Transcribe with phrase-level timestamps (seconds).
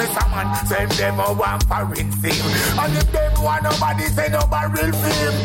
[0.00, 0.30] Mr.
[0.30, 2.48] Man, send them a one foreign theme.
[2.80, 5.38] And if them want nobody say nobody real fame.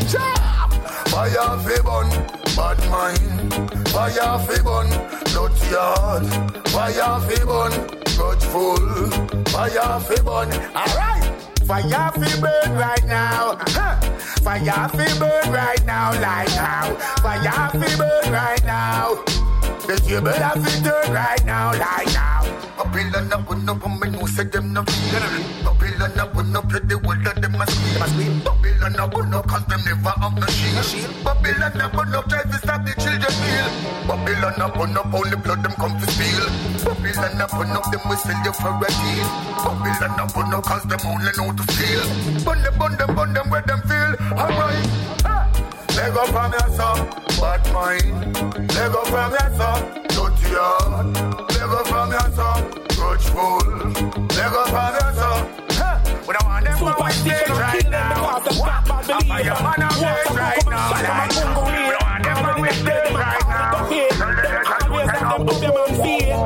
[1.11, 2.09] Fire fi bun,
[2.55, 3.53] bad mind.
[3.89, 4.87] Fire fi bun,
[5.33, 6.25] dirty yard.
[6.69, 8.79] Fire fi bun grudgeful.
[9.49, 11.23] Fire fi burn, alright.
[11.67, 13.57] Fire fi burn right now.
[13.75, 13.99] Huh.
[14.41, 16.95] Fire fi burn right now, like how.
[17.21, 19.15] Fire fi burn right now.
[19.87, 22.54] The table have to turn right now, like now.
[22.95, 24.81] Babylon put up, and me know say them no.
[24.83, 28.39] Babylon up, put up, the whole of them a scream.
[28.39, 31.11] Babylon up, put up, cause them never have no shield.
[31.27, 33.67] Babylon up, put up, try to stop the children meal.
[34.07, 36.47] Babylon up, put up, only blood them come to steal.
[36.87, 39.27] Babylon up, put up, them we sell you for a deal.
[39.59, 41.99] Babylon up, put up, cause them only know to steal.
[42.47, 44.15] Bun them, bun them, bun them where them feel.
[44.39, 44.87] Alright.
[45.99, 47.11] Leg up from your son,
[47.43, 48.39] bad mind.
[48.71, 49.83] Leg up from your son,
[50.15, 51.11] dirty heart.
[51.51, 52.74] Leg up from your son,
[53.05, 53.61] grudgeful.
[54.35, 55.41] Leg up from your son.
[56.27, 58.41] We don't want them to stage right now.
[59.07, 60.89] I'm by your man on stage right now.
[60.91, 61.01] We
[61.93, 63.85] don't want them to stage right now.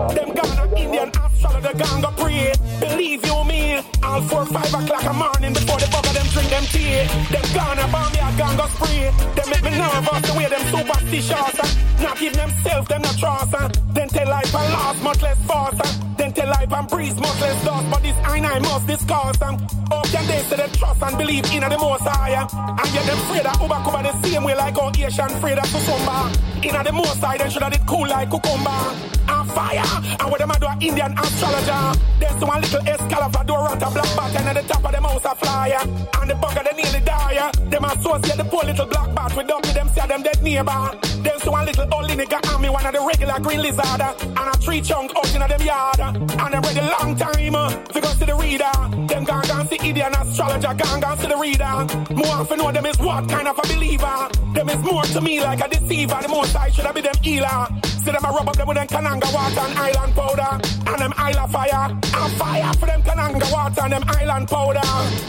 [0.09, 2.53] Them Ghana Indian astrologer ganga pray.
[2.79, 3.61] Believe you me,
[4.03, 7.07] all four five o'clock a morning before the bugger them drink them tea.
[7.31, 9.07] Them gonna bomb me, I gonna go spree.
[9.35, 12.01] Them make me nervous the way them superstitious.
[12.01, 13.51] Not give themselves, them not trust.
[13.93, 16.08] Then tell life and last, much less fast.
[16.33, 17.89] Tell life and breeze, much less dust.
[17.89, 19.41] But this I I must discuss.
[19.41, 19.88] Um.
[20.11, 22.41] Can they say them trust and believe in the most higher?
[22.41, 25.65] And yet them afraid that Uber cover the same way like how Asian afraid of
[25.69, 26.49] Kusumba.
[26.65, 28.81] In the most high, them should have it cool like cucumber.
[29.29, 29.85] And fire.
[30.19, 31.99] And what them a do a Indian astrologer.
[32.19, 34.91] There's one little Excalibur, do a rat a black bat, and at the top of
[34.91, 35.81] them house a flyer.
[35.85, 37.51] And the bugger they nearly die.
[37.69, 40.81] Them associate the poor little black bat with dummy them say them dead neighbor.
[41.21, 44.01] Them so one little old nigga army, one of the regular green lizard.
[44.01, 45.99] And a tree chunk out in them yard.
[45.99, 47.53] And them ready long time.
[47.93, 48.73] To go to the reader.
[49.07, 52.13] Them gone gone see Indian astrologer, gone gone see the reader.
[52.15, 54.29] More often know them is what kind of a believer.
[54.53, 56.19] Them is more to me like a deceiver.
[56.21, 57.67] The most I should have been them healer.
[57.99, 60.51] See them a rub up them with them Kananga water and island powder.
[60.87, 61.91] And them island fire.
[61.91, 64.85] And fire for them Kananga water and them island powder.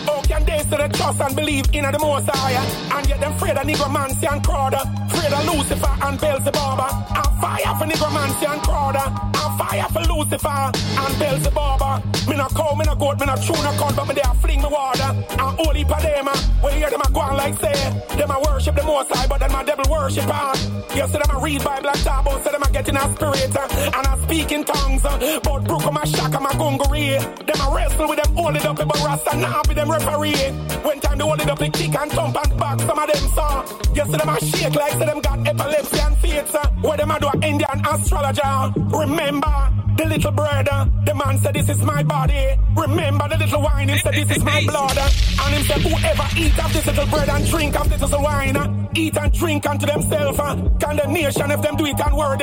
[0.07, 2.55] How can they they trust and believe in the most high?
[2.97, 4.83] And yet them afraid of Negromancy and Crowder.
[5.11, 6.81] Afraid of Lucifer and Beelzebub.
[7.19, 9.07] And fire for Negromancy and Crowder.
[9.11, 11.81] And fire for Lucifer and Beelzebub.
[12.29, 14.63] Me not cow, me not goat, me not true, no cunt, but me there fling
[14.63, 15.11] me water.
[15.31, 16.29] And holy for them,
[16.63, 17.75] we hear them a go on like say,
[18.17, 20.53] them a worship the most high, but them a devil worshipper.
[20.95, 23.57] You see them a read Bible and talk about, say them a getting a spirit,
[23.57, 25.05] and a speak in tongues.
[25.05, 27.19] Uh, but brook my shock my gungery.
[27.47, 30.51] Them a wrestle with them, hold it up, but Rasta now be them referee.
[30.85, 33.31] When time they hold it up, they kick and thump and back, some of them
[33.35, 33.63] saw.
[33.95, 36.55] You see them a shake like say them got epilepsy and faith.
[36.55, 36.69] Uh.
[36.83, 38.73] Where them a do a Indian astrologer.
[38.97, 42.57] Remember, the little brother, uh, the man said, This is my body.
[42.75, 44.97] Remember the little wine, he said, This is my blood.
[44.97, 48.89] And he said, Whoever eat of this little bread and drink of this little wine,
[48.95, 50.39] eat and drink unto themselves.
[50.83, 52.01] Condemnation if them do it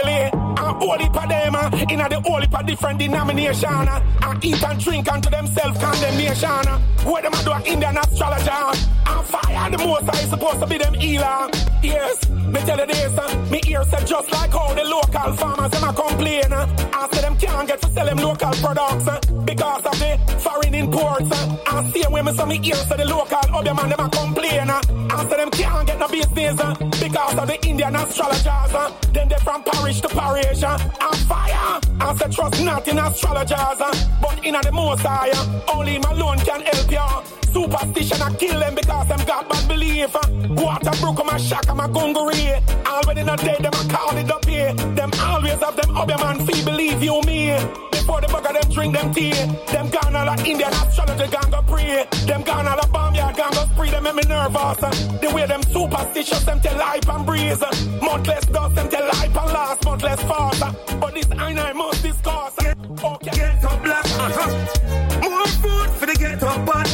[0.08, 0.48] unworthily.
[0.58, 3.70] And holy for them, uh, in the holy for different denomination.
[3.70, 4.02] Uh.
[4.24, 6.68] And eat and drink unto themselves condemnation.
[7.06, 8.52] Where them do an Indian astrologer.
[8.52, 8.76] Uh.
[9.08, 11.50] And fire the most I supposed to be them healer.
[11.84, 15.84] Yes, me tell you this, me ear said just like how the local farmers them
[15.84, 16.52] a complain.
[16.52, 20.67] I say them can't get to sell them local products uh, because of the foreign
[20.78, 21.32] imports.
[21.32, 24.10] Uh, and same way me some me ears to the local other man them a
[24.10, 24.70] complain.
[24.70, 28.74] Uh, and them can't get no business uh, because of the Indian astrologers.
[28.74, 31.80] Uh, then they from parish to parish uh, and fire.
[32.00, 35.32] And say trust not in astrologers, uh, but in the most high.
[35.34, 37.38] Uh, only him alone can help you.
[37.52, 40.16] Superstition I kill them because them got bad belief.
[40.16, 40.22] Uh.
[40.50, 42.62] Water broke my shock my gungery.
[42.86, 44.74] Already not dead, them I call it up here.
[44.74, 47.87] Them always have them up man fee believe you me.
[48.08, 49.32] Before the bugger them drink them tea.
[49.68, 52.08] Them gone all a Indian astrology gang go pray.
[52.26, 53.90] Them gone all a bomb yard gang go spree.
[53.90, 54.80] Them make me nervous.
[55.20, 57.62] The way them superstitious them tell life and breeze.
[57.62, 58.00] Uh.
[58.02, 60.62] Month dust them tell life and last month less fast.
[61.02, 62.56] But this I know must discuss.
[62.58, 63.32] Okay.
[63.32, 64.06] Get up black.
[64.06, 65.30] Uh-huh.
[65.30, 66.88] More food for the ghetto pot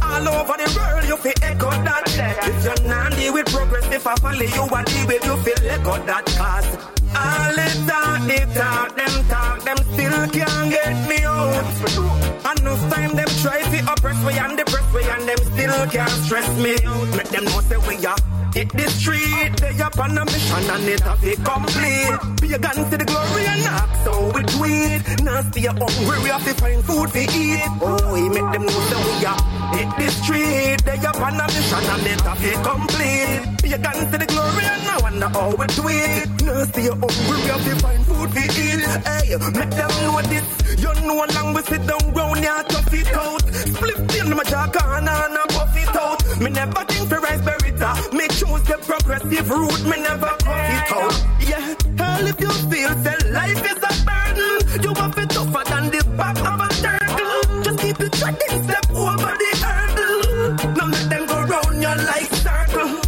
[0.00, 2.04] all over the world, you feel echo that.
[2.48, 6.06] If you're not with progress, if I follow you, I deal with you, feel echo
[6.06, 6.24] that.
[6.40, 11.64] Cause all the talk, they talk, them talk, them still can't get me out.
[12.58, 14.67] Enough time them try to oppress me and and them
[15.68, 17.08] still can't stress me out.
[17.16, 18.16] Make them know say we are.
[18.54, 22.40] Hit the street, they up on a mission and it have it complete.
[22.40, 25.22] Be a gun to the glory and knock, so we do it.
[25.22, 27.60] Now stay hungry, we have to find food to eat.
[27.80, 29.40] Oh, we make them know that we are.
[29.76, 33.62] Hit the street, they up on a mission and it have it complete.
[33.62, 36.28] Be a gun to the glory and now wonder how we do it.
[36.42, 38.84] Now stay hungry, we have to find food to eat.
[39.04, 40.44] Hey, make them know this.
[40.82, 43.44] You know long we sit down round here, tough it out.
[43.44, 45.67] Split in my jack and a puff it
[45.98, 46.22] out.
[46.40, 47.90] Me never think for rice berita.
[48.12, 49.82] Me choose the progressive route.
[49.84, 51.14] Me never puff it out.
[51.40, 55.84] Yeah, hell if you feel that life is a burden, you have it tougher than
[55.90, 57.62] the back of a turtle.
[57.62, 60.74] Just keep it tracking, step over the hurdle.
[60.76, 63.00] Now let them go round your life circle.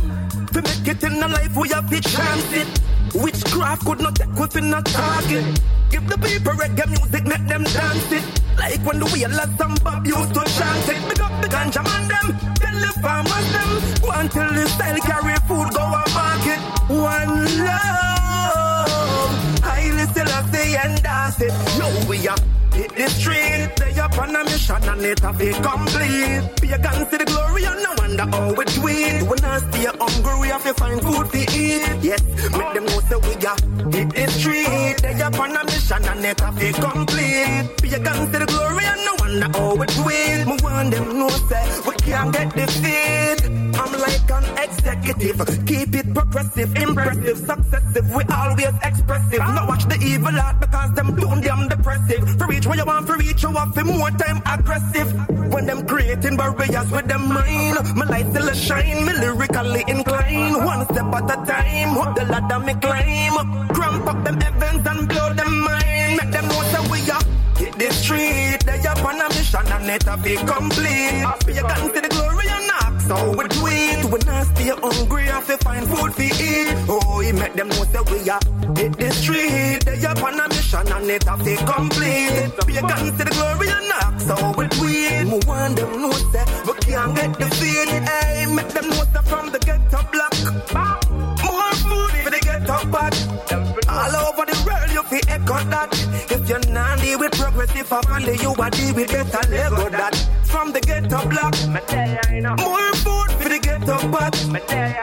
[0.53, 2.69] To make it in a life, we have to chance it.
[3.15, 5.61] Witchcraft could not take within a target.
[5.91, 8.25] Give the people reggae music, make them dance it.
[8.57, 11.09] Like when the wheelers and Bob used to chant it.
[11.09, 13.71] Big up the ganja man them, the farmers them.
[14.03, 16.61] Go until the style carry food, go and market.
[16.89, 17.35] One
[17.67, 19.31] love,
[19.63, 21.53] highly I say and dance it.
[21.79, 22.37] Yo, we are
[22.73, 23.71] hit the street.
[23.77, 26.61] They up on a mission and it complete.
[26.61, 29.23] Be a gun to the glory and no wonder how we do it.
[29.29, 32.03] When I stay hungry, we have to find food to eat.
[32.03, 32.23] Yes,
[32.59, 33.61] make them know say we got
[33.95, 34.97] hit the street.
[35.03, 37.83] They up on a mission and it complete.
[37.83, 40.47] Be a gun to the glory and no wonder how it.
[40.47, 43.41] Me want them know say we can't get defeat.
[43.81, 45.67] I'm like an executive.
[45.67, 48.15] Keep it progressive, impressive, successive.
[48.15, 49.39] We always expressive.
[49.39, 52.39] Not watch the evil art because them doing them depressive.
[52.39, 55.09] For reach where you want, for reach you want, for more time aggressive.
[55.53, 60.57] When them creating barriers with them mind, my light still a shine, me lyrically inclined.
[60.57, 63.69] One step at a time, up the ladder me climb.
[63.69, 66.17] Cramp up them heavens and blow them mind.
[66.19, 67.40] Make them know that we are
[67.71, 68.59] hit the street.
[68.65, 71.25] They up on a mission and it a be complete.
[71.47, 74.05] Be a gun to the glory and knock, so we do it.
[74.11, 76.75] We not stay hungry if we find food to eat.
[76.89, 78.41] Oh, he make them know that we are
[78.77, 79.85] hit the street.
[79.85, 82.67] They up on a mission and it a be complete.
[82.67, 85.27] Be a gun to the glory and knock, so we do it.
[85.27, 87.89] We want them know that we can't get the feed.
[87.89, 90.35] Hey, make them know that from the ghetto block.
[90.75, 91.00] More
[97.75, 100.15] with progressive, I follow you, I deal with get a Lego that.
[100.45, 101.55] From the ghetto block,
[102.31, 102.57] you know.
[102.57, 104.35] more food for the ghetto pot.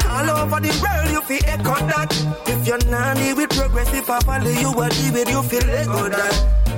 [0.10, 2.12] All over the world, you feel echo that.
[2.48, 6.10] If you're not deal with progressive, I follow you, I deal with you, feel Lego
[6.10, 6.77] that.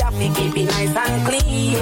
[0.00, 1.76] Have to keep it nice and clean.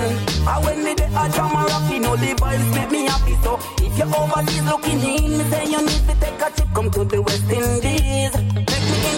[0.47, 3.35] And when me dey a jam a rock, you know the vibes make me happy.
[3.43, 6.91] So if you're overseas looking in, me say you need to take a trip, come
[6.91, 8.36] to the West Indies.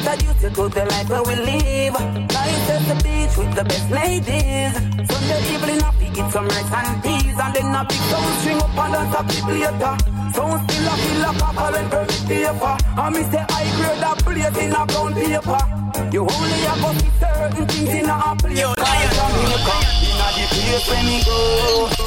[0.09, 1.93] Introduce you to the life where we live.
[2.33, 4.73] Nice at the beach with the best ladies.
[5.05, 8.73] Sunday evening, I eat some rice and peas, and then a big sound string up
[8.73, 9.95] and dance a bit later.
[10.33, 12.75] Sound still a feel like a current permit paper.
[12.89, 15.61] And me say I grade a plate in a brown paper.
[16.09, 18.61] You only a go see certain things in a place.
[18.65, 19.13] Yo, Lion.
[19.13, 19.77] Jamaica.
[20.09, 21.37] In a the place where me go.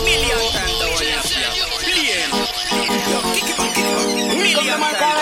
[0.02, 1.46] Million times the one you see.
[1.86, 2.34] Billion.
[2.34, 4.42] Yo, kick it back, kick it back.
[4.42, 5.21] Million times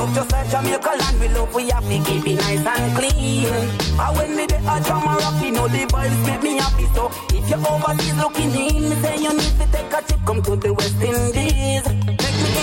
[0.00, 1.54] love, just like Jamaica land we love.
[1.54, 3.46] We have to keep it nice and clean.
[3.46, 6.86] And when me dey a jam a rock, you know the vibes make me happy.
[6.94, 10.42] So if you're overseas looking in, me say you need to take a trip, come
[10.42, 12.19] to the West Indies.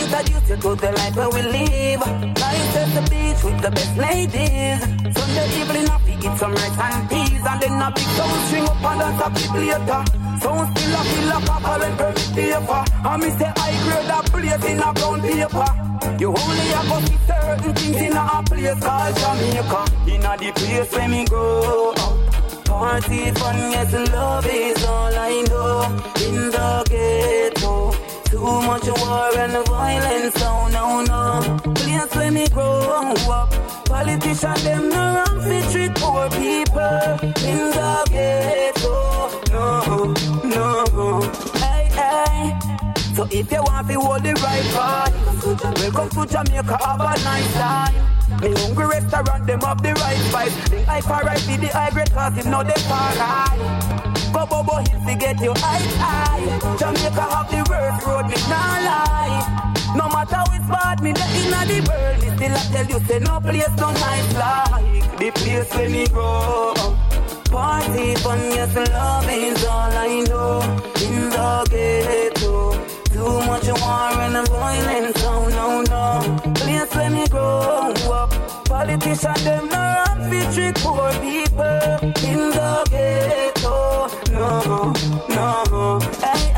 [0.08, 2.00] Introduce you to the life where we live.
[2.00, 4.80] Nice at the beach with the best ladies.
[5.12, 8.84] Sunday evening, I eat some rice and peas, and then a big sound string up
[8.88, 10.02] and dance a bit later.
[10.40, 12.82] Sound still a like a current permit paper.
[13.04, 15.70] And me say I grade a place in a brown paper.
[16.24, 19.82] You only a go see certain things in a place called Jamaica.
[20.08, 22.16] In a the place where me grow up.
[22.64, 25.84] Party fun, yes, love is all I know.
[26.24, 27.92] In the ghetto,
[28.38, 31.74] too much war and violence, oh no, no.
[31.74, 33.50] Place where me grow up.
[33.86, 37.08] Politicians, them no run fi trick poor people.
[37.50, 38.96] In the ghetto,
[39.52, 40.14] no,
[40.54, 41.22] no.
[41.64, 42.60] Hey, hey.
[43.16, 45.12] So if you want to hold the right part,
[45.80, 47.96] welcome to Jamaica, have a nice time.
[48.42, 50.70] Me hungry restaurant, them have the right spice.
[50.70, 54.17] The high for right with the high grade cause him know they far high.
[54.34, 56.78] Go Bobo Hill to get you high high.
[56.78, 59.74] Jamaica have the worst road, me nah lie.
[59.96, 63.20] No matter which part me there inna the world, me still I tell you say
[63.20, 66.74] no place no nice like the place where me grow.
[67.50, 70.62] Party fun, yes, love is all I know.
[71.02, 72.74] In the ghetto,
[73.06, 76.54] too much war and violence, oh no, no.
[76.54, 78.30] Place where me grow up.
[78.66, 81.98] Politicians, them no run trick poor people.
[82.30, 83.57] In the ghetto,
[84.32, 84.94] no,
[85.30, 86.00] no.
[86.22, 86.58] Hey.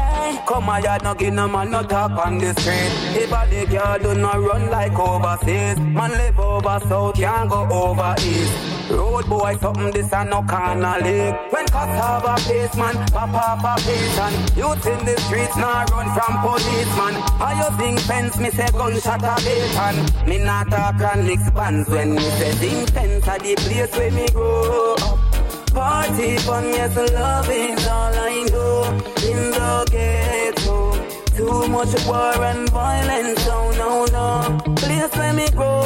[0.50, 2.92] Come my yard, no give no man no talk on the street.
[3.22, 7.68] If a the girl do not run like overseas, man live over south, can't go
[7.70, 8.90] over east.
[8.90, 11.36] Road boy, something this and no corner league.
[11.52, 15.56] When cops have a pace, man, pop up a pace and youth in the streets
[15.56, 17.14] now run from policeman.
[17.38, 20.28] How you think fence, me say gunshot a bacon.
[20.28, 24.12] Me not talk and mix bands when me say think fence a the place where
[24.12, 25.29] me grow up.
[25.74, 28.84] Party fun, yes, love is all I know.
[29.30, 30.94] In the ghetto,
[31.38, 34.76] too much war and violence, oh no, no.
[34.76, 35.82] Place where me grow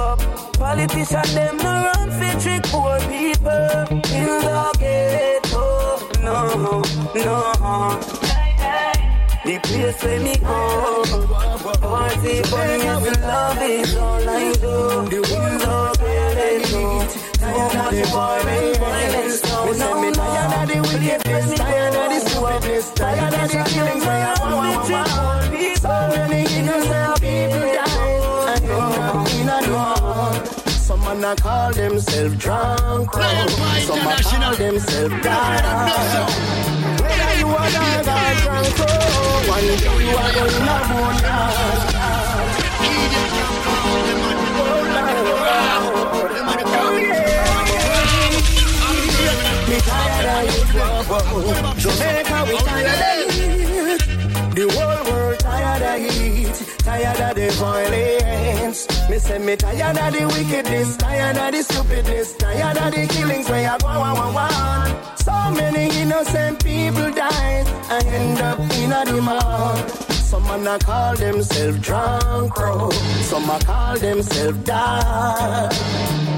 [0.00, 0.20] up.
[0.54, 3.86] Politicians, them no run for trick poor people.
[4.10, 6.82] In the ghetto, no,
[7.14, 8.16] no.
[9.44, 11.04] The place where me go.
[11.80, 15.00] Party fun, yes, love is all I do.
[15.12, 15.85] In the
[19.44, 20.12] oh no, no.
[20.12, 22.90] Tired of the wickedness, tired of the stupidness.
[22.92, 23.58] Tired of the
[24.56, 24.86] want.
[25.78, 28.06] So many innocent people die.
[29.66, 30.32] door.
[30.68, 35.62] Some man a call themselves drunk, some call themselves dark.
[37.02, 40.60] Whether you are dog or drunk, oh, one day you are going to
[40.90, 41.96] boneyard.
[45.88, 45.95] Oh
[49.76, 54.54] Me tired of it, Jamaica, we tired of it.
[54.54, 59.10] The whole world tired of it, tired of the violence.
[59.10, 63.50] Me say me tired of the wickedness, tired of the stupidness, tired of the killings
[63.50, 65.16] where you go one one one.
[65.18, 70.15] So many innocent people die and end up in a demand.
[70.26, 72.90] Some man a call themselves drunk, bro.
[72.90, 75.72] Some a call themselves dark.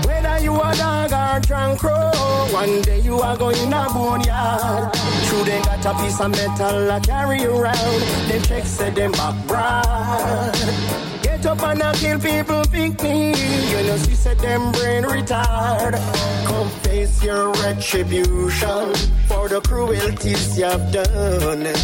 [0.05, 2.11] Whether you a dog or drunk, bro,
[2.53, 4.93] one day you are going a boneyard.
[5.25, 8.01] True, they got a piece of metal I carry around.
[8.29, 10.53] Them checks say them back broad.
[11.23, 13.29] Get up and I kill people, pick me.
[13.71, 15.95] You know, she said them brain retard.
[16.45, 18.95] Come face your retribution
[19.29, 21.75] for the cruelties you've done.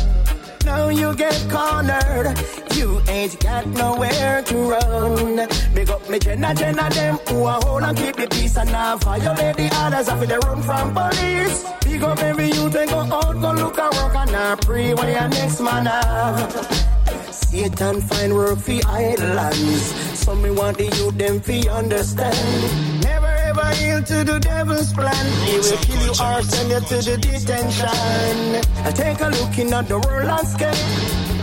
[0.65, 2.39] Now you get cornered.
[2.75, 5.49] You ain't got nowhere to run.
[5.75, 8.97] Big up me Jenna, Jenna, them who are hold and keep the peace and now
[8.97, 11.65] violate the others after they run from police.
[11.85, 15.11] Big up every youth they go out, go look and work and now pray where
[15.11, 16.85] your next man have.
[17.31, 19.95] Satan find work for islands.
[20.19, 23.03] So me want the youth them fi understand.
[23.03, 23.34] Never
[23.81, 25.27] yield to the devil's plan.
[25.47, 27.89] He will kill you or send you to the detention.
[28.85, 30.79] I take a look in at the world landscape.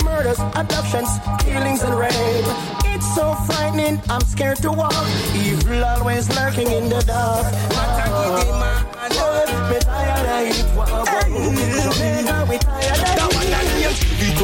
[0.03, 1.09] Murders, abductions,
[1.43, 2.45] killings and rape.
[2.93, 4.93] It's so frightening, I'm scared to walk.
[5.35, 7.45] Evil always lurking in the dark.
[8.13, 8.71] Oh,
[9.71, 10.61] me tired of it,
[11.83, 13.00] Jamaica, we tired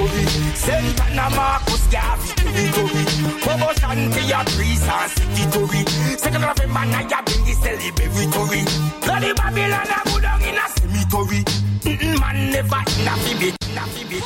[0.08, 0.56] of it.
[0.56, 3.04] Santana Marcus Garvey territory.
[3.43, 5.82] Bobo Shanti a priest and secretary.
[6.17, 8.62] Second of a man I bring the celebratory.
[9.04, 11.41] Bloody Babylon a go down in a cemetery.
[11.88, 14.24] Mm-mm, man never in a fibit, in a fibit.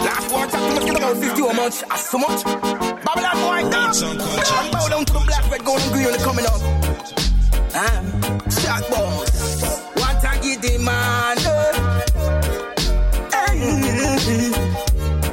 [0.00, 2.44] Last one time, must about 50 or much, as so much.
[2.44, 3.92] Babylon boy down.
[4.70, 6.60] Bow down to the black, red, gold, and green coming up.
[7.72, 9.79] Ah, shot boss.
[10.50, 11.38] A the man.
[13.30, 14.50] Eh, mm-hmm.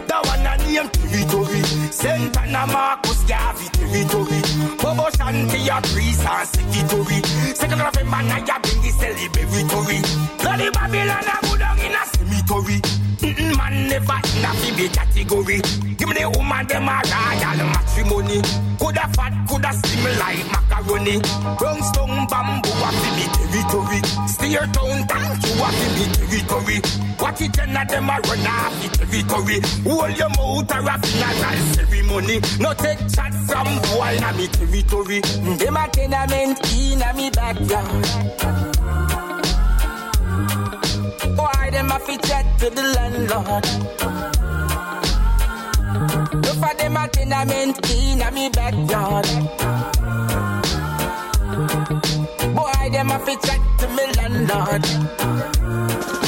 [0.05, 1.61] That one a name territory.
[1.91, 4.41] Santana Marcus Garvey territory.
[4.77, 7.55] Bobo Shanti a priest and secretary.
[7.55, 9.99] Second of a man I bring the celebratory.
[10.37, 13.06] Bloody Babylon a go down in a cemetery.
[13.57, 15.61] Man never in a fibby category.
[15.97, 18.41] Give me the woman them a royal matrimony.
[18.77, 21.19] Coulda fat, coulda slim like macaroni.
[21.57, 23.99] Brown stone bamboo a fibby territory.
[24.29, 26.77] Steer town thank you a fibby territory.
[27.17, 29.57] What it of them a run off the territory.
[29.83, 32.37] Hold your mouth or a funeral ceremony.
[32.59, 35.21] No take chat from boy in a me territory.
[35.57, 39.26] Them a tenement in a me backyard.
[41.77, 43.63] Them a fit chat to the landlord?
[46.33, 49.27] Look for them a tenement in a me backyard.
[52.55, 56.26] Boy, them a fit chat to me landlord.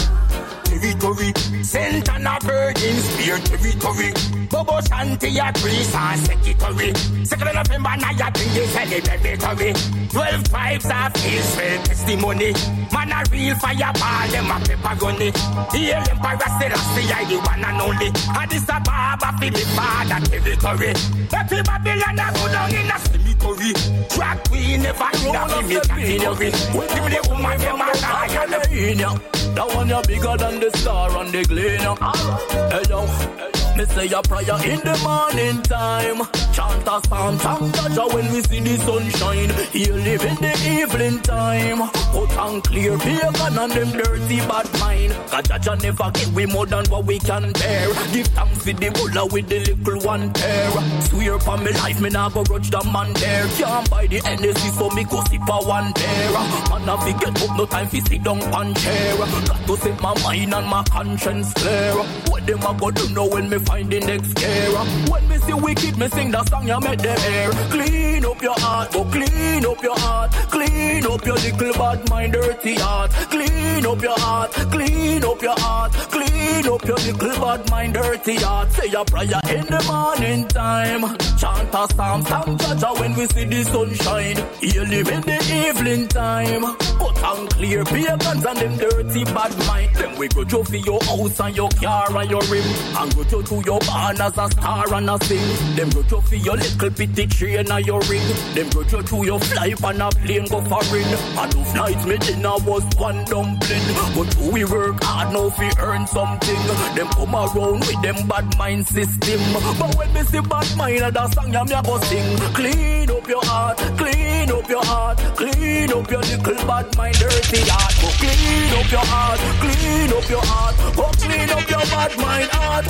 [1.20, 4.14] Territory, Santana Virgin Spear territory.
[4.50, 6.94] Bobo Shanti a priest and secretary.
[7.26, 10.12] Second of November, now you bring the celebratory.
[10.12, 12.54] Twelve tribes of Israel testimony.
[12.94, 15.30] Man a real fireball, them a pepperoni.
[15.72, 18.08] The Emperor Selassie, I the one and only.
[18.08, 20.94] And this a barber for me father territory.
[21.34, 23.74] Every Babylon a go down in a cemetery.
[24.10, 26.50] Drag queen never in a me category.
[26.50, 29.20] Give me the woman, them a lion.
[29.56, 31.96] That one you bigger than the star on the gleaner.
[32.02, 32.70] Oh.
[32.72, 36.20] Hey yo, me say a prayer in the morning time.
[36.52, 39.50] Chant a psalm, thank Jah when we see the sunshine.
[39.72, 41.90] He live in the evening time.
[42.12, 45.14] Put on clear pagan and them dirty bad mind.
[45.30, 47.88] Cause Jah never give we more than what we can bear.
[48.12, 50.72] Give thanks for the bulla with the little one pair.
[51.04, 53.48] Swear upon me life, me nah go grudge the man there.
[53.60, 56.32] Can't buy the energy, so me go sip a one pair.
[56.70, 59.16] Man, I fi get up, no time fi sit down on chair.
[59.18, 61.94] Got to set my mind and my conscience clear.
[62.28, 64.72] What them a go do know when me find the next scare?
[65.12, 67.50] When me see wicked, me sing that song you make them hear.
[67.76, 70.32] Clean up your heart, go clean up your heart.
[70.56, 73.12] Clean up your little bad mind, dirty heart.
[73.34, 78.36] Clean up your heart, clean up your heart, clean up your little bad mind, dirty
[78.36, 78.72] heart.
[78.72, 81.02] Say a prayer in the morning time.
[81.38, 84.38] Chant a psalm, thank Jaja when we see the sunshine.
[84.62, 86.64] You live in the evening time.
[87.00, 89.96] Cut and clear pagans and them dirty bad mind.
[89.96, 92.68] Then we go to your house and your car and your rim.
[92.98, 95.76] And go to, your barn as a star and a sing.
[95.76, 98.28] Them go to for your little bitty train and your ring.
[98.54, 101.10] Them go to, to your fly on a plane go foreign.
[101.38, 103.88] And those nights me dinner was one dumpling.
[104.16, 106.62] But we work hard now fi earn something.
[106.96, 109.42] Them come around with them bad mind system.
[109.80, 112.38] But when me see bad mind, that song ya me a go sing.
[112.54, 117.62] Clean up your heart, clean up your heart, clean up your little bad mind, dirty
[117.66, 117.94] heart.
[118.02, 122.50] Go clean up your heart, clean up your heart, go clean up your bad mind
[122.52, 122.86] heart.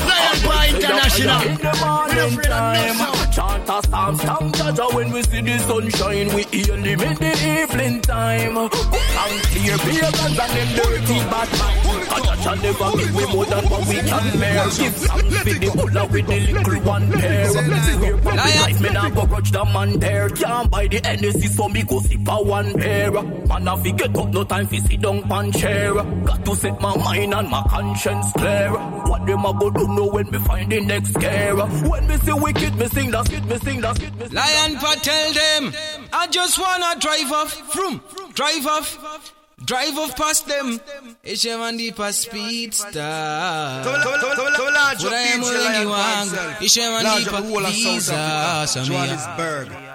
[0.59, 1.41] Lion Paw International.
[1.41, 2.97] In the morning time,
[3.31, 6.27] chant a psalm, stamp Jaja when we see the sunshine.
[6.35, 8.57] We hear him in the evening time.
[8.57, 8.71] And
[9.51, 11.79] clear pagans and them dirty bad mind.
[12.09, 14.63] Jaja never give we more than what we can bear.
[14.65, 17.49] Give thanks for the bulla with the little one pair.
[17.49, 20.29] Swear from the life, me nah go grudge the man there.
[20.29, 23.11] Can't buy the NSC, so me go sip a one pair.
[23.11, 25.93] Man, I fi get up, no time fi sit down pan chair.
[25.93, 28.71] Got to set my mind and my conscience clear.
[28.71, 31.55] What them a go do know when me find the next scare?
[31.55, 34.75] When me see wicked, me sing that skit, me sing that skit, me sing Lion
[34.77, 35.73] Paw tell them,
[36.13, 38.01] I just wanna drive off, from,
[38.33, 39.33] drive off,
[39.65, 40.79] drive off past them.
[41.23, 43.83] HM and the past speed star.
[43.85, 48.65] What I am willing you want, HM and the past visa.
[48.67, 49.67] So me, Johannesburg.
[49.69, 49.88] yeah, man, man,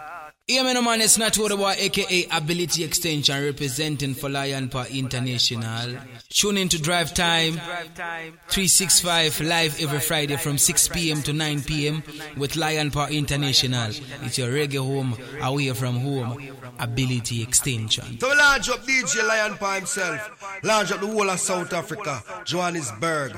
[0.47, 5.97] it's not what about aka Ability Extension representing for Lion Paw International.
[6.29, 11.23] Tune in to Drive Time 365 live every Friday from 6 p.m.
[11.23, 12.03] to 9 p.m.
[12.37, 13.91] with Lion Paw International.
[14.23, 16.43] It's your reggae home, away from home.
[16.79, 18.19] Ability Extension.
[18.21, 20.61] So we launch up DJ Lion Paw himself.
[20.63, 23.37] Launch up the whole of South Africa, Johannesburg.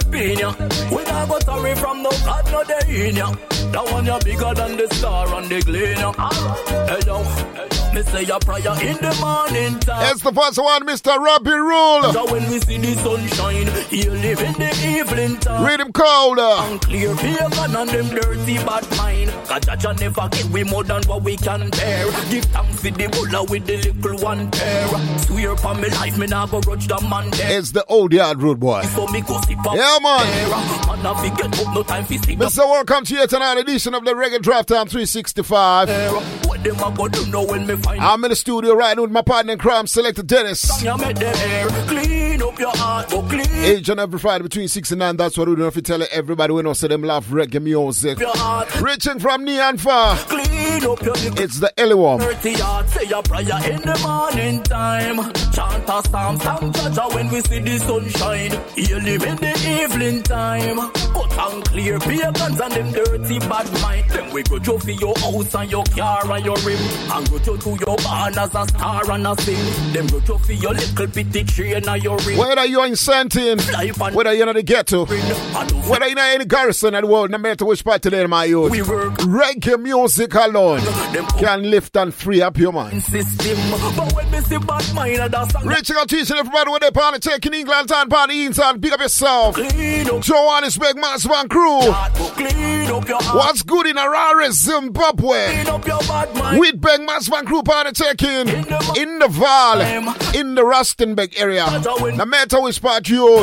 [0.00, 0.54] Step in ya.
[0.90, 3.32] We not go sorry from no God no day in ya.
[3.72, 6.12] That one ya bigger than the star on the gleam ya.
[6.86, 7.68] Hey yo.
[7.94, 10.12] Me say a prayer in the morning time.
[10.12, 11.16] It's the first one, Mr.
[11.16, 12.12] Robbie Rule.
[12.12, 15.64] So when we see the sunshine, he'll live in the evening time.
[15.64, 16.42] Read him colder.
[16.42, 19.30] And clear pagan and them dirty bad mind.
[19.48, 22.04] Cause Jaja never give we more than what we can bear.
[22.28, 24.88] Give thanks for the bulla with the little one pair.
[25.20, 27.58] Swear upon me life, me nah go grudge the man there.
[27.58, 28.82] It's the old yard road boy.
[28.82, 30.48] So me go sip up Yeah, air.
[30.86, 32.58] Man, I fi get up, no time fi sit up Mr.
[32.58, 35.88] Welcome to yet tonight edition of the Reggae Drive Time 365.
[35.88, 36.10] there.
[36.10, 39.02] What them a go do know when me find I'm in the studio right now
[39.02, 40.82] with my partner in crime, Selector Dennis.
[40.82, 41.68] you make them air.
[41.86, 45.36] Clean up your heart, go clean Each and every Friday between 6 and 9, that's
[45.36, 45.66] what we do.
[45.66, 48.18] If you tell everybody we know, say them love reggae music.
[48.18, 48.80] your.
[48.80, 52.20] Reaching from near and far, Clean up your little it's the Elliwam.
[52.20, 52.88] dirty heart.
[52.88, 55.16] Say a prayer in the morning time.
[55.52, 58.52] Chant a psalm, thank Jaja when we see the sunshine.
[58.74, 60.76] Heal him in the evening time.
[61.12, 64.08] Cut and clear pagans and them dirty bad mind.
[64.10, 66.78] Then we go to your house and your car and your rim.
[67.12, 69.92] And go to, your barn as a star and a sing.
[69.92, 72.38] Them go to your little bitty train and your ring.
[72.38, 75.20] Whether you're in Santin, Life whether you're in the ghetto, ring.
[75.22, 78.24] And don't whether you're in any garrison of the world, no matter which part today,
[78.26, 80.80] my youth, we work reggae music alone
[81.38, 83.02] can lift and free up your mind.
[83.02, 83.58] system.
[83.96, 86.80] But when we see bad mind, that's a Reaching out to each and everybody with
[86.80, 89.56] their party taking England and party inside, big up yourself.
[89.56, 90.96] Johannesburg
[91.48, 91.80] crew.
[91.80, 93.22] clean up your.
[93.22, 95.62] What's good in Harare, Zimbabwe?
[95.62, 96.58] Clean up your bad mind.
[96.60, 99.80] With Bang Massman crew party taking in the Val,
[100.34, 101.66] in the Rustenburg area.
[102.16, 103.37] No matter which part you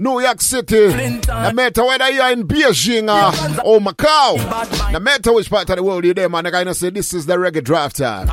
[0.00, 0.88] New York City,
[1.26, 5.82] no matter whether you're in Beijing uh, or Macau, no matter which part of the
[5.82, 8.28] world you're there, man, I gotta say this is the reggae drive time.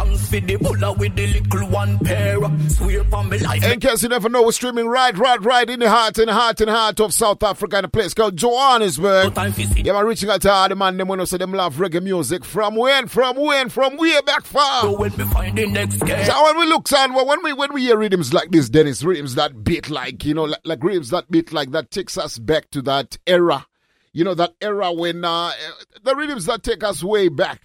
[3.64, 6.34] In case you never know, we're streaming right, right, right in the heart, in the
[6.34, 9.34] heart, in the heart of South Africa, in a place called Johannesburg.
[9.78, 12.46] Yeah, man, reaching out to all the man, them when say them love reggae music
[12.46, 14.82] from when, from when, from way back far.
[14.82, 16.00] So when we find the next.
[16.00, 19.04] So when we look, son, well, when we when we hear rhythms like this, Dennis,
[19.04, 22.38] rhythms that beat like you know, like, like rhythms that beat like that takes us
[22.40, 23.66] back to that era,
[24.14, 25.52] you know, that era when uh,
[26.04, 27.62] the rhythms that take us way back,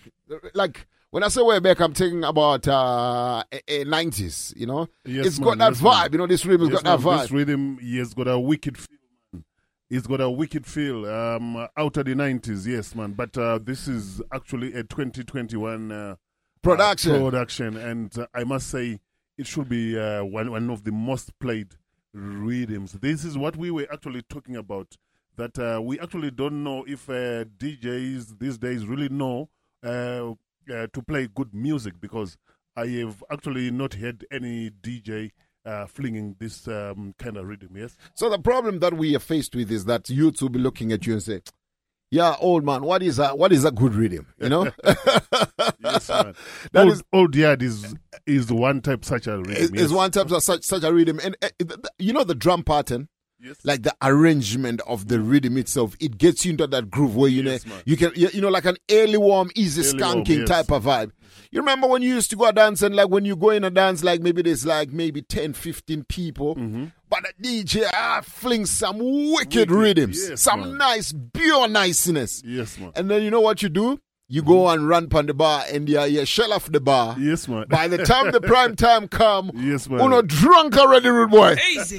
[0.54, 0.86] like.
[1.10, 3.44] When I say way back, I'm talking about uh,
[3.84, 4.54] nineties.
[4.56, 5.92] You know, Yes, it's man, got that yes, man.
[5.92, 6.12] vibe.
[6.12, 7.20] You know, this rhythm's Yes, got that vibe.
[7.20, 8.96] This rhythm, yes, got a wicked feel.
[9.34, 9.44] Man.
[9.90, 11.04] It's got a wicked feel.
[11.04, 13.12] Um, out of the nineties, yes, man.
[13.12, 16.16] But uh, this is actually a 2021 uh,
[16.62, 17.12] Production.
[17.16, 18.98] uh, production, and uh, I must say
[19.36, 21.74] it should be uh, one one of the most played
[22.14, 22.92] rhythms.
[22.92, 24.96] This is what we were actually talking about.
[25.36, 29.48] That uh, we actually don't know if uh, DJs these days really know
[29.82, 30.32] uh,
[30.72, 32.36] uh, to play good music because
[32.76, 35.30] I have actually not heard any DJ
[35.64, 37.70] uh, flinging this um, kind of rhythm.
[37.76, 37.96] Yes.
[38.14, 41.06] So the problem that we are faced with is that youths will be looking at
[41.06, 41.40] you and say,
[42.12, 44.70] "Yeah, old man, what is a what is a good rhythm?" You know.
[45.82, 46.34] yes, man.
[46.72, 47.94] That old, is- old yard is
[48.26, 49.52] is one type such a rhythm.
[49.52, 49.82] is, yes.
[49.86, 51.48] is one type of such such a rhythm, and uh,
[51.98, 53.08] you know the drum pattern.
[53.44, 53.56] Yes.
[53.64, 57.42] Like the arrangement of the rhythm itself, it gets you into that groove where you
[57.42, 57.82] Yes, know man.
[57.86, 60.48] you can you know like an early warm, easy Early warm, skanking yes.
[60.48, 61.10] type of vibe.
[61.50, 63.70] You remember when you used to go dance and like when you go in a
[63.70, 66.84] dance, like maybe there's like maybe 10, 15 people, Mm-hmm.
[67.12, 70.78] But the DJ ah, flings some wicked, Wicked, rhythms, yes, some man.
[70.78, 72.42] nice, pure niceness.
[72.42, 72.90] Yes, man.
[72.96, 74.00] And then you know what you do?
[74.28, 77.14] You go and run pon the bar and you, you shell off the bar.
[77.18, 77.66] Yes, man.
[77.68, 80.00] By the time the prime time come, Yes, man.
[80.00, 81.56] uno drunk already, rude boy.
[81.76, 81.98] Easy.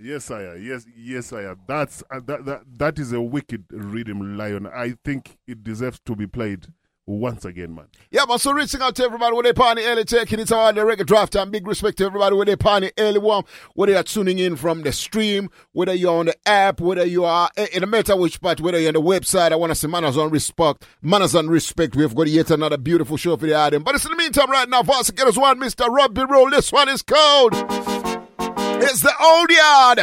[0.00, 0.62] Yes, I am.
[0.62, 1.60] Yes, yes, I am.
[1.66, 4.66] That's uh, that, that that is a wicked rhythm, Lion.
[4.66, 6.66] I think it deserves to be played
[7.06, 7.86] once again, man.
[8.10, 8.38] Yeah, man.
[8.38, 11.34] So reaching out to everybody with their party early taking it on the reggae drive
[11.34, 14.82] and big respect to everybody with their party early warm, whether you're tuning in from
[14.82, 18.40] the stream, whether you're on the app, whether you are eh, in the matter which
[18.40, 19.52] part, whether you're on the website.
[19.52, 21.94] I want to say manners on respect, manners on respect.
[21.94, 23.82] We've got yet another beautiful show for the item.
[23.82, 25.88] But it's in the meantime, right now, for us to get us one, Mr.
[25.88, 26.50] Robbie Roll.
[26.50, 27.52] This one is called.
[27.56, 29.98] It's the old yard.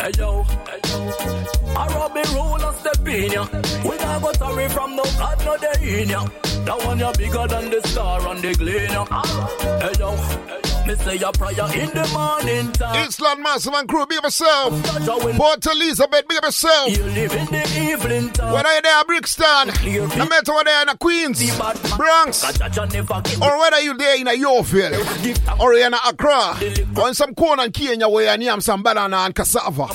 [0.00, 0.35] Hey yo.
[2.86, 3.46] I rob me step in ya.
[3.88, 6.08] We not go sorry from no God no day in.
[6.08, 9.04] That one you're bigger than the star and the gleam ya.
[9.80, 10.75] Hey yo, hey yo.
[10.86, 13.06] Me say a prayer in the morning time.
[13.08, 14.72] Eastland Massive and crew, up yourself.
[15.36, 16.96] Port Elizabeth, up yourself.
[16.96, 18.52] you live in the evening time.
[18.52, 19.66] Whether you're there in Brixton,
[20.18, 21.96] no matter whether you're in the Queens, The bad man.
[21.96, 24.94] Bronx, Cause Jah Jah never give or whether you're there in a Yorkville,
[25.60, 26.56] or in Accra,
[26.96, 29.88] or in some corner in Kenya where you yam some banana and cassava.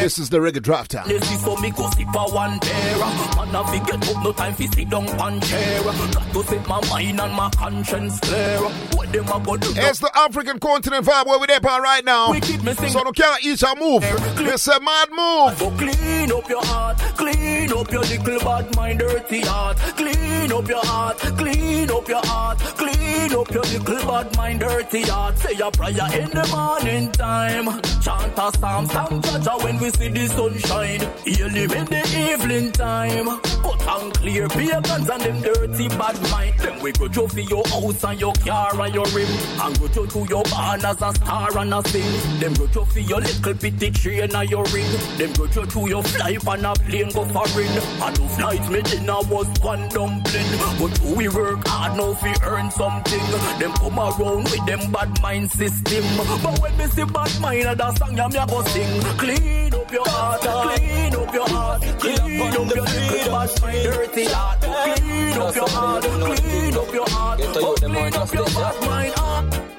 [0.00, 1.06] This is the reggae drive time.
[1.08, 2.98] Lazy so me go sip a one pair
[3.36, 6.80] Man a get up no time fi sit down on chair Got to set my
[6.88, 11.26] mind and my conscience clear What them a go do It's the African continent vibe
[11.26, 12.30] where we're there on right now.
[12.30, 14.02] We keep missing So no can't each a move.
[14.02, 15.58] It's a mad move.
[15.58, 19.76] So clean up your heart, clean up your little bad mind, dirty heart.
[19.76, 25.02] Clean up your heart, clean up your heart, clean up your little bad mind, dirty
[25.02, 25.36] heart.
[25.36, 27.66] Say a prayer in the morning time.
[28.00, 31.00] Chant a psalm, thank Jaja when we see the sunshine.
[31.26, 33.26] Heal him in the evening time.
[33.62, 36.54] Put on clear pagans and them dirty bad mind.
[36.58, 39.28] Then we go to your house and your car and your rim.
[39.60, 42.40] And go to to your barn as a star and a sing.
[42.40, 44.90] Them go to for your little bitty train and your ring.
[45.16, 47.68] Them go to to your fly on a plane go foreign.
[48.02, 50.46] And no flight me dinner was one dumpling.
[50.78, 53.26] But we work hard now fi earn something.
[53.58, 56.04] Them come around with them bad mind system.
[56.42, 59.02] But when me see bad mind, that song ya me a go sing.
[59.18, 64.24] Clean up your heart, clean up your heart, clean up your little bad mind, dirty
[64.26, 64.60] heart.
[64.60, 69.14] Clean up your heart, clean up your heart, clean up your bad mind.
[69.16, 69.71] Ah.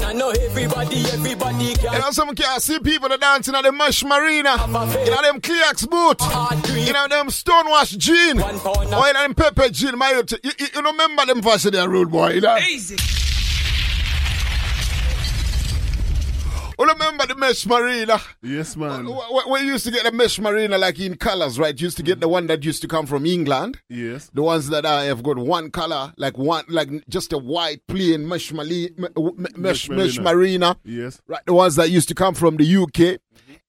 [0.00, 0.02] Heart.
[0.02, 2.00] And I know everybody, everybody You can.
[2.00, 4.56] know, some can see people that dancing at the Mesh Marina,
[5.04, 6.20] you know, them Clarks boot,
[6.74, 9.98] you know, them Stonewash jean, One pound or in oh, them pepper jean.
[9.98, 12.56] My, you, you, you remember them fashion there, rude boy, you know?
[12.58, 12.96] Easy.
[16.78, 18.20] You remember the Mesh Marina?
[18.40, 19.04] Yes, man.
[19.50, 21.78] We used to get the Mesh Marina like in colors, right?
[21.78, 22.20] Used to get mm.
[22.20, 23.80] the one that used to come from England.
[23.88, 24.30] Yes.
[24.32, 28.28] The ones that I have got one color, like one, like just a white plain
[28.28, 30.76] mesh, mali, me- me- mesh, Mesh mesh marina.
[30.84, 31.20] Yes.
[31.26, 33.20] Right, the ones that used to come from the UK.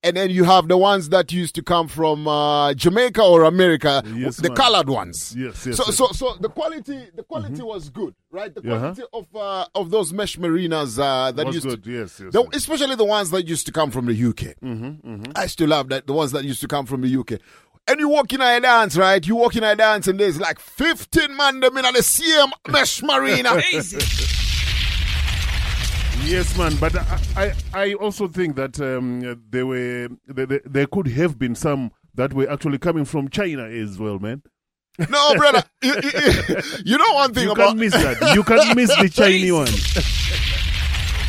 [0.02, 4.02] And then you have the ones that used to come from uh, Jamaica or America,
[4.16, 4.56] Yes, the man.
[4.56, 5.36] colored ones.
[5.38, 5.96] Yes, yes, So, yes.
[5.98, 8.54] so, so the quality, the quality was good, right?
[8.56, 8.80] The Uh-huh.
[8.94, 12.32] quality of uh, of those mesh marinas uh, that Was used good, to, yes, yes,
[12.32, 12.50] the- yes.
[12.56, 14.56] especially the ones that used to come from the UK.
[14.64, 17.42] Mm-hmm, I still love that the ones that used to come from the UK.
[17.86, 19.26] And you walk in a dance, right?
[19.26, 23.04] You walk in a dance, and there's like 15 man them in the same mesh
[23.04, 23.62] marina.
[23.74, 23.98] Easy.
[26.26, 26.76] Yes, man.
[26.80, 31.56] But I, I, I also think that um, there were there, there, could have been
[31.56, 34.44] some that were actually coming from China as well, man.
[35.10, 35.64] no, brother.
[35.82, 36.56] You, you- you-
[36.86, 38.36] you know one thing You about can't miss that.
[38.36, 39.68] You can't miss the Chinese one.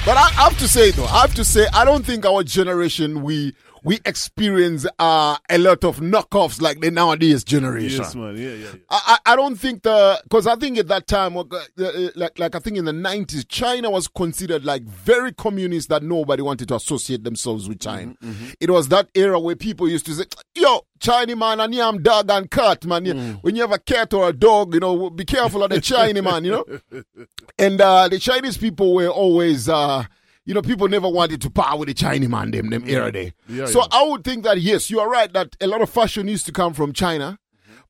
[0.04, 3.22] But I have to say though, I have to say, I don't think our generation
[3.22, 8.02] we we experience uh, a lot of knockoffs like the nowadays generation.
[8.02, 8.36] Yes, man.
[8.36, 8.54] Yeah, yeah.
[8.66, 8.70] yeah.
[8.90, 11.44] I, I don't think the because I think at that time uh,
[11.78, 16.02] uh, like like I think in the nineties China was considered like very communist that
[16.02, 18.14] nobody wanted to associate themselves with China.
[18.60, 22.02] It was that era where people used to say, "Yo, Chinese man I and yam
[22.02, 23.04] dog and cat man.
[23.06, 25.80] You- When you have a cat or a dog, you know, be careful of the
[25.80, 26.44] Chinese man.
[26.44, 26.64] You know."
[27.58, 30.04] and uh, the Chinese people were always, uh,
[30.50, 33.32] you know, people never wanted to power with the Chinese man them them era day.
[33.48, 33.86] Yeah, so yeah.
[33.92, 36.52] I would think that yes, you are right that a lot of fashion used to
[36.52, 37.38] come from China,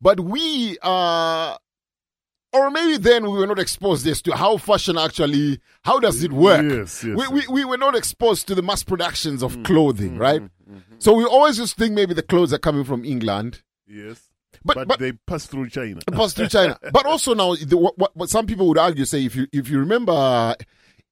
[0.00, 1.56] but we uh
[2.52, 6.32] or maybe then we were not exposed this to how fashion actually how does it
[6.32, 6.64] work.
[6.70, 9.46] Yes, yes, we, we we were not exposed to the mass productions Mm.
[9.46, 10.42] of clothing, right?
[10.98, 13.62] So we always just think maybe the clothes are coming from England.
[13.86, 14.28] Yes.
[14.62, 16.00] But- But, but- they pass through China.
[16.12, 16.78] pass through China.
[16.92, 19.70] But also now, the, what, what, what some people would argue, say, if you if
[19.70, 20.54] you remember,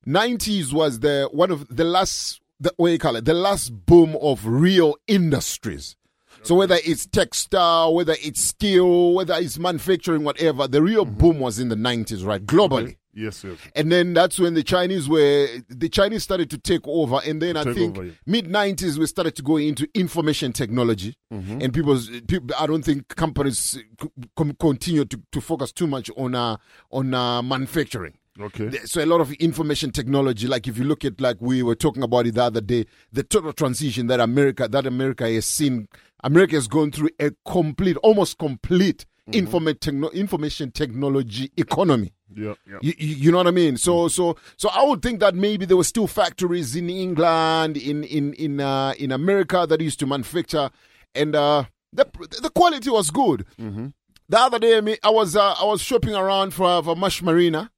[0.08, 3.70] nineties was the one of the last, the what do you call it, the last
[3.86, 5.94] boom of real industries.
[6.42, 11.58] So whether it's textile, whether it's steel, whether it's manufacturing, whatever, the real boom was
[11.58, 12.44] in the nineties, right?
[12.44, 12.96] Globally.
[13.12, 13.56] Yes, yes.
[13.74, 17.56] And then that's when the Chinese were the Chinese started to take over, and then
[17.56, 18.12] I think over, yeah.
[18.24, 21.60] mid nineties we started to go into information technology, Mm-hmm.
[21.60, 22.56] and people's people.
[22.58, 23.58] I don't think companies
[24.00, 26.56] c- continue to, to focus too much on uh,
[26.92, 28.14] on uh, manufacturing.
[28.40, 28.70] Okay.
[28.84, 32.02] So a lot of information technology, like if you look at like we were talking
[32.02, 35.88] about it the other day, the total transition that America that America has seen,
[36.22, 39.46] America has gone through a complete, almost complete Mm-hmm.
[39.46, 42.14] informa- techno- information technology economy.
[42.34, 42.78] Yeah, yeah.
[42.80, 43.76] You, you you know what I mean?
[43.76, 48.04] So so so I would think that maybe there were still factories in England, in
[48.04, 50.70] in in uh, in America that used to manufacture,
[51.14, 52.06] and uh, the
[52.40, 53.44] the quality was good.
[53.58, 57.70] The other day, me, I was uh, I was shopping around for for Mesh Marina,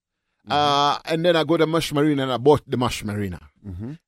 [0.48, 3.40] uh, and then I got a Mesh Marina and I bought the Mesh Marina,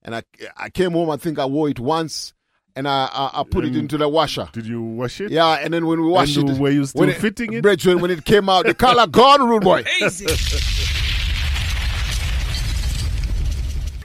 [0.02, 0.22] and I
[0.56, 1.10] I came home.
[1.10, 2.32] I think I wore it once,
[2.74, 4.48] and I I, I put it into the washer.
[4.52, 5.30] Did you wash it?
[5.30, 7.62] Yeah, and then when we washed And it, were you still when it, fitting it?
[7.62, 9.84] Brethren, when it came out, the color gone, rude boy.
[10.00, 10.26] Easy.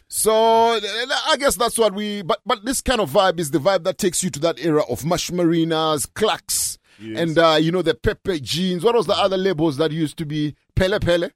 [0.09, 2.23] So I guess that's what we.
[2.23, 4.83] But but this kind of vibe is the vibe that takes you to that era
[4.89, 8.83] of Mesh Marinas, Clarks, and uh, you know the Pepe jeans.
[8.83, 11.29] What was the other labels that used to be Pelle Pelle?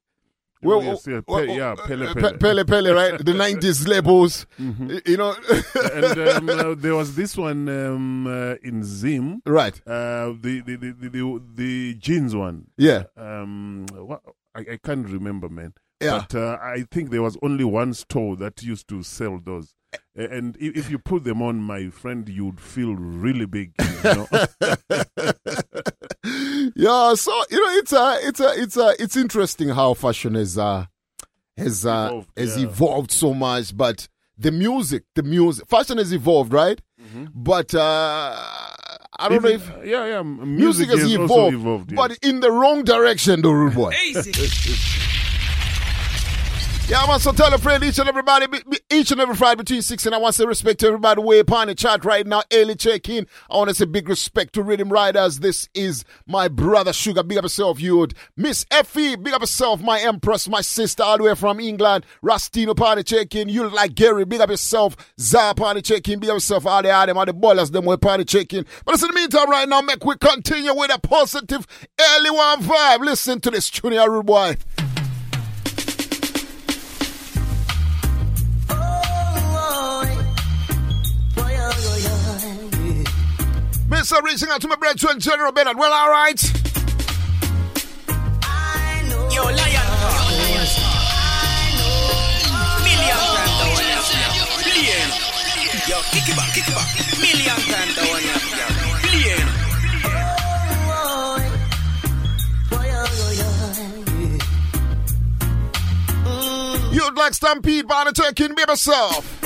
[0.64, 2.38] Oh, yes, yeah, Pe- yeah, Pelle uh, Pelle.
[2.38, 3.24] Pelle Pelle, right?
[3.24, 5.34] The nineties labels, you know.
[5.92, 9.42] and um, uh, there was this one um, uh, in Zim.
[9.44, 9.80] Right.
[9.86, 12.66] Uh, the, the, the, the, the, jeans one.
[12.76, 13.04] Yeah.
[13.16, 14.22] Um, what,
[14.54, 15.74] I, I can't remember, man.
[16.00, 16.24] Yeah.
[16.28, 19.74] But uh, I think there was only one store that used to sell those.
[20.14, 23.72] And if, if you put them on, my friend, you'd feel really big.
[24.04, 24.28] You know?
[26.76, 30.56] yeah, so you know, it's uh, it's uh, it's uh, it's interesting how fashion has
[30.58, 30.86] uh,
[31.56, 32.66] has uh, Evolved, has yeah.
[32.68, 36.80] evolved so much, but the music, the music, fashion has evolved, right?
[37.34, 38.36] But uh,
[39.18, 39.62] I don't know Mm-hmm.
[39.70, 40.18] Even- if yeah, yeah.
[40.20, 43.92] m- music, has, also evolved, evolved but in the wrong direction, though, rude boy.
[46.92, 48.46] Yeah, man, so tell a friend each and everybody,
[48.90, 51.38] each and every Friday between 6 and I want to say respect to everybody way
[51.38, 52.42] upon the chat right now.
[52.52, 53.26] Early check in.
[53.48, 55.38] I want to say big respect to Rhythm Riders.
[55.38, 57.22] This is my brother Sugar.
[57.22, 58.08] Big up yourself, you.
[58.36, 62.04] Miss Effie, big up yourself, my empress, my sister, all the way from England.
[62.22, 63.48] Rastino party check in.
[63.48, 64.94] You like Gary, big up yourself.
[65.18, 66.20] Zah party check in.
[66.20, 68.66] Big up yourself, all the Adam, all the ballers, them way party check in.
[68.84, 71.66] But it's in the meantime, right now, make we continue with a positive
[71.98, 72.98] early one vibe.
[72.98, 74.56] Listen to this here, rude boy.
[84.02, 84.20] Mr.
[84.20, 85.76] reaching out to my brethren, General Bennett.
[85.76, 86.42] Well, all right.
[89.32, 90.26] Yo, lion paw.
[92.82, 94.02] Million times the one you
[94.64, 95.06] Billion.
[95.86, 96.90] Yo, kick it back, kick it back.
[97.20, 98.34] Million times the one you
[99.06, 99.46] Billion.
[106.92, 109.40] You'd like Stampede by the turkey and be yourself.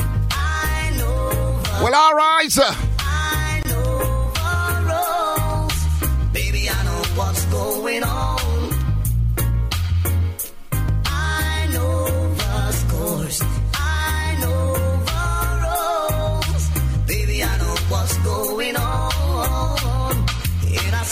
[1.82, 2.50] Well, all right.
[2.50, 2.95] sir.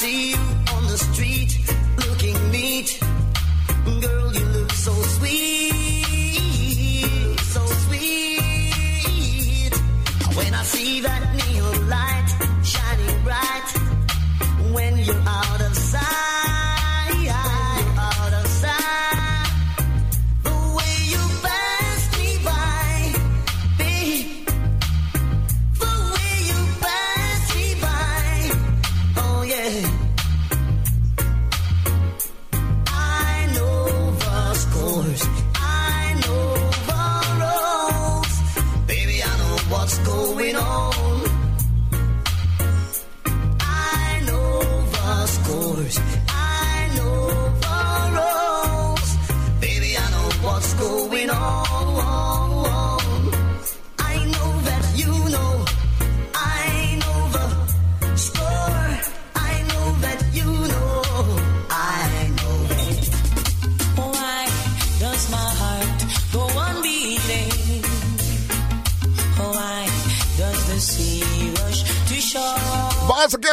[0.04, 0.33] See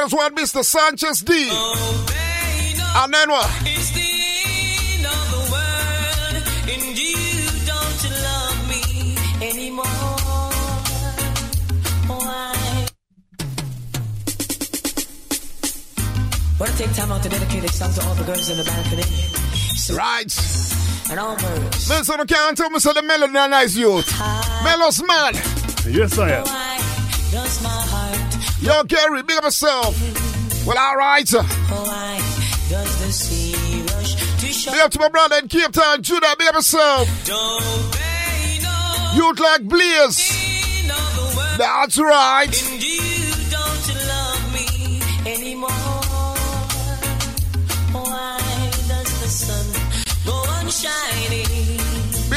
[0.01, 0.63] Once again, it's one Mr.
[0.65, 1.49] Sanchez D.
[2.95, 3.47] And then what?
[3.65, 6.35] It's the end of the world,
[6.69, 7.15] and you
[7.67, 9.85] don't love me anymore.
[12.07, 12.87] Why?
[16.59, 19.03] Wanna take time out to dedicate this song to all the girls in the balcony.
[19.75, 20.33] So, Right.
[21.11, 21.89] and all girls.
[21.89, 24.11] Listen, I can't tell me so the melody nice youth.
[24.63, 25.35] Melos man.
[25.87, 26.43] Yes, I am.
[26.45, 26.79] Why
[27.31, 28.17] does my heart?
[28.61, 30.65] Yo, Gary, up yourself.
[30.65, 31.25] Well, all right.
[34.71, 36.35] Big up to my brother in Cape Town, Judah.
[36.37, 37.27] Big up yourself.
[37.27, 37.59] Know?
[39.15, 40.87] Youth like Blaze.
[41.57, 42.51] That's right.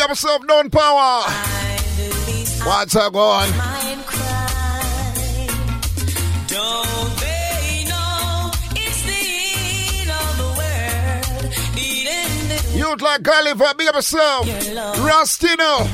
[0.02, 1.22] up yourself, Don Power.
[2.66, 3.73] What's up, going?
[12.94, 13.74] Youth like Khalifa.
[13.76, 14.46] Big up yourself.
[14.46, 15.84] Rastino.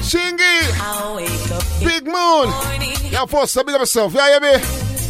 [0.00, 1.84] Shingy.
[1.84, 2.14] Big Moon.
[2.14, 2.96] morning.
[3.12, 4.14] Yeah, first, big up yourself.
[4.14, 4.58] Yeah, yeah.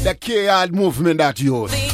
[0.03, 1.41] The K-Yard movement that.
[1.41, 1.86] Everything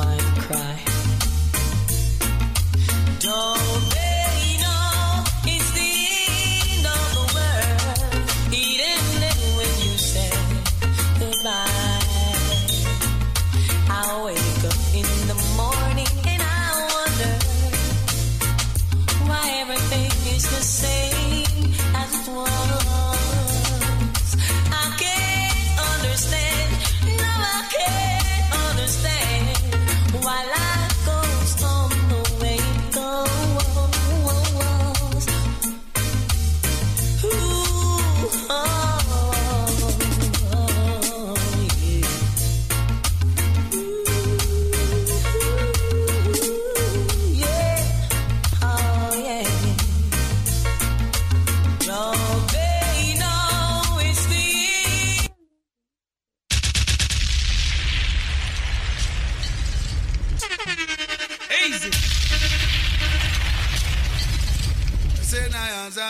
[0.00, 0.80] of cry?
[3.20, 3.87] Don't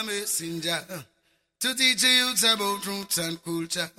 [0.00, 0.78] a messenger
[1.60, 3.90] to teach the youths about roots and culture.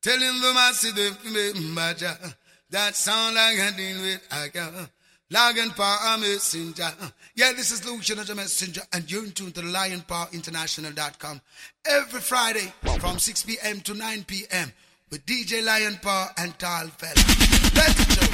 [0.00, 0.90] Telling them I see
[1.24, 2.28] remember uh,
[2.70, 4.88] that sound like I deal with aga.
[5.30, 6.92] Lion Paw Messenger.
[7.34, 11.40] Yeah, this is Lucian as a messenger, and you're in tune to the LionPawInternational.com
[11.86, 13.80] every Friday from 6 p.m.
[13.80, 14.70] to 9 p.m.
[15.10, 17.14] with DJ Lion Paw and Tall Fella.
[17.74, 18.28] Let it show.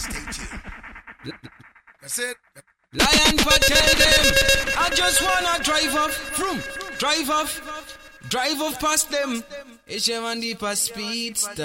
[0.00, 1.38] Stay tuned.
[2.00, 2.36] That's it.
[2.94, 4.34] Lion for tell them,
[4.78, 6.62] I just wanna drive off, from,
[6.98, 7.60] drive off,
[8.28, 9.42] drive off past them.
[9.88, 11.64] Ishemandipa speedster.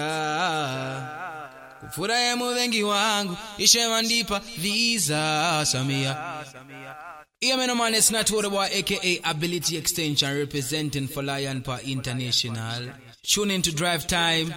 [1.81, 6.17] Kufurahia muvengi wangu, ishemandipa visa samia.
[7.41, 12.89] Yeah, man, it's not what about aka Ability Extension representing for Lion Paw International.
[13.23, 14.47] Tune in to Drive Time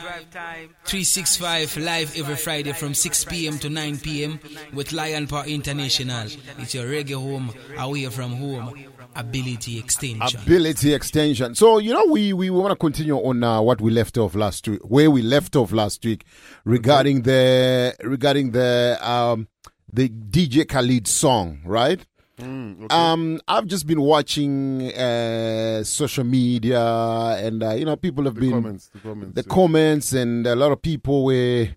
[0.87, 3.61] 365 live every Friday from 6 p.m.
[3.61, 4.41] to 9 p.m.
[4.73, 6.27] with Lion Paw International.
[6.59, 8.87] It's your reggae home, away from home.
[9.15, 10.41] Ability Extension.
[10.41, 11.55] Ability extension.
[11.55, 14.67] So, you know, we, we want to continue on uh, what we left off last
[14.67, 16.25] week, where we left off last week
[16.65, 19.47] regarding the, regarding the, um,
[19.93, 22.05] the DJ Khaled song, right?
[22.41, 28.35] Mm, Um, I've just been watching uh, social media, and uh, you know, people have
[28.35, 29.55] The been comments, the comments, the yeah.
[29.55, 31.69] comments, and a lot of people were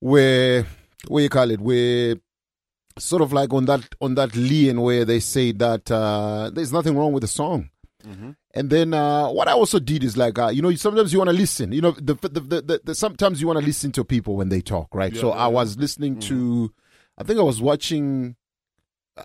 [0.00, 0.64] were
[1.08, 2.16] what you call it, were
[2.98, 6.96] sort of like on that on that lane where they say that uh, there's nothing
[6.96, 7.70] wrong with the song.
[8.06, 8.30] Mm-hmm.
[8.54, 11.30] And then uh, what I also did is like uh, you know sometimes you want
[11.30, 14.04] to listen you know the the, the, the, the sometimes you want to listen to
[14.04, 16.72] people when they talk right Yeah, so yeah, I was listening to
[17.18, 18.36] I think I was watching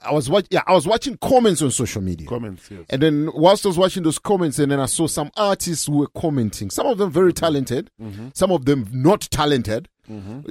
[0.01, 2.85] I was watch yeah I was watching comments on social media Comments, yes.
[2.89, 5.97] and then whilst I was watching those comments and then I saw some artists who
[5.97, 8.29] were commenting some of them very talented Mm-hmm.
[8.33, 9.89] some of them not talented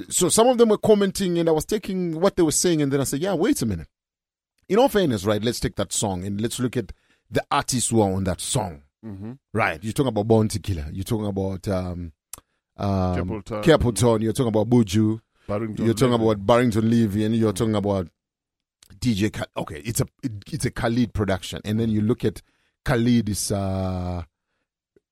[0.09, 2.91] So some of them were commenting, and I was taking what they were saying, and
[2.91, 3.87] then I said, "Yeah, wait a minute."
[4.69, 5.43] In all fairness, right?
[5.43, 6.91] Let's take that song and let's look at
[7.29, 8.81] the artists who are on that song.
[9.05, 9.37] Mhm.
[9.53, 9.83] Right?
[9.83, 10.87] You're talking about Bounty Killer.
[10.91, 12.11] You're talking about um,
[12.77, 13.63] um, Capleton.
[13.63, 14.21] Capleton.
[14.21, 15.19] You're talking about Buju.
[15.47, 16.23] Barrington you're talking Levy.
[16.23, 18.07] about Barrington Levy, and you're talking about
[18.99, 19.31] DJ.
[19.31, 22.41] Kha- okay, it's a it, it's a Khaled production, and then you look at
[22.85, 24.23] Khaled's uh,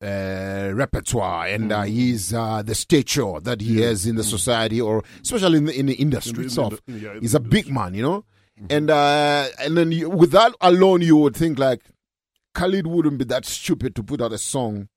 [0.02, 5.04] uh, repertoire and uh, his uh, the stature that he has in the society, or
[5.22, 7.94] especially in the in the industry In the- in the- yeah, He's a big man,
[7.94, 8.26] you know.
[8.70, 11.82] And uh, and then you, with that alone, you would think like
[12.54, 14.90] Khalid wouldn't be that stupid to put out a song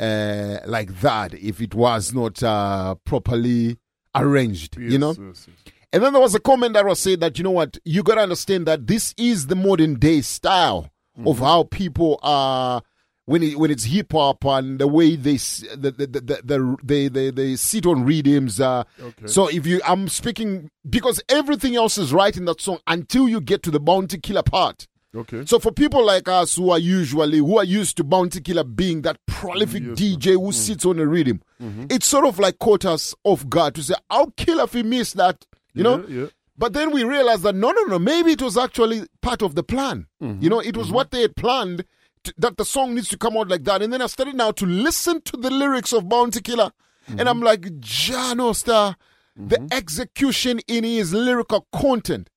[0.00, 3.78] uh, like that if it was not uh, properly
[4.14, 5.10] arranged, you know.
[5.16, 5.48] yes, yes.
[5.96, 8.16] And then there was a comment that was said that you know what you got
[8.16, 11.42] to understand that this is the modern day style of mm-hmm.
[11.42, 12.82] how people are
[13.24, 16.76] when it, when it's hip hop and the way they the the the, the, the
[16.84, 18.60] they, they they sit on rhythms.
[18.60, 19.26] Uh, Okay.
[19.26, 23.40] So if you I'm speaking because everything else is right in that song until you
[23.40, 24.86] get to the Bounty Killer part.
[25.14, 25.46] Okay.
[25.46, 29.00] So for people like us who are usually who are used to Bounty Killer being
[29.00, 30.52] that prolific DJ who mm.
[30.52, 31.86] sits on a rhythm, mm-hmm.
[31.88, 35.14] it sort of like caught us off guard to say, "How kill if we miss
[35.14, 36.04] that?" You know.
[36.08, 36.26] Yeah.
[36.58, 37.98] But then we realized that no, no, no.
[37.98, 40.06] Maybe it was actually part of the plan.
[40.22, 40.42] Mm-hmm.
[40.42, 40.96] You know, it was mm-hmm.
[40.96, 41.84] what they had planned
[42.24, 43.82] to, that the song needs to come out like that.
[43.82, 46.72] And then I started now to listen to the lyrics of Bounty Killer,
[47.08, 47.28] and mm-hmm.
[47.28, 48.96] I'm like, Jano Star,
[49.36, 52.30] the execution in his lyrical content.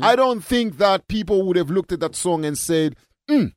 [0.00, 2.96] I don't think that people would have looked at that song and said,
[3.28, 3.48] "Hmm,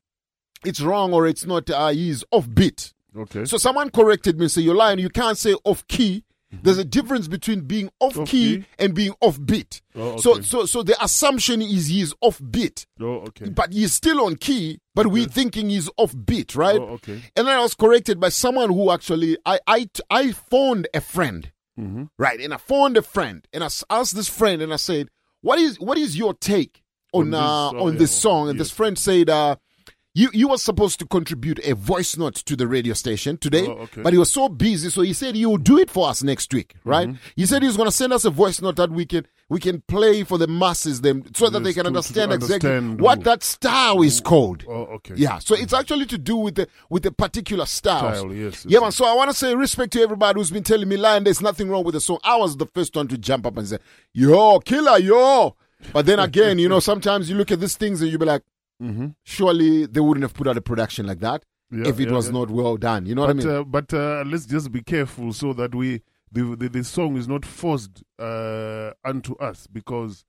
[0.64, 2.92] it's wrong or it's not, uh, he's off beat.
[3.16, 3.44] Okay.
[3.44, 4.98] So someone corrected me and said, You're lying.
[4.98, 6.24] You can't say off key.
[6.50, 8.64] There's a difference between being off, Off key, key?
[8.78, 9.82] and being off beat.
[9.94, 10.42] Oh, So okay.
[10.42, 12.86] so so the assumption is he's off beat.
[13.00, 13.50] Oh, okay.
[13.50, 16.80] But he's still on key, but we're thinking he's off beat, right?
[16.80, 17.20] Oh, okay.
[17.36, 21.52] And then I was corrected by someone who actually I I I phoned a friend.
[21.78, 22.04] Mm-hmm.
[22.18, 22.40] Right.
[22.40, 25.08] And I phoned a friend and I asked this friend and I said,
[25.42, 26.82] What is what is your take
[27.12, 28.48] on On this uh song, on yeah, this song?
[28.48, 28.66] And yes.
[28.68, 29.56] this friend said, uh
[30.18, 33.82] you, you were supposed to contribute a voice note to the radio station today, Oh,
[33.84, 34.02] okay.
[34.02, 36.52] but he was so busy, so he said he will do it for us next
[36.52, 37.08] week, right?
[37.08, 37.18] Mm-hmm.
[37.36, 39.60] He said he was going to send us a voice note that we can we
[39.60, 43.00] can play for the masses, them so that they can to- to understand exactly understand
[43.00, 44.64] what that style is called.
[44.68, 45.14] Oh, okay.
[45.16, 48.18] Yeah, so it's actually to do with the with the particular styles.
[48.18, 48.92] Style, yes, yes, yeah, man.
[48.92, 51.68] So I want to say respect to everybody who's been telling me, "Lion, there's nothing
[51.70, 53.78] wrong with the song." I was the first one to jump up and say,
[54.12, 55.54] "Yo, killer, yo!"
[55.92, 58.42] But then again, you know, sometimes you look at these things and you be like,
[58.82, 59.14] Mhm.
[59.24, 62.26] "Surely they wouldn't have put out a production like that Yeah, if it yeah, was
[62.26, 62.32] yeah.
[62.32, 63.56] not well done." You know but, what I mean?
[63.56, 67.26] Uh, but uh, let's just be careful so that we the the, the song is
[67.26, 70.24] not forced uh, unto us because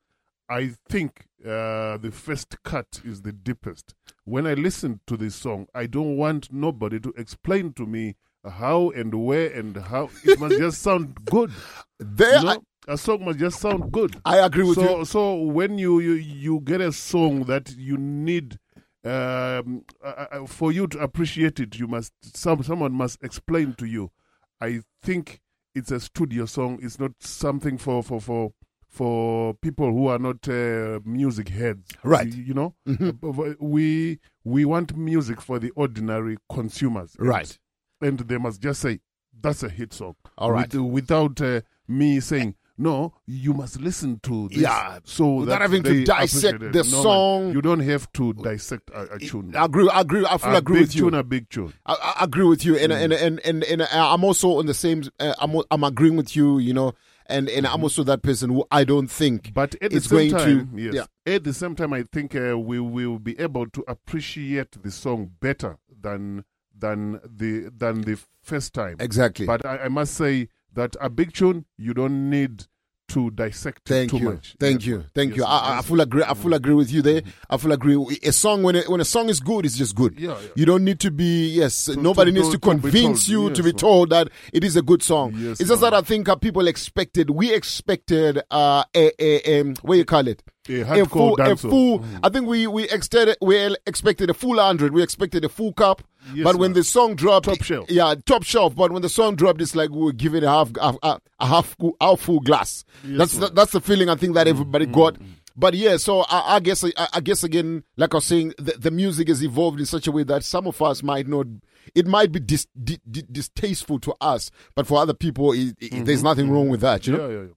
[0.50, 3.94] I think uh, the first cut is the deepest.
[4.26, 8.90] When I listen to this song, I don't want nobody to explain to me how
[8.92, 10.10] and where and how.
[10.24, 11.52] It must just sound good.
[12.00, 12.64] There, You know?
[12.90, 14.20] A song must just sound good.
[14.26, 15.06] I agree with so, you.
[15.06, 18.58] So when you, you you get a song that you need
[19.06, 23.86] um, uh, uh, for you to appreciate it, you must some someone must explain to
[23.86, 24.12] you.
[24.60, 25.40] I think
[25.74, 26.80] it's a studio song.
[26.82, 28.54] It's not something for for for
[28.88, 31.92] for people who are not uh, music heads.
[32.04, 32.28] Right.
[32.34, 33.20] You, you know, Mhm.
[33.24, 37.16] Uh, we we want music for the ordinary consumers.
[37.20, 37.60] And- Right.
[38.02, 39.00] And they must just say
[39.42, 40.16] that's a hit song.
[40.38, 40.74] All right.
[40.74, 42.56] With- without uh, me saying.
[42.80, 44.60] No, you must listen to this.
[44.60, 47.52] Yeah, so without having to dissect the No, man, song.
[47.52, 49.54] you don't have to dissect a, a tune.
[49.56, 49.90] I agree.
[49.90, 50.26] I agree.
[50.26, 51.02] I fully a agree with you.
[51.10, 51.74] tune, a big tune.
[51.86, 53.04] I, I agree with you, and, Mm.
[53.04, 55.04] and, and and and I'm also on the same.
[55.20, 56.58] Uh, I'm I'm agreeing with you.
[56.60, 56.94] You know,
[57.26, 59.54] and and I'm also that person who I don't think, Mm-hmm.
[59.54, 60.82] But at the it's same going time, to.
[60.82, 60.94] yes.
[61.26, 61.36] Yeah.
[61.36, 65.32] At the same time, I think uh, we will be able to appreciate the song
[65.42, 66.46] better than
[66.78, 68.96] than the than the first time.
[69.02, 69.46] Exactly.
[69.46, 72.66] But I, I must say that a big tune, you don't need
[73.10, 74.56] to dissect Thank too you, much.
[74.60, 75.44] thank Yes, you, thank Yes, you.
[75.46, 75.86] I, I Yes.
[75.88, 76.22] fully agree.
[76.22, 77.24] I fully agree with you there.
[77.50, 78.20] I fully agree.
[78.22, 80.20] A song when a, when a song is good, it's just good.
[80.20, 80.48] Yeah, yeah.
[80.56, 81.88] You don't need to be yes.
[81.90, 84.76] nobody to- needs to- to to convince you Yes, to be told that it is
[84.76, 85.34] a good song.
[85.36, 87.32] It's just that I think people expected.
[87.32, 90.44] We expected uh, a a um, what you call it.
[90.70, 92.00] A full, a full.
[92.00, 92.20] Mm.
[92.24, 94.94] I think we we expected we expected a full hundred.
[94.94, 96.04] We expected a full cup.
[96.34, 97.90] Yes, but when the song dropped, Top shelf.
[97.90, 98.76] yeah, top shelf.
[98.76, 101.76] But when the song dropped, it's like we were giving a half a, a, half
[102.00, 102.84] half full glass.
[103.04, 105.18] Yes, that's the, that's the feeling I think that everybody mm, got.
[105.56, 108.74] But yeah, so I, I guess I, I guess again, like I was saying, the,
[108.78, 111.48] the music has evolved in such a way that some of us might not.
[111.96, 116.06] It might be dis, di, di, distasteful to us, but for other people, it, it-
[116.06, 117.08] there's nothing wrong with that.
[117.08, 117.20] You know.
[117.20, 117.32] Mm-hmm.
[117.32, 117.54] Yeah, yeah, yeah.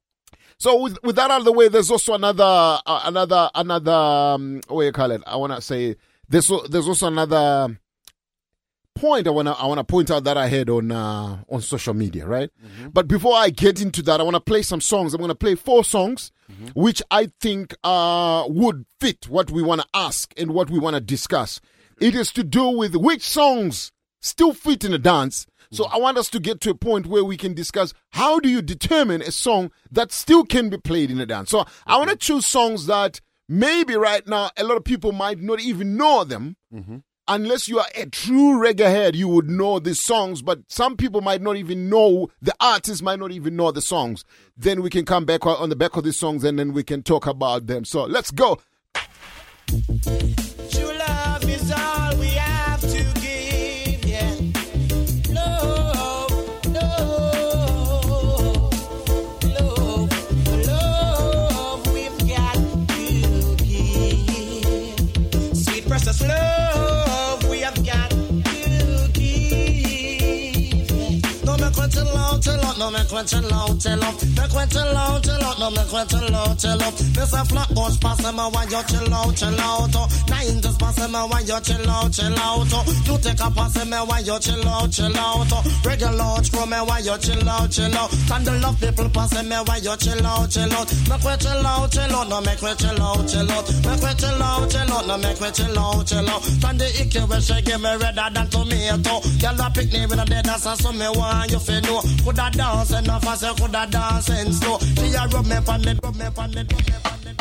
[0.63, 4.61] So with with that out of the way, there's also another uh, another another um,
[4.69, 5.21] what do you call it?
[5.27, 5.97] I want to say
[6.29, 7.77] there's there's also another
[8.95, 12.29] point I wanna I wanna point out that I had on uh, on social media,
[12.29, 12.49] right?
[12.93, 15.15] But before I get into that, I wanna play some songs.
[15.15, 16.31] I'm gonna play four songs,
[16.75, 21.61] which I think uh, would fit what we wanna ask and what we wanna discuss.
[22.01, 23.91] It is to do with which songs
[24.21, 25.45] still fit in a dance.
[25.73, 28.49] So I want us to get to a point where we can discuss how do
[28.49, 31.51] you determine a song that still can be played in a dance.
[31.51, 35.41] So I want to choose songs that maybe right now a lot of people might
[35.41, 36.57] not even know them.
[36.73, 36.99] Mm-hmm.
[37.29, 41.21] Unless you are a true reggae head, you would know these songs, but some people
[41.21, 44.25] might not even know, the artists might not even know the songs.
[44.57, 47.03] Then we can come back on the back of these songs and then we can
[47.03, 47.85] talk about them.
[47.85, 48.61] So let's go.
[72.83, 73.85] No me chill out.
[74.23, 75.79] Me out, chill out, no me
[76.35, 76.97] out, chill out.
[77.15, 79.95] This a flat bush pass a while you chill out, chill out.
[79.95, 80.09] oh.
[80.29, 82.67] Nine just pass a while you chill out, chill out.
[82.73, 82.85] oh.
[83.07, 85.53] You take a pass a while you chill out, chill out.
[85.53, 85.81] oh.
[85.85, 87.71] Regular screw me while you chill out.
[88.29, 90.57] Candle love people pass a while you chill out.
[90.57, 93.47] Me out, chill out, no me chill out, chill.
[93.47, 96.43] Me out, chill out, no me chill out.
[96.61, 99.21] From the icky where she give me redder than tomato.
[99.39, 102.01] Girl a pick me with a dead ass so me want you fi know.
[102.25, 104.79] Coulda dance enough as you coulda dance in slow.
[104.79, 107.33] She a rub me pon me, rub me pon me, rub me pon me.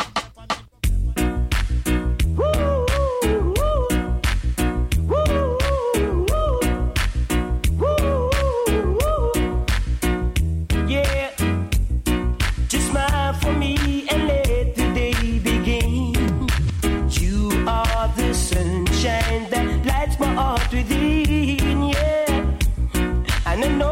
[23.44, 23.82] And.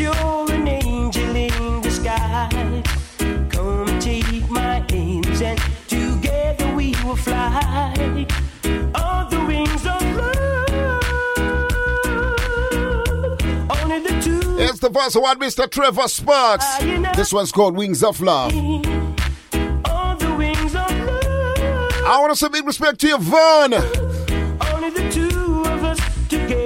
[0.00, 0.49] You
[14.80, 14.80] two.
[14.80, 15.70] It's the first one, Mr.
[15.70, 16.64] Trevor Sparks.
[16.80, 18.52] Uh, this one's called Wings of Love.
[18.54, 18.76] Wings
[20.74, 21.92] of love.
[22.06, 23.74] I want to say big respect to Yvonne.
[23.74, 26.59] Only the two of us together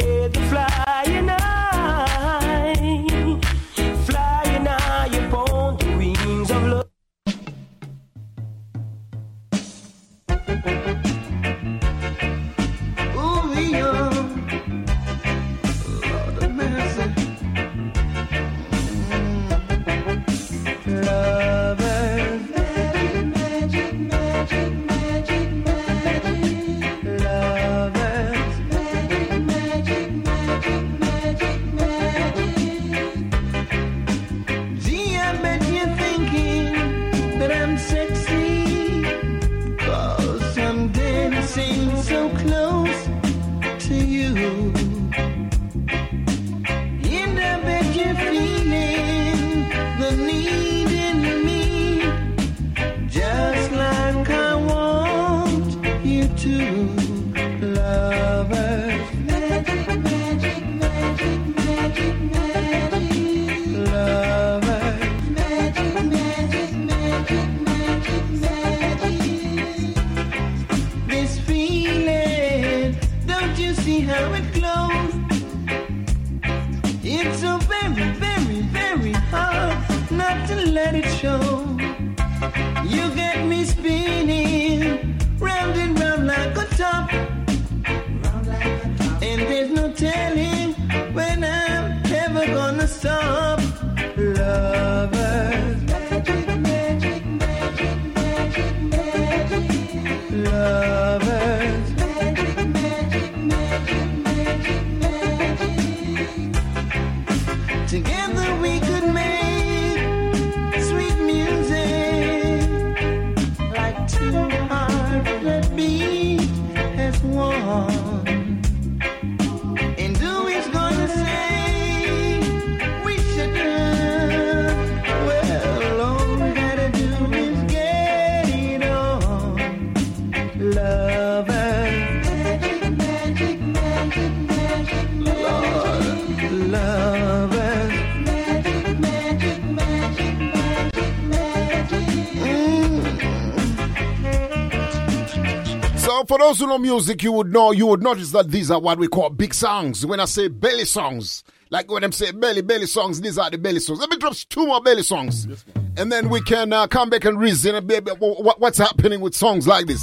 [146.55, 149.09] those who know music, you would know, you would notice that these are what we
[149.09, 150.07] call big songs.
[150.07, 153.59] When I say belly songs, like when I'm saying belly, belly songs, these are the
[153.59, 153.99] belly songs.
[153.99, 155.49] Let me drop two more belly songs.
[155.97, 159.35] and then we can uh, come back and reason a bit what, what's happening with
[159.35, 160.03] songs like this.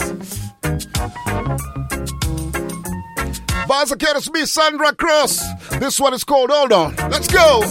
[3.67, 5.41] Baza Keres B, Sandra Cross.
[5.79, 6.93] This one is called Hold On.
[7.09, 7.61] Let's go.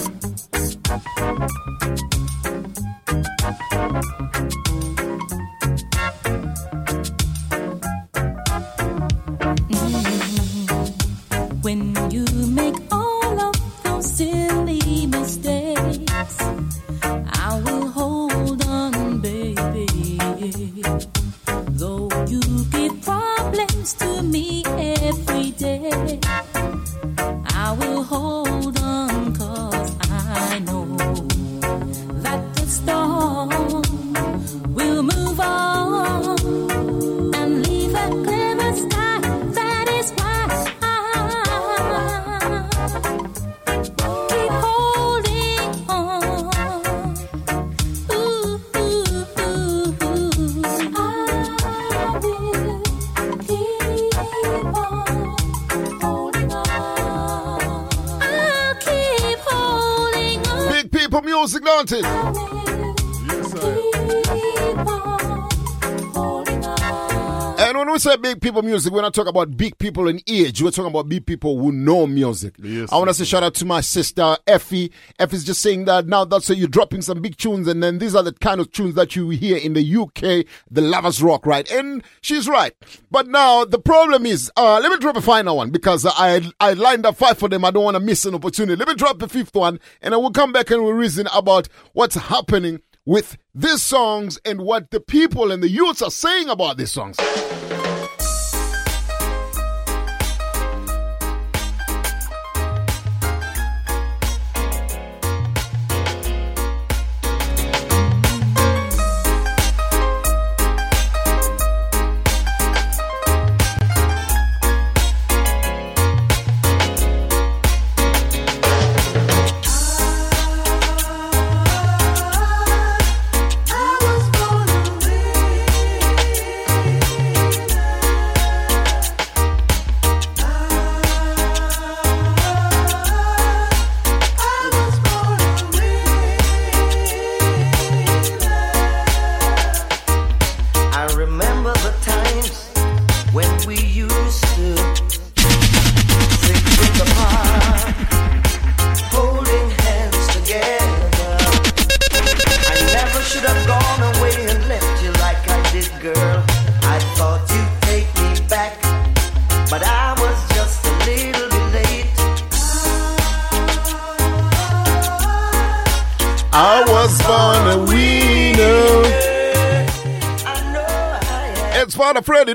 [68.20, 70.62] Big people music, we're not talking about big people in age.
[70.62, 72.54] We're talking about big people who know music.
[72.62, 74.92] I want to say shout out to my sister Effie.
[75.18, 78.14] Effie's just saying that now that's so you're dropping some big tunes, and then these
[78.14, 81.70] are the kind of tunes that you hear in the UK, the lovers rock, right?
[81.70, 82.74] And she's right.
[83.10, 86.74] But now the problem is, uh, let me drop a final one because I I
[86.74, 87.64] lined up five for them.
[87.64, 88.76] I don't want to miss an opportunity.
[88.76, 91.68] Let me drop the fifth one, and I will come back and we'll reason about
[91.92, 96.76] what's happening with these songs and what the people and the youths are saying about
[96.76, 97.16] these songs.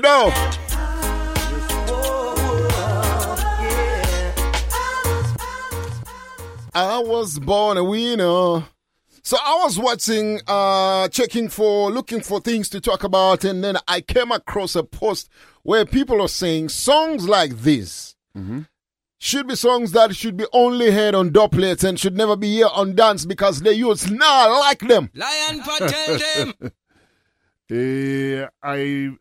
[0.00, 0.32] though.
[6.74, 8.64] I was born a winner.
[9.22, 13.76] So I was watching, uh, checking for, looking for things to talk about, and then
[13.88, 15.28] I came across a post
[15.62, 18.14] where people are saying songs like this
[19.18, 22.68] should be songs that should be only heard on doublets and should never be here
[22.72, 25.10] on dance because the youths not like them.
[25.14, 26.72] Lion tell them.
[27.68, 29.16] Eh, I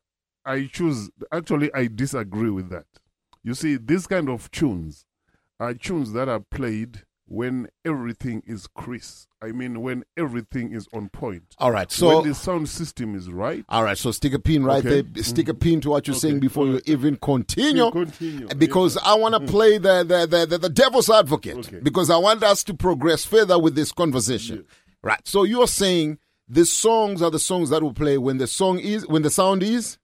[0.46, 2.86] I choose actually I disagree with that.
[3.44, 5.06] You see, these kind of tunes
[5.60, 9.30] are tunes that are played when everything is crisp.
[9.42, 11.56] I mean when everything is on point.
[11.58, 13.66] All right, so- when the sound system is right.
[13.70, 15.02] All right, so stick a pin right Okay.
[15.02, 15.24] there.
[15.24, 15.60] Stick a mm-hmm.
[15.60, 17.86] pin to what you're saying before you even continue.
[17.86, 18.48] Yeah, continue.
[18.56, 19.48] Because I want to mm.
[19.48, 21.84] play the, the, the, the, devil's advocate.
[21.84, 24.66] Because I want us to progress further with this conversation.
[25.02, 25.22] Right.
[25.28, 26.18] So you're saying
[26.48, 29.64] the songs are the songs that will play when the song is, when the sound
[29.64, 29.98] is?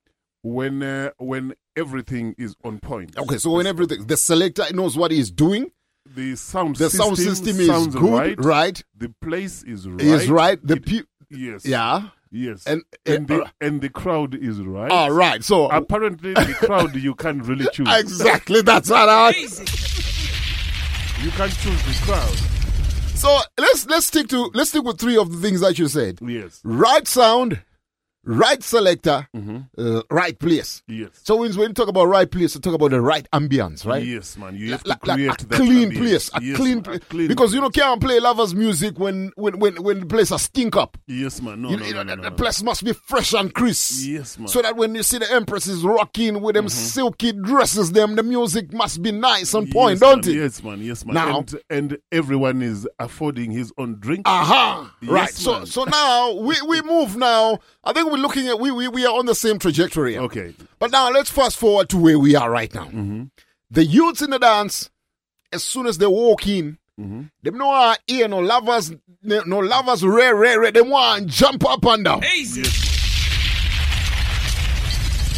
[0.43, 3.17] When uh, when everything is on point.
[3.17, 5.71] Okay, so when everything, the selector knows what he's doing.
[6.15, 8.39] The sound The system, sound system is sounds good, right.
[8.43, 8.83] right.
[8.97, 10.01] The place is right.
[10.01, 10.59] Is right.
[10.65, 11.63] The It- pe- yes.
[11.65, 12.09] Yeah.
[12.31, 12.65] Yes.
[12.65, 14.89] And- and and- the, and the crowd is right.
[14.89, 17.87] All right, so- apparently the crowd you can't really choose.
[17.91, 19.29] Exactly, that's what I.
[21.23, 22.37] You can't choose the crowd.
[23.15, 26.17] So let's let's stick to let's stick with three of the things that you said.
[26.25, 26.59] Yes.
[26.63, 27.61] Right sound,
[28.23, 29.27] right selector,
[29.77, 30.83] uh, right place.
[30.87, 31.09] Yes.
[31.23, 34.03] So when, when you talk about right place, you talk about the right ambience, right?
[34.05, 34.55] Yes, man.
[34.55, 35.97] You have Like, to like a that clean ambience.
[35.97, 36.97] place, a Yes, clean man, place.
[36.97, 40.31] a clean because you know can't play lovers music when when when when the place
[40.31, 40.97] is stink up.
[41.07, 41.61] Yes, man.
[41.61, 43.53] No, you, no, you no, know, no, the, no, the place must be fresh and
[43.53, 44.05] crisp.
[44.07, 44.47] Yes, man.
[44.47, 44.51] Mm-hmm.
[44.51, 48.23] So that when you see the empress is rocking with them silky dresses, them the
[48.23, 50.39] music must be nice on point, yes, don't man, it?
[50.39, 50.81] Yes, man.
[50.81, 51.15] Yes, man.
[51.15, 54.27] Now- and, and everyone is affording his own drink.
[54.27, 54.93] Aha!
[55.01, 55.29] Yes, right.
[55.33, 57.59] So so now we, we move now.
[57.83, 60.17] I think we're looking at we, we we are on the same trajectory.
[60.17, 60.53] Okay.
[60.79, 62.85] But now let's fast forward to where we are right now.
[62.85, 63.23] Mm-hmm.
[63.69, 64.89] The youths in the dance,
[65.53, 67.21] as soon as they walk in, Mm-hmm.
[67.41, 68.91] them no are here no lovers
[69.23, 70.71] no no lovers rare rare rare.
[70.71, 72.21] Them want jump up and down.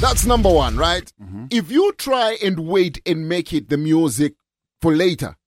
[0.02, 1.10] That's number one, right?
[1.22, 1.46] Mm-hmm.
[1.52, 4.34] If you try and wait and make it the music
[4.82, 5.38] for later,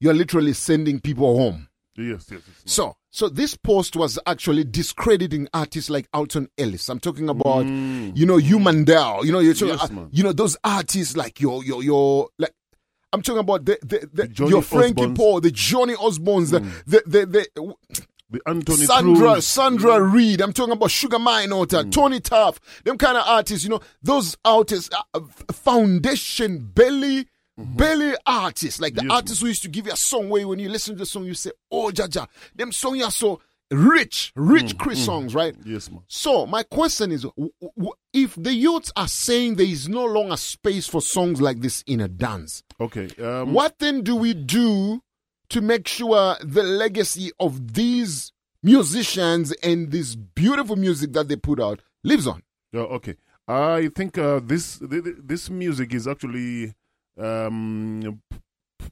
[0.00, 1.68] you're literally sending people home.
[1.96, 2.42] Yes, yes.
[2.46, 2.62] yes.
[2.66, 6.88] So, so this post was actually discrediting artists like Alton Ellis.
[6.88, 9.24] I'm talking about, you know, Hugh Mundell.
[9.24, 9.80] You know, you're talking, Mm.
[9.80, 12.52] Yes, uh, you know those artists like your your your like.
[13.12, 15.16] I'm talking about the, the, the, Johnny your Frankie Osborns.
[15.16, 17.74] Paul, the Johnny Osbournes, the, the, the, the,
[18.30, 19.46] The Anthony Sandra, Cruz.
[19.46, 20.40] Sandra Reed.
[20.40, 23.62] I'm talking about Sugar Minott, Tony Tuff, them kind of artists.
[23.62, 25.20] You know, those artists, uh,
[25.52, 30.28] foundation belly, belly artists, like the Yes, artists who used to give you a song
[30.28, 33.40] where when you listen to the song, you say, "Oh, Jaja," them songs are so
[33.70, 35.54] rich, rich Chris songs, right?
[35.64, 36.02] Yes, man.
[36.08, 40.36] So my question is, w- w- if the youths are saying there is no longer
[40.36, 43.08] space for songs like this in a dance, Okay.
[43.22, 45.00] Um, what then do we do
[45.50, 48.32] to make sure the legacy of these
[48.62, 52.42] musicians and this beautiful music that they put out lives on?
[52.72, 53.14] Yeah, okay.
[53.46, 56.74] I think uh, this th- th- this music is actually
[57.18, 58.22] um,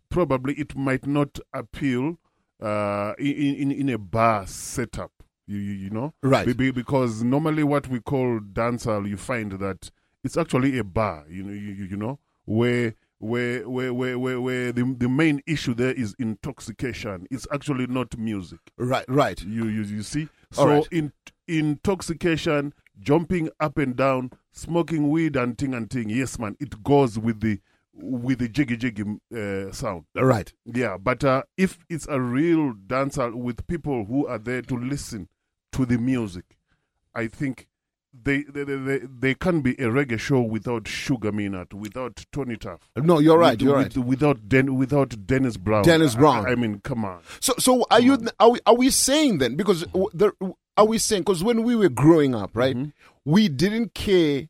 [0.09, 2.19] probably it might not appeal
[2.61, 5.11] uh, in, in in a bar setup.
[5.47, 6.47] You you, you know Right.
[6.47, 9.91] Be- be- because normally what we call dancehall, you find that
[10.23, 11.25] it's actually a bar.
[11.29, 12.95] You know you, you, know where.
[13.19, 17.29] Where, where, where, where, where the, the main issue there is intoxication.
[17.31, 18.59] It's actually not music.
[18.77, 19.41] Right, right.
[19.41, 20.29] You, you, you see?
[20.51, 20.89] So right.
[20.91, 21.13] in
[21.47, 26.11] intoxication, jumping up and down, smoking weed and ting and ting.
[26.11, 27.61] Yes, man, it goes with the
[27.95, 29.05] with the jiggy jiggy
[29.37, 30.05] uh, sound.
[30.15, 30.53] Right.
[30.65, 35.29] Yeah, but uh, if it's a real dancer with people who are there to listen
[35.73, 36.57] to the music,
[37.15, 37.69] I think
[38.15, 42.91] they they they, they, can be a reggae show without Sugar Minott, without Tony Tuff.
[42.97, 45.83] No, you're right, With- you're with- Without Den, without Dennis Brown.
[45.85, 46.47] Dennis Brown.
[46.47, 47.21] I, I mean, come on.
[47.41, 48.19] So, so are you?
[48.39, 48.59] Are we?
[48.67, 49.57] Are we saying then?
[49.57, 50.33] Because w- the,
[50.77, 51.23] are we saying?
[51.23, 52.91] Because when we were growing up, right, Mm-hmm.
[53.31, 54.49] we didn't care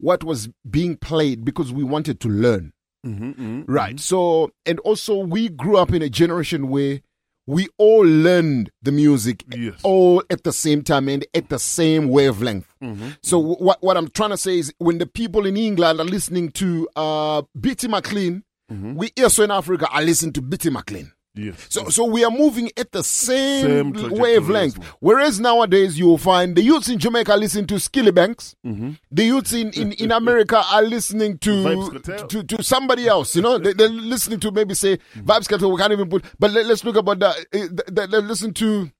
[0.00, 2.72] what was being played because we wanted to learn.
[3.06, 3.98] Mm-hmm, Right.
[3.98, 7.00] So, and also we grew up in a generation where
[7.46, 9.44] we all learned the music
[9.82, 12.68] all at the same time and at the same wavelength.
[12.82, 13.08] Mm-hmm.
[13.22, 16.04] So wh- what what I'm trying to say is when the people in England are
[16.04, 21.10] listening to uh Bitty McLean, we also in Africa are listening to Bitty McLean.
[21.34, 21.66] Yes.
[21.68, 24.78] So so we are moving at the same, Same wavelength.
[24.80, 28.34] yes, Whereas nowadays you'll find the youths in Jamaica listen to Skillibeng.
[28.66, 28.90] Mm-hmm.
[29.12, 33.36] The youths in, in, in America are listening to, to to somebody else.
[33.36, 35.70] You know, they, they're listening to maybe say Vybz Kartel.
[35.72, 36.24] We can't even put.
[36.38, 37.36] But let, us look about that.
[37.52, 38.90] eh, They, they listen to.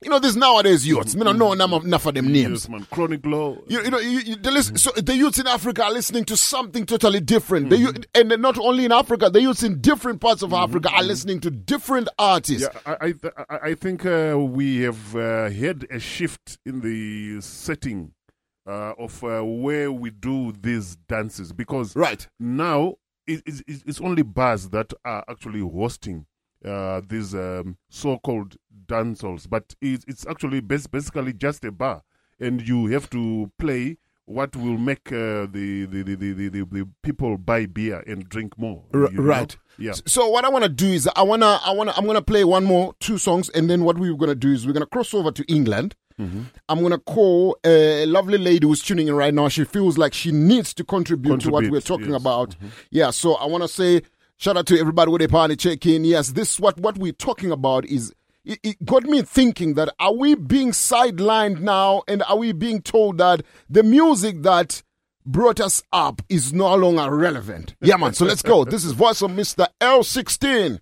[0.00, 1.16] You know, this nowadays youths.
[1.16, 2.64] Me don't know enough, enough of them names.
[2.64, 2.86] Yes, man.
[2.90, 3.56] Chronic Law.
[3.66, 6.36] You, you know, you, you, the, listen, so the youths in Africa are listening to
[6.36, 7.70] something totally different.
[7.70, 7.82] Mm-hmm.
[7.82, 11.40] youth, and not only in Africa, the youths in different parts of Africa are listening
[11.40, 12.68] to different artists.
[12.72, 13.14] Yeah, I
[13.50, 18.12] I, I think uh, we have uh, had a shift in the setting
[18.68, 22.94] uh, of uh, where we do these dances because right now
[23.26, 26.26] it, it's it's only bars that are actually hosting
[26.64, 28.56] uh, these um, so-called
[28.86, 32.02] dance halls, but it's, it's actually bas- basically just a bar,
[32.40, 33.98] and you have to play
[34.28, 38.58] what will make uh, the, the, the, the, the, the, people buy beer and drink
[38.58, 38.84] more.
[38.92, 39.22] R- know?
[39.22, 39.56] right.
[39.78, 39.92] Yeah.
[40.06, 42.64] So what I want to do is I wanna I wanna I'm gonna play one
[42.64, 45.44] more two songs and then what we're gonna do is we're gonna cross over to
[45.44, 45.94] England.
[46.20, 46.42] Mm-hmm.
[46.68, 49.48] I'm gonna call a lovely lady who's tuning in right now.
[49.48, 52.20] She feels like she needs to contribute, to what we're talking yes.
[52.20, 52.56] about.
[52.90, 53.10] Yeah.
[53.10, 54.02] So I want to say
[54.38, 56.04] shout out to everybody with a party check in.
[56.04, 58.12] Yes, this what what we're talking about is.
[58.44, 62.80] It, it got me thinking that are we being sidelined now and are we being
[62.80, 64.82] told that the music that
[65.26, 67.74] brought us up is no longer relevant.
[67.80, 68.14] Yeah, man.
[68.14, 68.64] So let's go.
[68.64, 69.66] This is voice of Mr.
[69.80, 70.80] L16.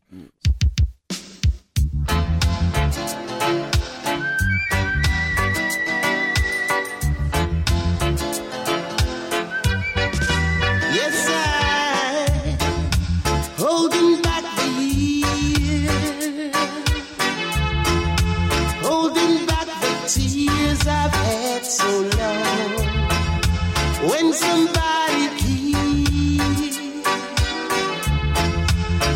[24.32, 25.76] Somebody keep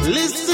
[0.06, 0.49] listen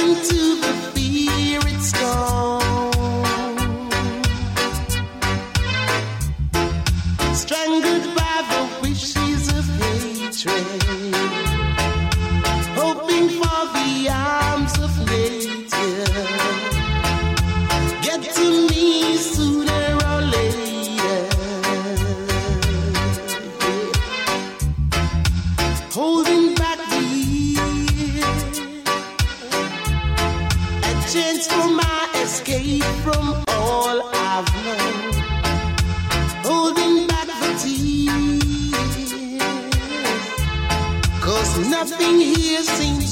[41.90, 43.05] nothing here seems wrong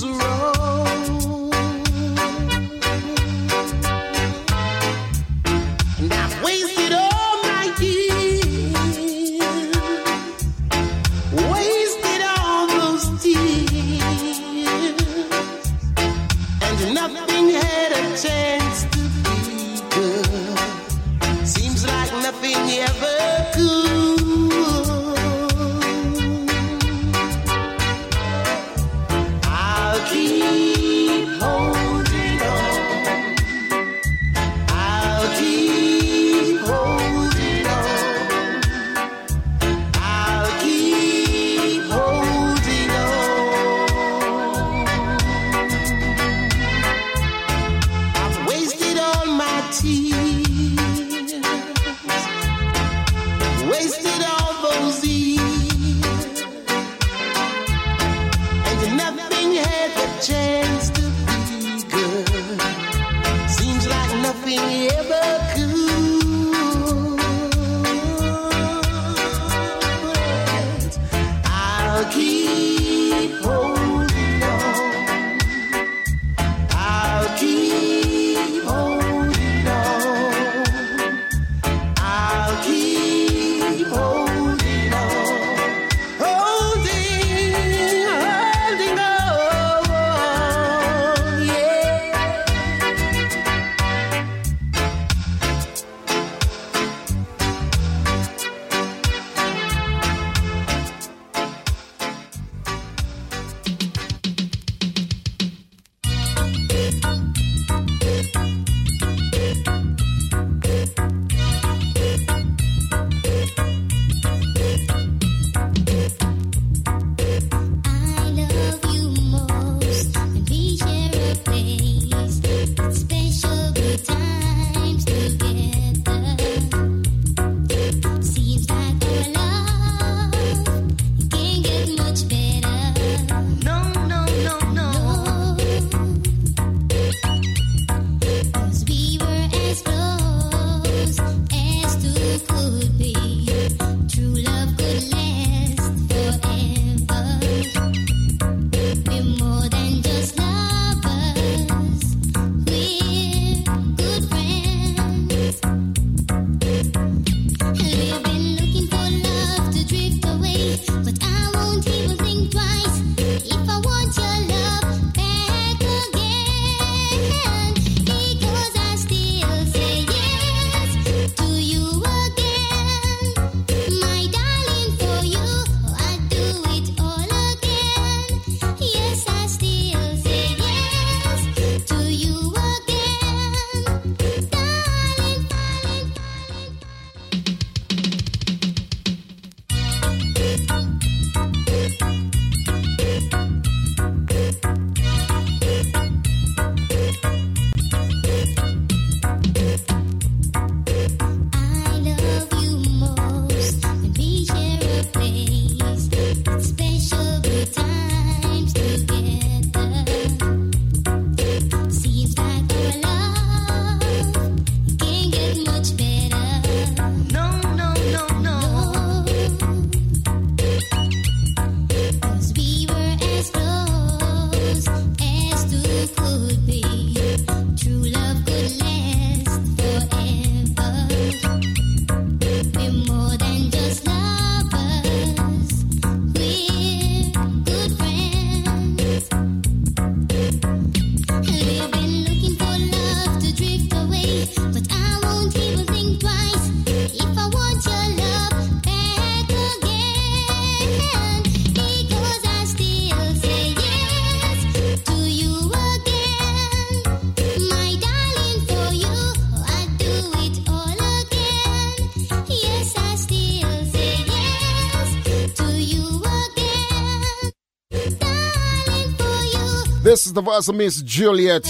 [270.35, 271.63] the voice of Miss Juliet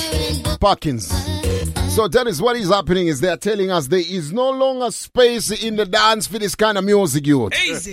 [0.60, 1.08] Parkins.
[1.94, 5.76] So, Dennis, what is happening is they're telling us there is no longer space in
[5.76, 7.52] the dance for this kind of music, youth.
[7.66, 7.92] Easy.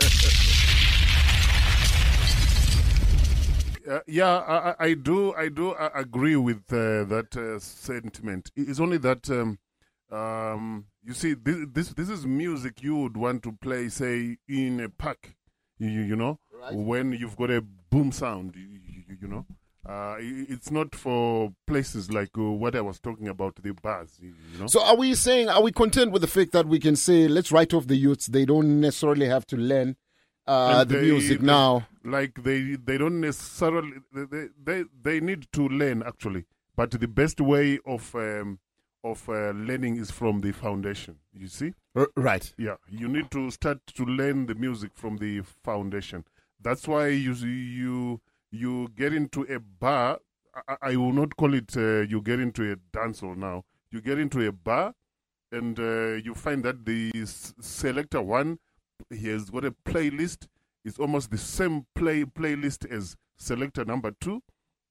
[3.89, 5.34] Uh, yeah, I, I- I do.
[5.34, 8.51] I do uh, agree with uh, that uh, sentiment.
[8.55, 9.59] It's only that um,
[10.11, 14.80] um, you see, this, this this is music you would want to play, say, in
[14.80, 15.36] a park.
[15.80, 16.39] You, you you know,
[16.72, 18.55] when you've got a boom sound.
[18.55, 19.45] You, you, you know,
[19.92, 24.18] uh, it's not for places like uh, what I was talking about, the bars.
[24.22, 24.68] You, know.
[24.68, 27.52] So, are we saying, are we content with the fact that we can say, let's
[27.52, 28.28] write off the youths?
[28.28, 29.98] They don't necessarily have to learn
[30.48, 31.88] uh, the they- music they- now.
[32.04, 37.39] Like they they don't necessarily they they, they need to learn actually, but the best
[37.39, 38.58] way of um,
[39.04, 41.18] of uh, learning is from the foundation.
[41.32, 41.74] You see,
[42.16, 42.52] right?
[42.58, 46.24] Yeah, you need to start to learn the music from the foundation.
[46.60, 48.20] That's why you you
[48.52, 50.20] you get into a bar.
[50.68, 51.76] I, I will not call it.
[51.76, 53.64] Uh, you get into a dance hall now.
[53.91, 54.93] You get into a bar,
[55.52, 58.60] and uh, you find that the selector one
[59.10, 60.47] he has got a playlist.
[60.86, 64.41] It's almost the same play playlist as selector number two.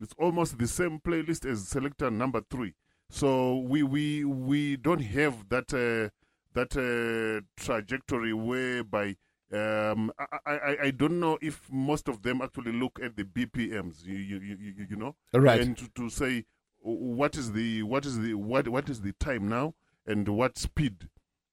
[0.01, 2.75] It's almost the same playlist as selector number three.
[3.11, 6.11] So we we we don't have that uh,
[6.55, 9.17] that uh, trajectory whereby
[9.53, 14.05] um, I, I I- don't know if most of them actually look at the BPMs.
[14.05, 15.61] You you you, you- you know Right.
[15.61, 16.45] and to, to say
[16.79, 19.75] what is the what is the what what is the time now
[20.07, 21.09] and what speed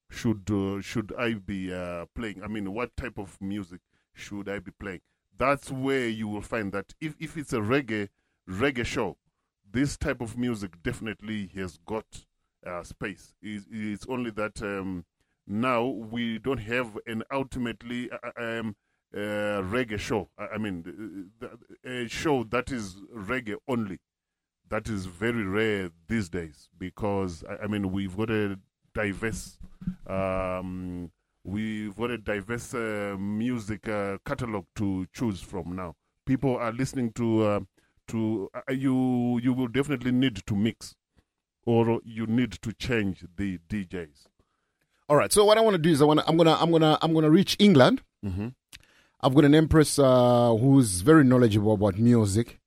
[0.10, 2.43] should uh, should I be uh, playing?
[2.43, 3.82] I mean, what type of music
[4.14, 5.02] should I be playing?
[5.38, 8.10] That's where you will find that if, if it's a reggae
[8.50, 9.18] reggae show,
[9.70, 12.26] this type of music definitely has got
[12.66, 13.34] uh, space.
[13.41, 15.04] It's, it's only that um,
[15.48, 18.76] now we don't have an ultimately uh, um,
[19.16, 20.30] uh, reggae show.
[20.38, 21.32] I, mean,
[21.86, 24.00] a show that is reggae only.
[24.70, 28.60] That is very rare these days because I, mean we've got a
[28.93, 29.58] diverse
[30.06, 31.10] um,
[31.45, 35.95] we've got a diverse uh, music uh, catalog to choose from now.
[36.26, 37.60] People are listening to uh,
[38.10, 39.39] to uh, you.
[39.41, 40.95] You will definitely need to mix,
[41.66, 44.28] or you need to change the DJs.
[45.10, 45.32] All right.
[45.32, 47.14] So what I want to do is I want to, I'm gonna I'm gonna I'm
[47.14, 48.01] gonna reach England.
[48.26, 48.53] Mhm.
[49.22, 52.60] I've got an empress uh, who's very knowledgeable about music,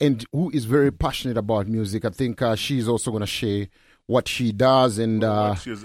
[0.00, 2.04] and who is very passionate about music.
[2.04, 3.66] I think uh, she's also gonna share
[4.06, 5.84] what she does and uh, has what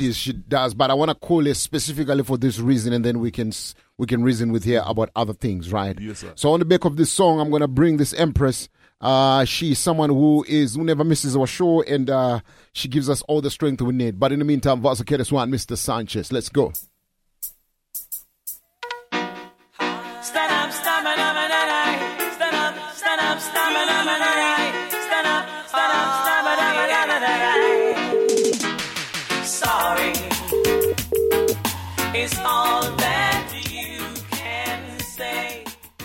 [0.00, 0.18] experienced.
[0.18, 0.74] she does.
[0.74, 3.52] But I want to call her specifically for this reason, and then we can
[3.98, 5.96] we can reason with her about other things, right?
[6.00, 6.32] Yes, sir.
[6.36, 8.68] So on the back of this song, I'm gonna bring this empress.
[9.00, 12.40] Uh, she's someone who is who never misses our show, and uh,
[12.72, 14.20] she gives us all the strength we need.
[14.20, 15.76] But in the meantime, Vasakeres one, Mr.
[15.76, 16.30] Sanchez.
[16.32, 16.72] Let's go.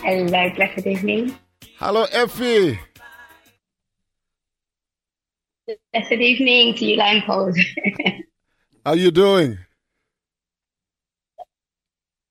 [0.07, 1.35] Hello, blessed evening.
[1.77, 2.79] Hello, Effie.
[5.91, 7.57] Blessed evening to you, Lampard.
[8.85, 9.57] How are you doing?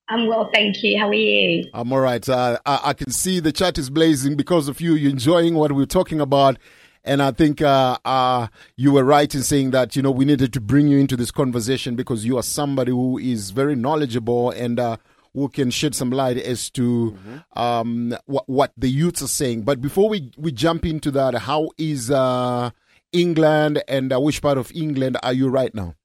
[0.09, 0.99] I'm well, thank you.
[0.99, 1.69] How are you?
[1.75, 2.27] I'm all right.
[2.27, 4.95] Uh, I, I can see the chat is blazing because of you.
[4.95, 6.59] You're enjoying what we're talking about.
[7.05, 8.47] And I think uh, uh,
[8.77, 11.31] you were right in saying that, you know, we needed to bring you into this
[11.31, 14.97] conversation because you are somebody who is very knowledgeable and uh,
[15.35, 17.19] who can shed some light as to
[17.55, 19.63] um, what, what the youths are saying.
[19.63, 22.71] But before we, we jump into that, how is uh,
[23.13, 25.97] England and uh, which part of England are you right now?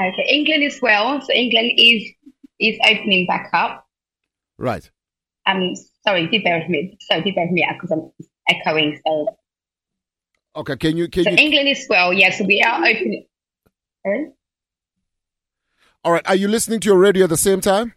[0.00, 1.20] Okay, England is well.
[1.20, 2.10] So England is
[2.58, 3.86] is opening back up.
[4.56, 4.90] Right.
[5.46, 5.74] Um,
[6.06, 6.96] sorry, do bear with me.
[7.00, 8.10] Sorry, do bear with me because I'm
[8.48, 8.98] echoing.
[9.06, 9.36] So,
[10.54, 12.12] Okay, can you can so you England is well.
[12.12, 13.26] Yes, we are opening.
[14.06, 14.26] Sorry?
[16.04, 17.94] All right, are you listening to your radio at the same time?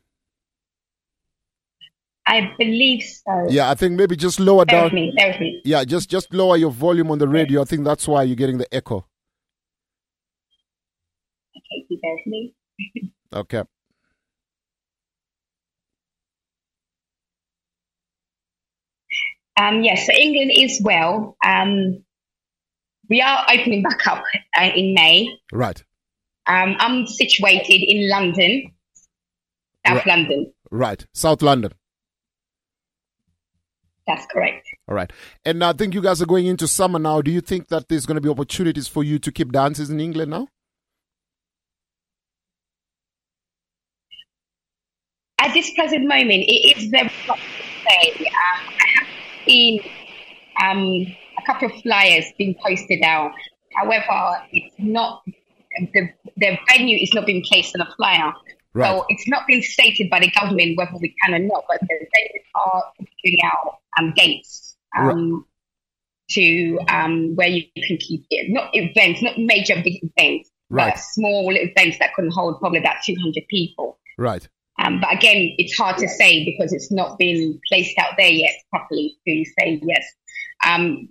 [2.27, 3.47] I believe so.
[3.49, 4.83] Yeah, I think maybe just lower Bear down.
[4.85, 5.13] with me.
[5.39, 5.61] Me.
[5.63, 7.61] Yeah, just just lower your volume on the radio.
[7.61, 9.05] I think that's why you're getting the echo.
[11.57, 12.53] Okay, bear with me.
[13.33, 13.63] Okay.
[19.57, 21.37] Um, yes, so England is well.
[21.45, 22.03] Um,
[23.09, 24.23] we are opening back up
[24.59, 25.29] uh, in May.
[25.51, 25.83] Right.
[26.47, 28.71] Um, I'm situated in London,
[29.85, 30.07] South Right.
[30.07, 30.53] London.
[30.71, 31.05] Right.
[31.13, 31.71] South London.
[34.07, 34.67] That's correct.
[34.87, 35.11] All right.
[35.43, 37.21] And I think you guys are going into summer now.
[37.21, 39.99] Do you think that there's going to be opportunities for you to keep dances in
[39.99, 40.47] England now?
[45.39, 48.25] At this present moment, it is very hard to say.
[48.25, 49.07] Um, I have
[49.45, 49.79] seen
[50.63, 51.05] um,
[51.37, 53.31] a couple of flyers being posted out.
[53.75, 55.23] However, it's not
[55.93, 58.33] the the venue is not being placed on a flyer.
[58.73, 58.89] Right.
[58.89, 61.87] So it's not been stated by the government whether we can or not, but the
[61.87, 65.45] venues are putting out um, dates um,
[66.31, 68.51] to um, where you can keep it.
[68.51, 70.93] Not events, not major big events, Right.
[70.93, 73.99] but small events that can hold probably about 200 people.
[74.17, 74.45] Right.
[74.79, 78.53] Um, but again, it's hard to say because it's not been placed out there yet
[78.71, 80.03] properly to say yes.
[80.65, 81.07] Um,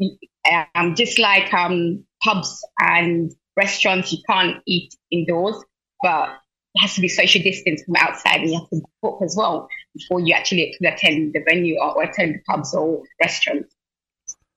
[0.75, 5.57] um, just like um, pubs and restaurants, you can't eat indoors,
[6.03, 6.31] but
[6.75, 9.69] it has to be social distance from outside and you have to book as well
[9.95, 13.75] before you actually attend the venue or, attend the pubs or restaurants.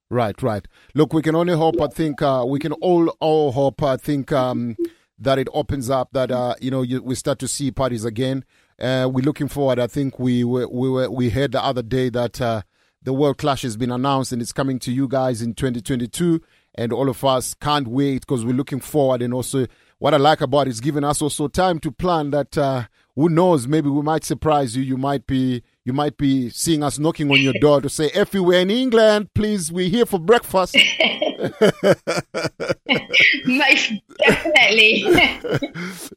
[0.09, 0.65] Right, right.
[0.95, 1.81] Look, we can only hope.
[1.81, 3.83] I think uh, we can all all hope.
[3.83, 4.77] I think um,
[5.19, 6.13] that it opens up.
[6.13, 8.45] That uh, you know you, we start to see parties again.
[8.79, 9.79] Uh, we're looking forward.
[9.79, 12.61] I think we were, we we heard the other day that uh,
[13.01, 16.41] the World Clash has been announced and it's coming to you guys in 2022.
[16.77, 19.21] And all of us can't wait because we're looking forward.
[19.21, 19.65] And also,
[19.99, 22.29] what I like about it is giving us also time to plan.
[22.31, 22.83] That uh,
[23.15, 24.83] who knows, maybe we might surprise you.
[24.83, 28.33] You might be you might be seeing us knocking on your door to say, "If
[28.33, 30.77] we're in England, please, we're here for breakfast."
[33.45, 35.05] Most definitely.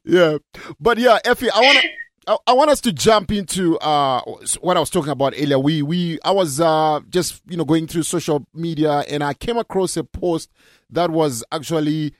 [0.03, 0.37] yeah,
[0.79, 1.87] but yeah, Effie, I want to.
[2.31, 4.21] I, I want us to jump into uh,
[4.61, 5.59] what I was talking about earlier.
[5.59, 9.57] We we I was uh, just you know going through social media and I came
[9.57, 10.49] across a post
[10.91, 12.13] that was actually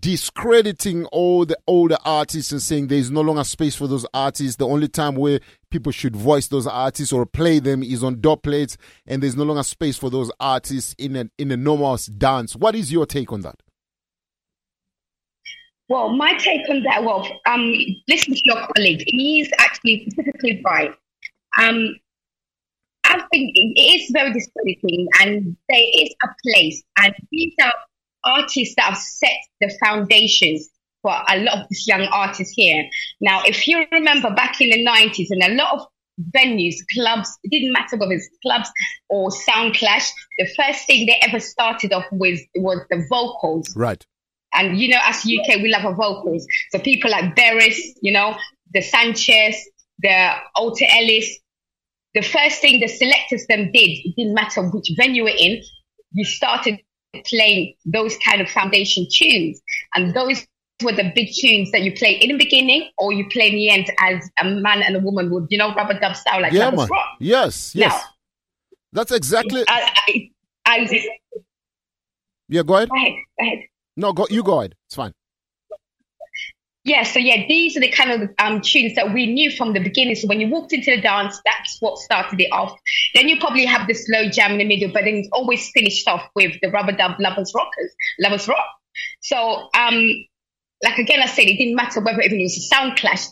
[0.00, 4.56] discrediting all the older artists and saying there is no longer space for those artists.
[4.56, 5.40] The only time where
[5.70, 9.44] people should voice those artists or play them is on door plates, and there's no
[9.44, 12.54] longer space for those artists in in a normal dance.
[12.54, 13.60] What is your take on that?
[15.88, 17.72] Well, my take on that, well, um,
[18.08, 19.04] listen to your colleague.
[19.06, 20.92] He's actually specifically right.
[21.60, 21.94] Um,
[23.04, 27.72] I think it is very discrediting, and there is a place, and these are
[28.24, 30.68] artists that have set the foundations
[31.02, 32.84] for a lot of these young artists here.
[33.20, 35.86] Now, if you remember back in the 90s, and a lot of
[36.34, 38.68] venues, clubs, it didn't matter whether it's clubs
[39.08, 43.74] or sound clash, the first thing they ever started off with was the vocals.
[43.76, 44.04] Right.
[44.56, 46.46] And you know, as UK, we love our vocals.
[46.70, 48.36] So people like Beres, you know,
[48.72, 49.56] the Sanchez,
[49.98, 51.38] the Alton Ellis.
[52.14, 55.62] The first thing the selectors them did, it didn't matter which venue we're in,
[56.12, 56.80] you started
[57.26, 59.60] playing those kind of foundation tunes.
[59.94, 60.46] And those
[60.82, 63.70] were the big tunes that you play in the beginning or you play in the
[63.70, 66.70] end as a man and a woman would, you know, rubber dub style like yeah,
[66.70, 66.88] man.
[66.88, 67.16] Rock.
[67.20, 67.92] Yes, yes.
[67.92, 68.00] Now,
[68.92, 69.64] That's exactly.
[69.68, 70.30] I, I,
[70.66, 71.02] I,
[72.48, 72.88] yeah, go ahead.
[72.88, 73.58] go ahead, go ahead.
[73.96, 74.26] No, go.
[74.30, 74.74] You go ahead.
[74.86, 75.12] It's fine.
[76.86, 79.80] Yeah, so yeah, these are the kind of um, tunes that we knew from the
[79.80, 80.14] beginning.
[80.14, 82.78] So when you walked into the dance, that's what started it off.
[83.12, 86.06] Then you probably have the slow jam in the middle, but then it's always finished
[86.06, 88.66] off with the rubber dub lovers rockers, lovers rock.
[89.20, 90.12] So, um,
[90.84, 93.26] like again, I said, it didn't matter whether it was a sound clash,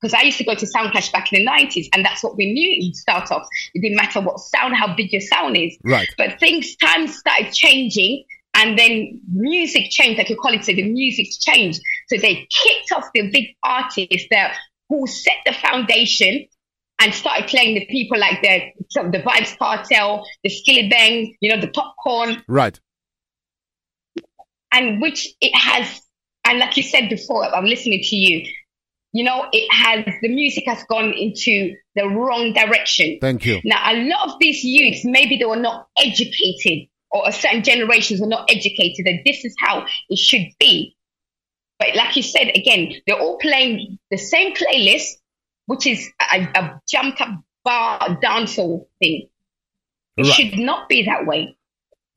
[0.00, 2.36] because I used to go to sound clash back in the 90s, and that's what
[2.36, 3.44] we knew you'd start off.
[3.74, 5.76] It didn't matter what sound, how big your sound is.
[5.82, 6.08] Right.
[6.16, 8.24] But things, times started changing,
[8.58, 11.80] and then music changed, like your colleague said, the music changed.
[12.08, 14.56] So they kicked off the big artists that
[14.88, 16.46] who set the foundation
[17.00, 18.72] and started playing the people like the
[19.10, 22.78] the Vybz Kartel, the Skillibeng, you know, the Popcaan, Right.
[24.72, 26.00] and which it has,
[26.44, 28.46] and like you said before, I'm listening to you.
[29.12, 33.18] You know, it has the music has gone into the wrong direction.
[33.20, 33.60] Thank you.
[33.64, 38.20] Now, a lot of these youths, maybe they were not educated, or a certain generations
[38.20, 40.96] were not educated, and this is how it should be.
[41.78, 45.12] But like you said, again, they're all playing the same playlist,
[45.66, 47.30] which is a, a jumped up
[47.64, 49.28] bar dancehall thing.
[50.16, 50.32] It Right.
[50.32, 51.57] should not be that way.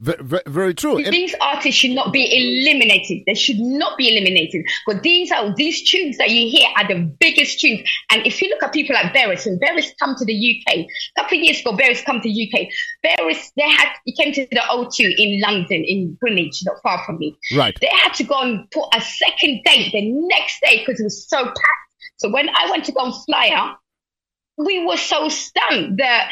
[0.01, 0.97] Very, very true.
[0.97, 3.23] And- These artists should not be eliminated.
[3.27, 4.65] They should not be eliminated.
[4.87, 7.87] But these are these tunes that you hear are the biggest tunes.
[8.11, 10.87] And if you look at people like Beres, and Beres come to the UK a
[11.21, 12.67] couple of years ago, Beres come to UK.
[13.05, 17.19] Beres, they had he came to the O2 in London, in Greenwich, not far from
[17.19, 17.37] me.
[17.55, 17.77] Right.
[17.79, 21.27] They had to go and put a second date the next day because it was
[21.29, 21.57] so packed.
[22.17, 23.77] So when I went to go and fly out,
[24.57, 26.31] we were so stunned that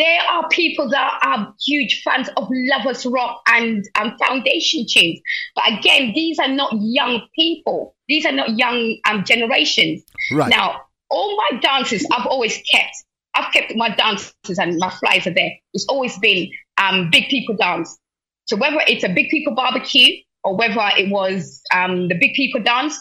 [0.00, 5.20] there are people that are huge fans of Lovers Rock and um, Foundation tunes.
[5.54, 7.94] But again, these are not young people.
[8.08, 10.02] These are not young um, generations.
[10.32, 10.48] Right.
[10.48, 12.94] Now, all my dances I've always kept.
[13.34, 15.52] I've kept my dances and my flies are there.
[15.72, 17.98] It's always been um, big people dance.
[18.46, 22.62] So whether it's a big people barbecue or whether it was um, the big people
[22.62, 23.00] dance,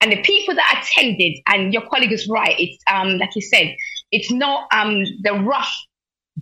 [0.00, 3.74] and the people that attended, and your colleague is right, it's um, like you said,
[4.10, 5.74] it's not um, the rough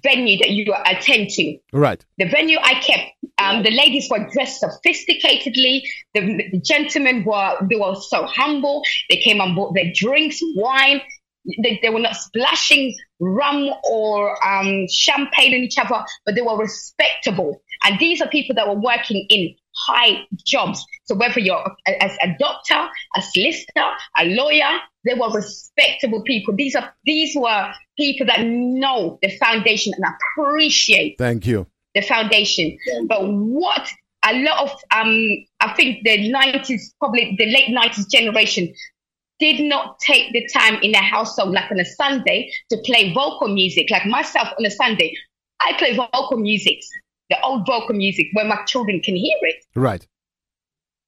[0.03, 1.59] venue that you attend to.
[1.73, 2.05] Right.
[2.19, 5.83] The venue I kept, um, the ladies were dressed sophisticatedly.
[6.15, 8.83] The, the gentlemen were they were so humble.
[9.11, 11.01] They came and bought their drinks, wine.
[11.63, 16.59] They, they were not splashing rum or um, champagne on each other, but they were
[16.59, 17.63] respectable.
[17.85, 19.55] And these are people that were working in
[19.87, 20.85] high jobs.
[21.05, 23.85] So whether you're a, as a doctor, a solicitor,
[24.19, 26.55] a lawyer, they were respectable people.
[26.55, 30.05] These are these were people that know the foundation and
[30.39, 31.67] appreciate Thank you.
[31.95, 32.77] the foundation.
[33.07, 33.89] But what
[34.25, 35.29] a lot of um
[35.61, 38.73] I think the nineties, probably the late nineties generation
[39.39, 43.49] did not take the time in their household, like on a Sunday, to play vocal
[43.49, 43.91] music.
[43.91, 45.15] Like myself on a Sunday,
[45.61, 46.79] I play vocal music,
[47.31, 49.65] the old vocal music where my children can hear it.
[49.75, 50.07] Right.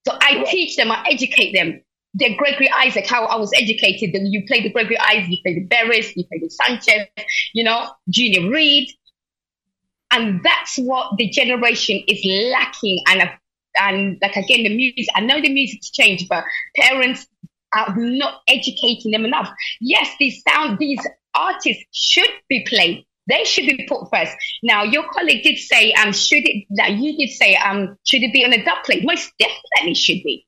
[0.07, 1.81] So I teach them, I educate them.
[2.15, 5.55] The Gregory Isaac, how I was educated, that you play the Gregory Isaac, you play
[5.55, 7.07] the Beres, you play the Sanchez,
[7.53, 8.89] you know, Junior Reid.
[10.11, 13.03] And that's what the generation is lacking.
[13.09, 13.31] And,
[13.79, 16.45] and like again, the music, I know the music's changed, but
[16.77, 17.27] parents
[17.75, 19.51] are not educating them enough.
[19.81, 23.05] Yes, these sound, these artists should be played.
[23.29, 24.35] They should be put first.
[24.63, 28.33] Now, your colleague did say, um, should it, that you did say, um, should it
[28.33, 29.05] be on a dub plate?
[29.05, 30.47] Most definitely should be.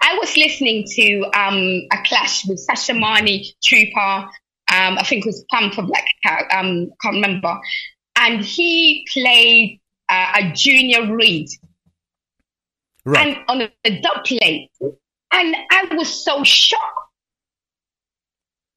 [0.00, 4.28] I was listening to um, a clash with Shashamani, Trooper,
[4.72, 7.58] um, I think it was of Black Cat, um, can't remember.
[8.16, 11.48] And he played uh, a Junior Reid.
[13.04, 14.70] And on a, a dub plate.
[14.80, 16.82] And I was so shocked.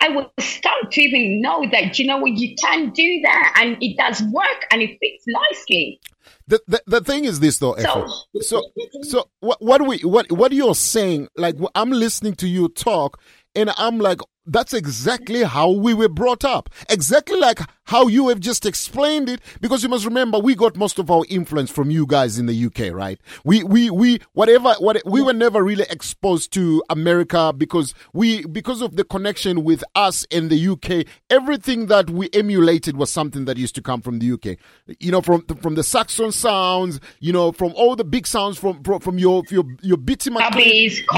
[0.05, 3.77] I was stunned to even know that, you know what, you can do that and
[3.81, 5.99] it does work and it fits nicely.
[6.47, 8.07] The, the the thing is this though, So-
[8.41, 8.61] so
[9.01, 11.27] so what what we what what you're saying?
[11.35, 13.19] Like I'm listening to you talk,
[13.55, 16.69] and I'm like, that's exactly how we were brought up.
[16.89, 19.41] Exactly like how you have just explained it.
[19.61, 22.65] Because you must remember, we got most of our influence from you guys in the
[22.65, 23.19] UK, right?
[23.43, 28.81] We we we whatever what we were never really exposed to America because we because
[28.81, 31.05] of the connection with us in the UK.
[31.29, 34.57] Everything that we emulated was something that used to come from the UK.
[34.99, 38.83] You know, from from the Saxon sounds, you know, from all the big sounds from
[38.83, 40.53] from, from your your your McLean,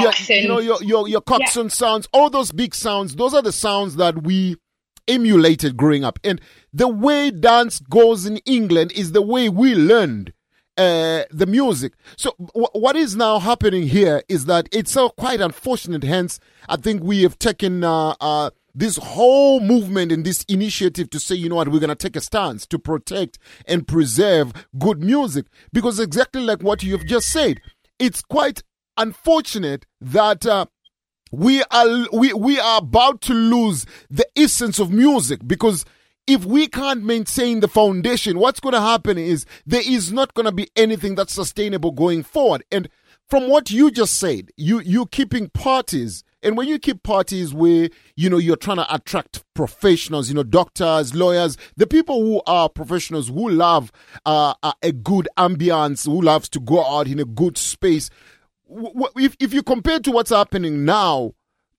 [0.01, 3.15] your- you know, your your your Coxsone sounds, all those big sounds.
[3.17, 4.57] Those are the sounds that we
[5.07, 6.19] emulated growing up.
[6.23, 6.41] And
[6.73, 10.33] the way dance goes in England is the way we learned
[10.77, 11.93] uh, the music.
[12.17, 16.03] So w- what is now happening here is that it's so quite unfortunate.
[16.03, 16.39] Hence,
[16.69, 21.35] I think we have taken uh, uh, this whole movement and this initiative to say,
[21.35, 25.47] you know what, we're going to take a stance to protect and preserve good music
[25.73, 27.57] because exactly like what you've just said,
[27.97, 28.61] it's quite
[28.97, 30.45] unfortunate that.
[31.31, 35.85] We are we, we are about to lose the essence of music because
[36.25, 40.45] if we can't maintain the foundation what's going to happen is there is not going
[40.45, 42.63] to be anything that's sustainable going forward.
[42.71, 42.89] And
[43.27, 47.89] from what you just said you you keeping parties and when you keep parties where
[48.15, 52.69] you know you're trying to attract professionals you know doctors lawyers the people who are
[52.69, 53.91] professionals who love
[54.25, 58.09] uh, a- good ambience who loves to go out in a good space
[59.15, 61.33] if, if you compare to what's happening now,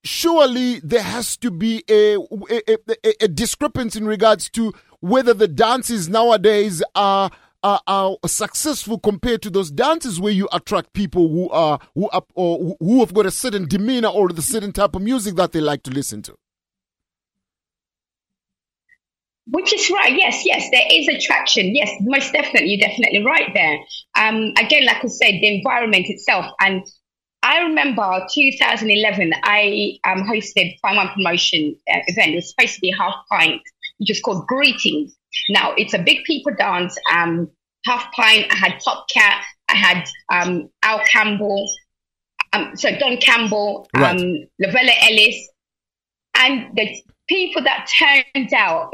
[0.05, 5.48] surely there has to be a, a, a, a discrepancy in regards to whether the
[5.48, 7.31] dances nowadays are,
[7.62, 12.23] are, are successful compared to those dances where you attract people who are who are,
[12.35, 15.60] or who have got a certain demeanor or the certain type of music that they
[15.60, 16.36] like to listen to.
[19.50, 20.14] Which is right.
[20.16, 21.74] Yes, yes, there is attraction.
[21.74, 22.74] Yes, most definitely.
[22.74, 23.78] You're definitely right there.
[24.18, 26.46] Um, again, like I said, the environment itself.
[26.60, 26.84] And
[27.42, 32.32] I remember 2011, I um, hosted Fine Wine Promotion uh, event.
[32.32, 33.62] It was supposed to be half pint,
[33.98, 35.16] which is called Greetings.
[35.50, 36.96] Now, it's a big people dance.
[37.10, 37.48] Um,
[37.86, 41.66] half pint, I had Top Cat, I had um, Al Campbell,
[42.52, 44.48] um, so Don Campbell, um, Right.
[44.62, 45.48] Lavella Ellis,
[46.36, 48.90] and the people that turned out,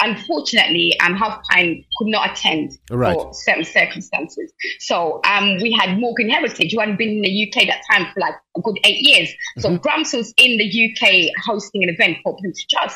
[0.00, 3.14] unfortunately, um, Half Pint could not attend Right.
[3.14, 4.52] for certain circumstances.
[4.78, 8.20] So um, we had Morgan Heritage, who hadn't been in the UK that time for
[8.20, 9.30] like a good eight years.
[9.58, 12.92] So Gramps was in the UK hosting an event for Prince Charles.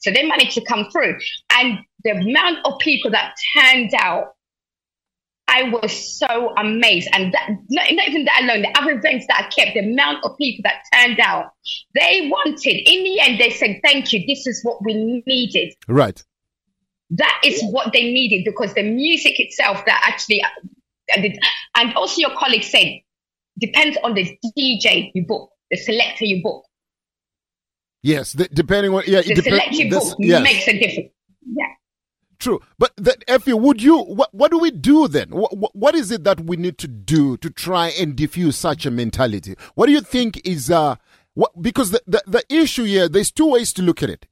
[0.00, 1.16] So they managed to come through.
[1.50, 4.35] And the amount of people that turned out
[5.48, 7.08] I was so amazed.
[7.12, 10.24] And that, not, not even that alone, the other events that I kept, the amount
[10.24, 11.52] of people that turned out,
[11.94, 15.74] they wanted, in the end, they said, thank you, this is what we needed.
[15.86, 16.22] Right.
[17.10, 21.20] That is what they needed because the music itself that actually, uh,
[21.76, 22.98] and also your colleague said,
[23.58, 26.64] depends on the DJ you book, the selector you book.
[28.02, 29.44] Yes, the, depending on yeah, The depends.
[29.44, 31.10] selector you book makes a difference.
[31.48, 31.66] Yeah.
[32.46, 33.98] True, but that Effie, would you?
[33.98, 35.30] What, what do we do then?
[35.30, 38.90] What, what is it that we need to do to try and diffuse such a
[38.92, 39.56] mentality?
[39.74, 40.94] What do you think is uh?
[41.34, 44.26] What, because the, the the issue here, there's two ways to look at it.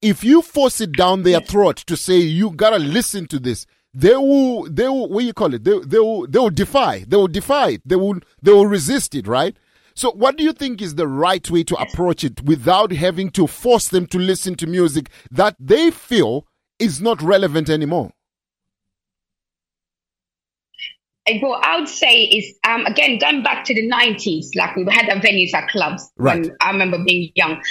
[0.00, 4.16] If you force it down their throat to say you gotta listen to this, they
[4.16, 5.62] will they will what do you call it?
[5.62, 7.04] They they will they will defy.
[7.06, 7.82] They will defy it.
[7.84, 9.26] They will they will resist it.
[9.26, 9.54] Right.
[9.94, 13.46] So, what do you think is the right way to approach it without having to
[13.46, 16.46] force them to listen to music that they feel
[16.78, 18.12] is not relevant anymore?
[21.40, 25.10] What I would say is, um, again, going back to the 90s, like we had
[25.10, 26.10] our venues at clubs.
[26.16, 26.40] Right.
[26.40, 27.62] When I remember being young.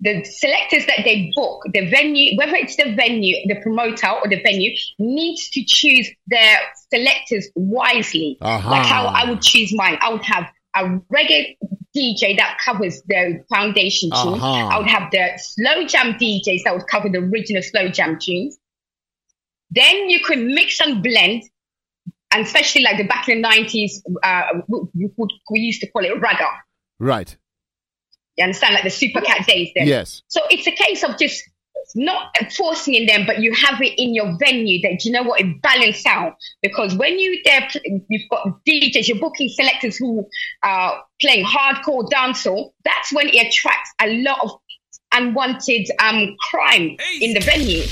[0.00, 4.42] The selectors that they book, the venue, whether it's the venue, the promoter, or the
[4.42, 6.58] venue, needs to choose their
[6.92, 8.36] selectors wisely.
[8.42, 8.70] Aha.
[8.70, 9.96] Like how I would choose mine.
[10.00, 11.56] I would have a reggae
[11.96, 14.34] DJ that covers the foundation tune.
[14.34, 14.70] Aha.
[14.72, 18.58] I would have the slow jam DJs that would cover the original slow jam tunes.
[19.70, 21.42] Then you could mix and blend,
[22.32, 26.04] and especially like the back in the nineties, uh, we, we, we used to call
[26.04, 26.48] it ragga.
[26.98, 27.36] Right.
[28.36, 29.70] You understand, like the super cat days.
[29.74, 29.86] Then.
[29.86, 30.22] Yes.
[30.28, 31.42] So it's a case of just
[31.94, 35.40] not forcing in them, but you have it in your venue that you know what
[35.40, 36.34] it balance out.
[36.62, 37.68] Because when you there,
[38.08, 40.26] you've got DJs, you're booking selectors who
[40.62, 42.72] are playing hardcore dancehall.
[42.84, 44.50] That's when it attracts a lot of
[45.12, 47.84] unwanted um crime in the venue.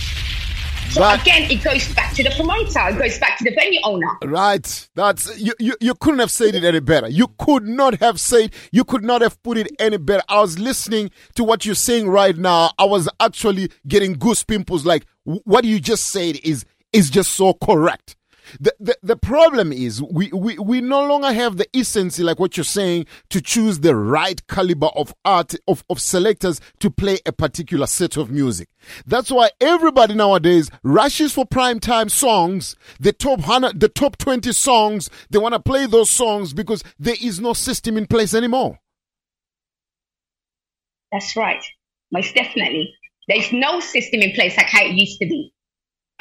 [0.93, 2.89] So again, it goes back to the promoter.
[2.89, 4.07] It goes back to the venue owner.
[4.25, 4.89] Right.
[4.95, 7.09] That's you, you you couldn't have said it any better.
[7.09, 10.23] You could not have said you could not have put it any better.
[10.29, 12.73] I was listening to what you're saying right now.
[12.79, 17.55] I was actually getting goose pimples like what you just said is is just so
[17.55, 18.17] correct.
[18.61, 22.57] The, the the problem is we, we we no longer have the essence like what
[22.57, 27.33] you're saying to choose the right caliber of art of, of selectors to play a
[27.33, 28.69] particular set of music.
[29.07, 34.53] That's why everybody nowadays rushes for prime time songs, the top hundred, the top twenty
[34.53, 35.09] songs.
[35.31, 38.79] They want to play those songs because there is no system in place anymore.
[41.13, 41.63] That's right.
[42.11, 42.95] Most definitely.
[43.29, 45.53] There's no system in place like how it used to be.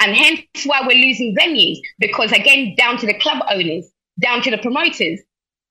[0.02, 1.78] And hence why we're losing venues.
[2.00, 3.88] Because again, down to the club owners,
[4.20, 5.20] down to the promoters.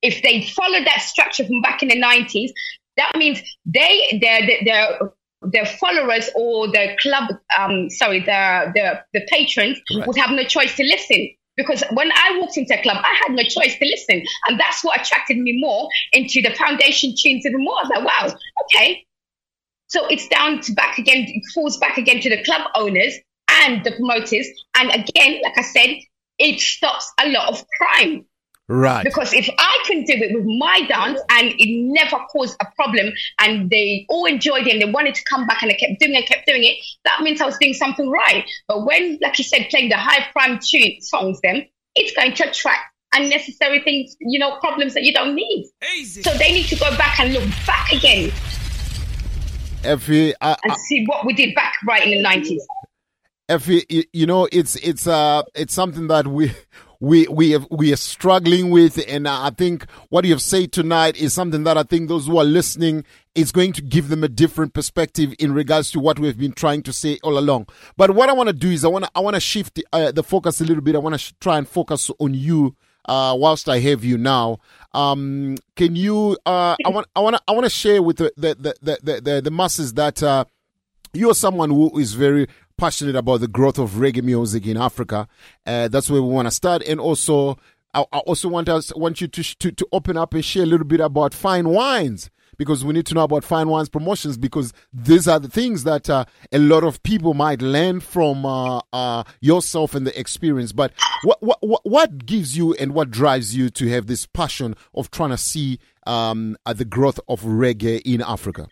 [0.01, 2.49] If they followed that structure from back in the 90s,
[2.97, 4.99] that means they, their, their,
[5.41, 7.29] their followers or the club,
[7.59, 11.29] um, sorry, the, the, the patrons would have no choice to listen.
[11.57, 14.23] Because when I walked into a club, I had no choice to listen.
[14.47, 17.75] And that's what attracted me more into the foundation tunes even more.
[17.75, 19.05] I was like, wow, okay,
[19.87, 23.13] so it's down to back again, it falls back again to the club owners
[23.51, 24.47] and the promoters.
[24.75, 25.97] And again, like I said,
[26.37, 28.25] it stops a lot of crime.
[28.67, 29.03] Right.
[29.03, 33.11] Because if I can do it with my dance and it never caused a problem
[33.39, 36.15] and they all enjoyed it and they wanted to come back and they kept doing
[36.15, 38.45] it, kept doing it, that means I was doing something right.
[38.67, 42.49] But when, like you said, playing the high prime tune songs, then it's going to
[42.49, 42.79] attract
[43.13, 45.69] unnecessary things, you know, problems that you don't need.
[46.05, 48.31] So they need to go back and look back again
[49.83, 52.59] Effie, I, and see what we did back right in the 90s.
[54.13, 56.51] You, know, it's it's uh it's something that we
[57.01, 61.17] we we have, we are struggling with, and I think what you have said tonight
[61.17, 63.03] is something that I think those who are listening
[63.33, 66.83] is going to give them a different perspective in regards to what we've been trying
[66.83, 67.67] to say all along.
[67.97, 69.85] But what I want to do is I want to I want to shift the,
[69.91, 70.95] uh, the focus a little bit.
[70.95, 72.75] I want to sh- try and focus on you.
[73.03, 74.59] Uh, whilst I have you now,
[74.93, 76.37] um, can you?
[76.45, 79.41] Uh, I want, I want, I want to share with the the the the, the,
[79.41, 80.45] the masses that uh,
[81.11, 82.47] you're someone who is very
[82.81, 85.27] passionate about the growth of reggae music in Africa.
[85.67, 87.55] Uh, that's where we want to start, and also
[87.93, 90.65] I, I also want us want you to, to to open up and share a
[90.65, 94.73] little bit about fine wines because we need to know about fine wines promotions because
[94.91, 99.23] these are the things that uh, a lot of people might learn from uh, uh,
[99.41, 100.71] yourself and the experience.
[100.71, 100.91] But
[101.23, 105.29] what, what what gives you and what drives you to have this passion of trying
[105.29, 105.77] to see
[106.07, 108.67] um, uh, the growth of reggae in Africa?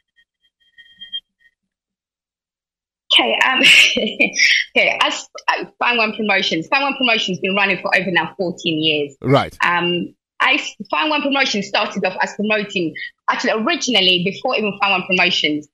[3.13, 3.59] Okay, um,
[4.77, 4.99] okay.
[5.01, 9.15] As uh, One Promotions, Fine One Promotions been running for over now 14 years.
[9.21, 9.55] Right.
[9.63, 12.93] Um, I Fine One Promotions started off as promoting.
[13.29, 15.67] Actually, originally before even Fine One Promotions,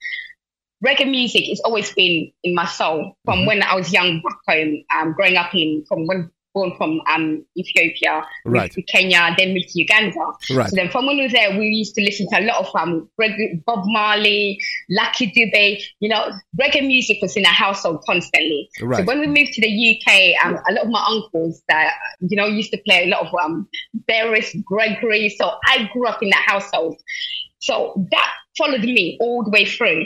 [0.85, 3.47] reggae music has always been in my soul from Mm-hmm.
[3.47, 7.45] when I was young back home, um, growing up in from when born from um,
[7.56, 8.64] Ethiopia, Right.
[8.64, 10.26] moved to Kenya, then moved to Uganda.
[10.52, 10.69] Right.
[10.69, 12.76] So then from when we were there, we used to listen to a lot of
[12.76, 14.60] um, reggae, Bob Marley,
[14.90, 15.84] Lucky Dube.
[15.99, 18.69] You know, reggae music was in our household constantly.
[18.82, 18.99] Right.
[18.99, 19.69] So when we moved to the
[20.02, 23.27] UK, um, a lot of my uncles that you know used to play a lot
[23.27, 23.68] of um,
[24.10, 25.30] Beres, Gregory.
[25.38, 26.99] So I grew up in that household.
[27.60, 30.06] So that followed me all the way through.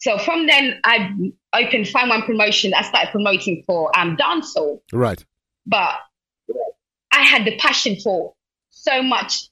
[0.00, 1.10] So from then, I
[1.52, 2.72] opened Fine One Promotion.
[2.72, 5.22] I started promoting for um, dancehall, Right.
[5.66, 5.94] But
[7.12, 8.34] I had the passion for
[8.70, 9.48] so much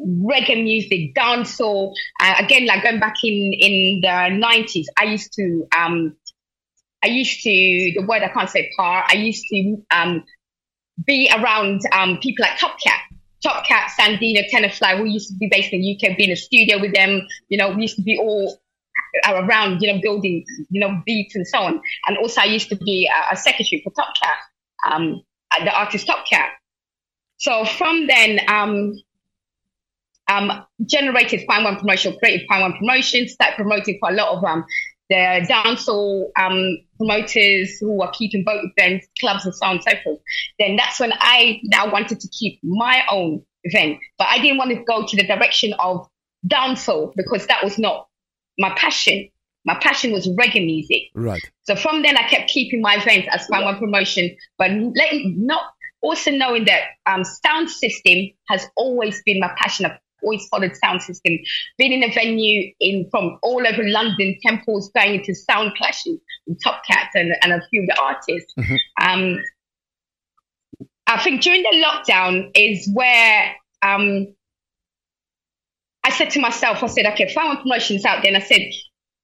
[0.00, 1.94] reggae music, dancehall.
[2.20, 6.16] Uh, again, like going back in in the nineties, I used to um,
[7.04, 9.04] I used to the word I can't say par.
[9.08, 10.24] I used to um,
[11.06, 13.00] be around um, people like Top Cat.
[13.42, 16.30] Top Cat, Sandino, Tenor Fly, who used to be based in the UK, be in
[16.30, 17.26] a studio with them.
[17.48, 18.60] You know, we used to be all
[19.26, 21.80] around, you know, building, you know, beats and so on.
[22.06, 24.38] And also, I used to be a, a secretary for Top Cat,
[24.92, 25.22] um,
[25.60, 26.50] the artist Top Cat.
[27.38, 28.94] So from then, um,
[30.28, 34.44] um, generated Fine One Promotion, created Fine One Promotion, started promoting for a lot of
[34.44, 34.64] um,
[35.10, 39.90] the dancehall um, promoters who are keeping both events, clubs, and so on and so
[40.02, 40.20] forth.
[40.58, 44.70] Then that's when I now wanted to keep my own event, but I didn't want
[44.70, 46.08] to go to the direction of
[46.46, 48.08] dancehall because that was not
[48.58, 49.28] my passion.
[49.64, 51.10] My passion was reggae music.
[51.14, 51.42] Right.
[51.62, 55.62] So from then, I kept keeping my events as Fine One Promotion, but letting, not
[56.02, 59.86] also knowing that um, sound system has always been my passion.
[59.86, 61.38] I've always followed sound system.
[61.78, 66.62] Been in a venue in from all over London, temples, going into sound clashes with
[66.62, 68.54] Top Cats and, and a few of the artists.
[69.00, 69.38] Um,
[71.06, 74.34] I think during the lockdown is where um,
[76.04, 78.62] I said to myself, I said, okay, Fine One Promotions out there, and I said,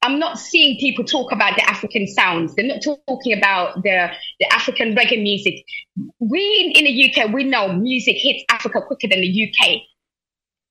[0.03, 2.55] I'm not seeing people talk about the African sounds.
[2.55, 5.65] They're not talking about the, the African reggae music.
[6.21, 9.81] We in the UK, we know music hits Africa quicker than the UK.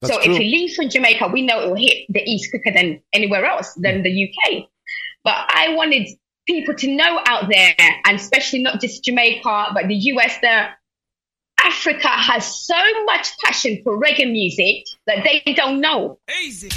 [0.02, 0.34] That's so true.
[0.34, 3.45] if you leave from Jamaica, we know it will hit the East quicker than anywhere
[3.45, 4.64] else than the UK.
[5.24, 6.08] But I wanted
[6.48, 7.76] people to know out there,
[8.06, 10.76] and especially not just Jamaica, but the US, that
[11.62, 16.18] Africa has so much passion for reggae music that they don't know.
[16.41, 16.70] Easy.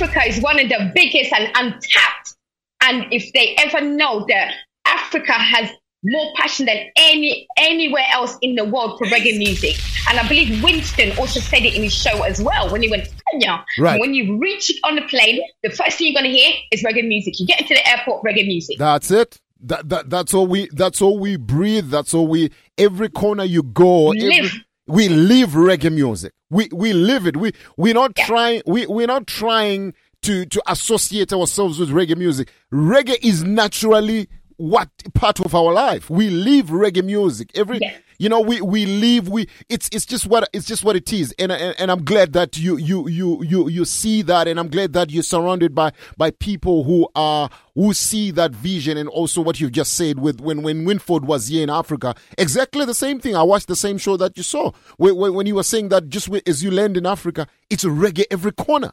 [0.00, 2.36] Africa is one of the biggest and untapped.
[2.82, 4.52] And if they ever know that
[4.86, 5.70] Africa has
[6.04, 9.74] more passion than any anywhere else in the world for reggae music.
[10.08, 13.06] And I believe Winston also said it in his show as well when he went
[13.06, 13.64] to Kenya.
[13.80, 13.98] Right.
[14.00, 17.06] When you reach it on the plane, the first thing you're gonna hear is reggae
[17.06, 17.34] music.
[17.40, 18.78] You get into the airport, reggae music.
[18.78, 19.40] That's it.
[19.60, 21.90] That, that that's all we that's all we breathe.
[21.90, 24.10] That's all we every corner you go.
[24.12, 24.52] every- Live.
[24.88, 26.32] We live reggae music.
[26.50, 27.36] We we live it.
[27.36, 32.50] We we're not trying we we're not trying to to associate ourselves with reggae music.
[32.72, 34.28] Reggae is naturally
[34.58, 36.10] what part of our life.
[36.10, 37.50] We live reggae music.
[37.54, 37.80] Every
[38.18, 41.32] you know we we live we it's it's just what it's just what it is.
[41.38, 44.68] And and, and I'm glad that you you you you you see that and I'm
[44.68, 49.40] glad that you're surrounded by by people who are who see that vision and also
[49.40, 52.16] what you've just said with when when Winford was here in Africa.
[52.36, 53.36] Exactly the same thing.
[53.36, 56.08] I watched the same show that you saw when, when, when you were saying that
[56.08, 58.92] just as you land in Africa, it's reggae every corner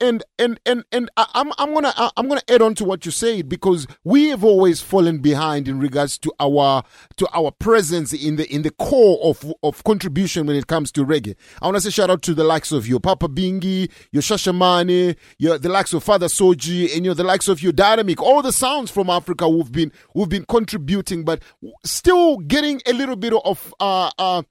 [0.00, 3.48] and and and and I'm I'm gonna I'm gonna add on to what you said
[3.48, 6.82] because we have always fallen behind in regards to our
[7.16, 11.04] to our presence in the in the core of of contribution when it comes to
[11.04, 11.36] reggae.
[11.60, 15.16] I want to say shout out to the likes of your Papa Bingi, your Shashamani,
[15.38, 18.20] your the likes of Father Soji, and you know the likes of your Dynamic.
[18.22, 21.42] All the sounds from Africa who've been who've been contributing, but
[21.84, 24.42] still getting a little bit of uh uh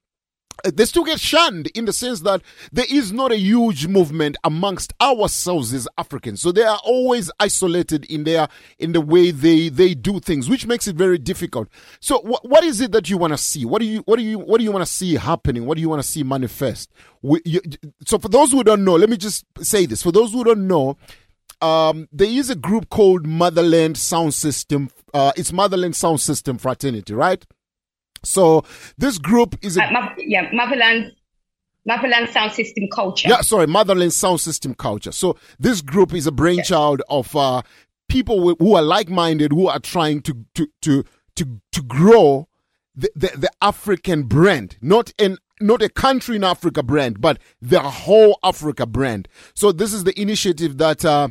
[0.64, 2.42] they still get shunned in the sense that
[2.72, 6.42] there is not a huge movement amongst ourselves as Africans.
[6.42, 10.66] So they are always isolated in their in the way they they do things, which
[10.66, 11.68] makes it very difficult.
[12.00, 13.66] So wh- what is it that you want to see?
[13.66, 15.66] What do you what do you what do you want to see happening?
[15.66, 16.92] What do you want to see manifest?
[17.22, 17.62] We, you,
[18.06, 20.02] so for those who don't know, let me just say this.
[20.02, 20.98] For those who don't know,
[21.62, 24.90] um, there is a group called Motherland Sound System.
[25.14, 27.46] Uh, it's Motherland Sound System Fraternity, right?
[28.24, 28.64] So
[28.98, 31.14] this group is a Uh, Mo- yeah, Motherland,
[31.86, 33.30] Motherland Sound System Culture.
[33.30, 35.12] yeah, sorry, Motherland Sound System Culture.
[35.12, 37.62] So this group is a brainchild of uh,
[38.08, 41.04] people who- are like-minded, who are trying to to to
[41.36, 42.48] to to grow
[42.96, 47.80] the, the, the African brand, not in not a country in Africa brand, but the
[47.82, 49.28] whole Africa brand.
[49.54, 51.30] So this is the initiative that uh,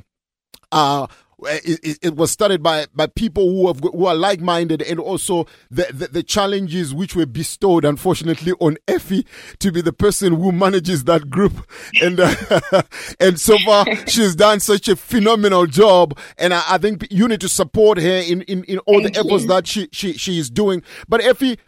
[0.72, 1.06] uh,
[1.44, 4.98] it, it- it was started by, by people who have who are like minded, and
[5.00, 9.24] also the, the the challenges which were bestowed, unfortunately, on Effie
[9.60, 11.68] to be the person who manages that group,
[12.02, 12.34] and uh,
[13.20, 17.40] and so far she's done such a phenomenal job, and I, I think you need
[17.42, 19.48] to support her in in, in all Thank the efforts you.
[19.48, 20.82] that she she she is doing.
[21.08, 21.58] But Effie.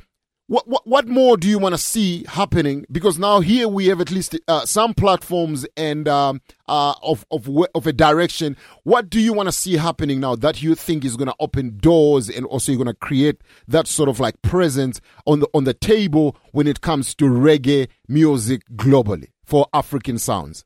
[0.50, 2.84] What, what what more do you want to see happening?
[2.90, 7.48] Because now here we have at least uh, some platforms and um, uh, of of
[7.72, 8.56] of a direction.
[8.82, 11.78] What do you want to see happening now that you think is going to open
[11.78, 15.62] doors and also you're going to create that sort of like presence on the on
[15.62, 20.64] the table when it comes to reggae music globally for African sounds?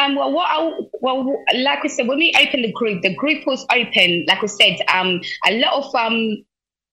[0.00, 3.46] Um, well, what I, well, like I said, when we opened the group, the group
[3.46, 4.24] was open.
[4.26, 6.44] Like I said, um, a lot of um,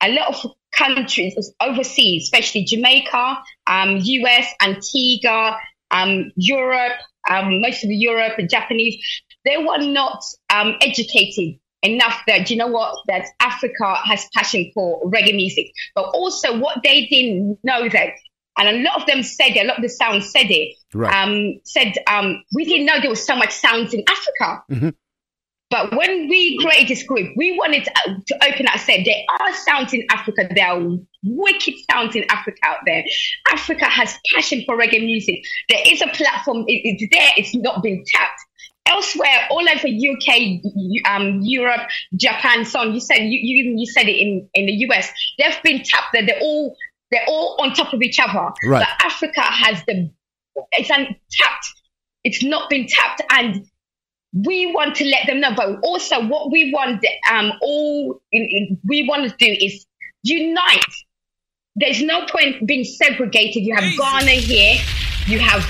[0.04, 3.38] a lot of countries overseas, especially Jamaica,
[3.68, 5.58] um, US, Antigua,
[5.92, 8.96] um, Europe, um, most of Europe and Japanese,
[9.46, 10.24] they were not
[10.54, 16.06] um, educated enough that you know what that Africa has passion for reggae music, but
[16.14, 18.10] also what they didn't know that,
[18.58, 21.14] and a lot of them said it, a lot of the sounds said it, Right.
[21.14, 24.64] um, said um, we didn't know there was so much sounds in Africa.
[24.72, 24.96] Mhm.
[25.70, 28.80] But when we created this group, we wanted to, to open up.
[28.80, 30.48] Said there are sounds in Africa.
[30.54, 30.82] There are
[31.24, 33.04] wicked sounds in Africa out there.
[33.52, 35.44] Africa has passion for reggae music.
[35.70, 36.66] There is a platform.
[36.68, 37.30] It, it's there.
[37.38, 38.40] It's not been tapped.
[38.88, 40.62] Elsewhere, all over UK,
[41.08, 42.94] um, Europe, Japan, so on.
[42.94, 45.12] You said you, you even you said it in, in the US.
[45.38, 46.14] They've been tapped.
[46.14, 46.76] That they're all
[47.12, 48.52] they're all on top of each other.
[48.66, 48.80] Right.
[48.80, 50.10] But Africa has the
[50.72, 51.74] it's untapped.
[52.24, 53.69] It's not been tapped, and
[54.34, 55.54] we want to let them know.
[55.56, 59.86] But also, what we want, um, all in, in, we want to do is
[60.24, 60.84] unite.
[61.76, 63.64] There's no point being segregated.
[63.64, 64.80] You have Ghana here,
[65.28, 65.66] you have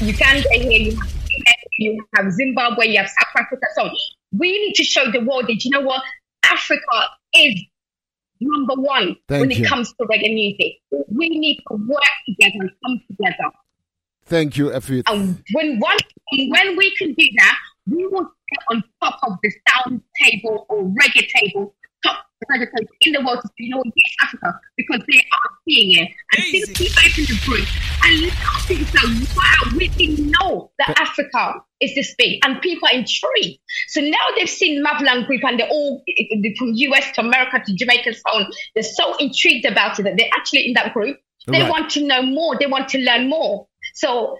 [0.00, 3.66] Uganda here, you have Kenya, you have Zimbabwe, you have South Africa.
[3.76, 3.90] So
[4.32, 6.02] we need to show the world that you know what
[6.44, 7.60] Africa is
[8.40, 9.64] number one Thank when you.
[9.64, 10.74] it comes to reggae music.
[11.08, 13.52] We need to work together and come together.
[14.26, 15.02] Thank you, Effie.
[15.06, 15.96] And when one
[16.32, 20.84] when we can do that, we will get on top of the sound table or
[20.84, 21.74] reggae table,
[22.04, 25.50] top reggae table in the world to say, you know, yes, Africa, because they are
[25.68, 26.10] seeing it.
[26.36, 27.68] And since we opened the group,
[28.02, 32.44] and a lot of people say, wow, we didn't know that Africa is this big,
[32.44, 33.60] and people are intrigued.
[33.88, 36.02] So now they've seen Mavlan Group, and they're all
[36.58, 38.50] from US to America to Jamaica and so on.
[38.74, 41.18] They're so intrigued about it that they're actually in that group.
[41.46, 41.70] They Right.
[41.70, 42.58] want to know more.
[42.58, 43.68] They want to learn more.
[43.96, 44.38] So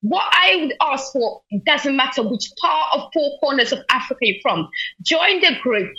[0.00, 4.40] what I would ask for, doesn't matter which part of four corners of Africa you're
[4.40, 4.68] from,
[5.02, 5.92] join the group.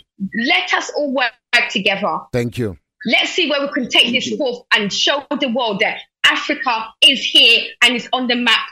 [0.46, 1.34] Let us all work
[1.70, 2.20] together.
[2.32, 2.78] Thank you.
[3.06, 7.22] Let's see where we can take this forth and show the world that Africa is
[7.22, 8.68] here and is on the map.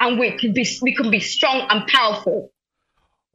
[0.00, 2.50] And we can be we can be strong and powerful.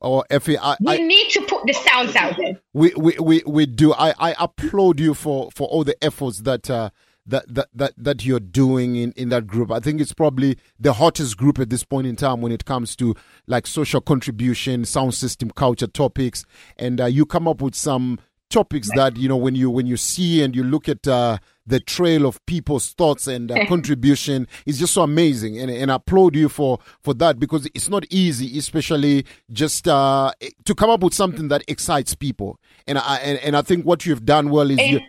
[0.02, 2.60] Oh, Effie, I, We I, need to put the sounds out there.
[2.74, 3.94] we, we, we, we do.
[3.94, 6.90] I, I applaud you for, for all the efforts that uh,
[7.28, 9.72] that, that that that you're doing in, in that group.
[9.72, 12.96] I think it's probably the hottest group at this point in time when it comes
[12.98, 13.16] to
[13.48, 16.46] like social contribution, sound system, culture topics,
[16.78, 18.20] and uh, you come up with some
[18.50, 21.80] topics that you know when you when you see and you look at uh, the
[21.80, 26.36] trail of people's thoughts and uh, contribution is just so amazing and, and I applaud
[26.36, 30.32] you for for that because it's not easy especially just uh,
[30.66, 34.06] to come up with something that excites people and I and, and I think what
[34.06, 35.00] you've done well is you,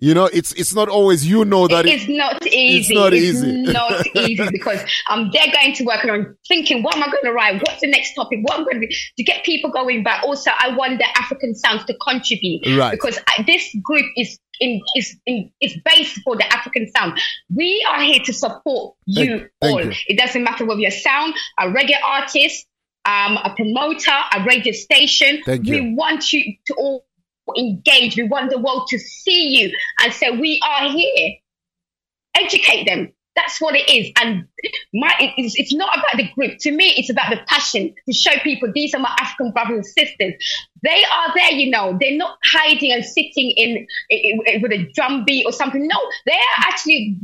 [0.00, 2.78] you know it's it's not always you know that it's not easy.
[2.78, 3.62] it's not easy.
[3.62, 4.80] not easy because
[5.10, 7.62] um, they're going to work on thinking, what am I going to write?
[7.66, 8.40] What's the next topic?
[8.42, 10.02] What I'm going to do to get people going.
[10.02, 12.92] But also, I want the African sounds to contribute Right.
[12.92, 17.18] because I, this group is in is in is based for the African sound.
[17.54, 19.84] We are here to support you thank all.
[19.84, 19.92] you.
[20.06, 22.66] It doesn't matter whether you're a sound, a reggae artist,
[23.04, 25.40] um, a promoter, a radio station.
[25.44, 25.82] Thank you.
[25.82, 27.06] We want you to all
[27.56, 28.16] engage.
[28.16, 29.72] We want the world to see you
[30.02, 31.36] and say, we are here.
[32.34, 33.12] Educate them.
[33.34, 34.12] That's what it is.
[34.20, 34.46] And
[34.92, 36.58] my, it's, it's not about the group.
[36.60, 39.86] To me, it's about the passion to show people these are my African brothers and
[39.86, 40.34] sisters.
[40.82, 41.96] They are there, you know.
[41.98, 45.86] They're not hiding and sitting in, in with a drum beat or something.
[45.86, 47.18] No, they are actually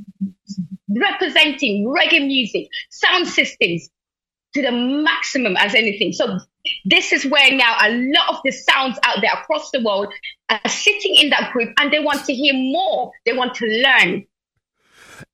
[0.89, 3.90] representing reggae music, sound systems
[4.55, 6.12] to the maximum as anything.
[6.12, 6.39] So
[6.85, 10.12] this is where now a lot of the sounds out there across the world
[10.48, 13.12] are sitting in that group and they want to hear more.
[13.26, 14.24] They want to learn.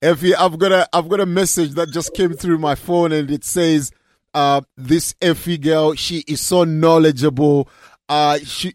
[0.03, 3.31] Effie, I've got a I've got a message that just came through my phone and
[3.31, 3.91] it says,
[4.35, 7.69] uh, this Effie girl, she is so knowledgeable.
[8.09, 8.75] Uh, she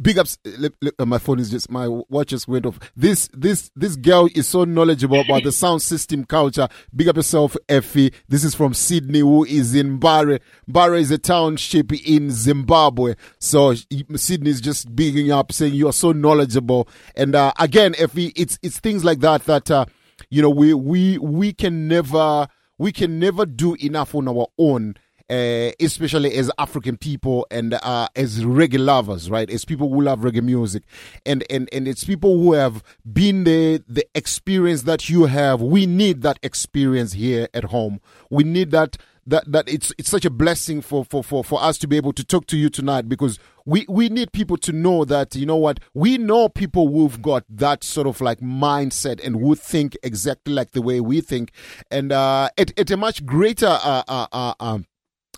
[0.00, 0.38] big ups.
[0.98, 2.78] uh, my phone is just my watch just went off.
[2.96, 6.68] This this this girl is so knowledgeable about the sound system culture.
[6.94, 8.12] Big up yourself, Effie.
[8.28, 10.40] This is from Sydney, who is in Mbare.
[10.70, 13.14] Mbare is a township in Zimbabwe.
[13.38, 13.74] So
[14.16, 16.88] Sydney is just bigging up, saying you are so knowledgeable.
[17.14, 19.86] And uh, again, Effie, it's it's things like that that uh,
[20.30, 22.46] you know we we we can never
[22.78, 24.94] we can never do enough on our own
[25.30, 29.48] uh, especially as African people and uh, as reggae lovers, right?
[29.48, 30.82] As people who love reggae music,
[31.24, 35.62] and and and it's people who have been the the experience that you have.
[35.62, 38.00] We need that experience here at home.
[38.28, 41.78] We need that that that it's it's such a blessing for for for, for us
[41.78, 45.04] to be able to talk to you tonight because we we need people to know
[45.04, 45.80] that you know what?
[45.94, 50.72] We know people who've got that sort of like mindset and who think exactly like
[50.72, 51.52] the way we think.
[51.90, 54.86] And uh at, at a much greater uh, uh, uh, um,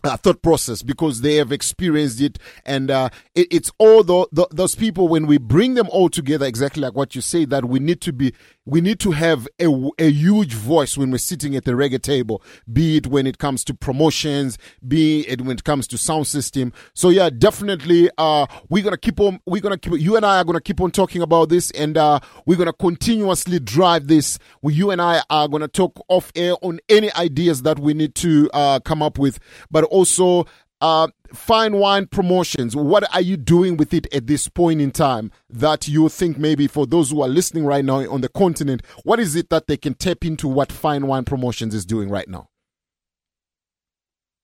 [0.05, 2.39] uh, thought process because they have experienced it.
[2.65, 6.47] And uh, it, it's all tho- tho- those people when we bring them all together
[6.47, 8.33] exactly like what you say that we need to be
[8.65, 9.67] we need to have a,
[9.99, 13.65] a huge voice when we're sitting at the reggae table be it when it comes
[13.65, 14.57] to promotions
[14.87, 16.73] be it when it comes to sound system.
[16.95, 20.45] So yeah definitely uh we're gonna keep on we're gonna keep you and i are
[20.45, 24.39] gonna keep on talking about this and uh we're gonna continuously drive this.
[24.63, 28.15] We, you and i are gonna talk off air on any ideas that we need
[28.17, 29.39] to uh come up with.
[29.71, 30.47] But also
[30.83, 32.75] uh, fine wine promotions.
[32.77, 36.67] What are you doing with it at this point in time that you think maybe
[36.67, 39.77] for those who are listening right now on the continent, what is it that they
[39.77, 42.49] can tap into what fine wine promotions is doing right now?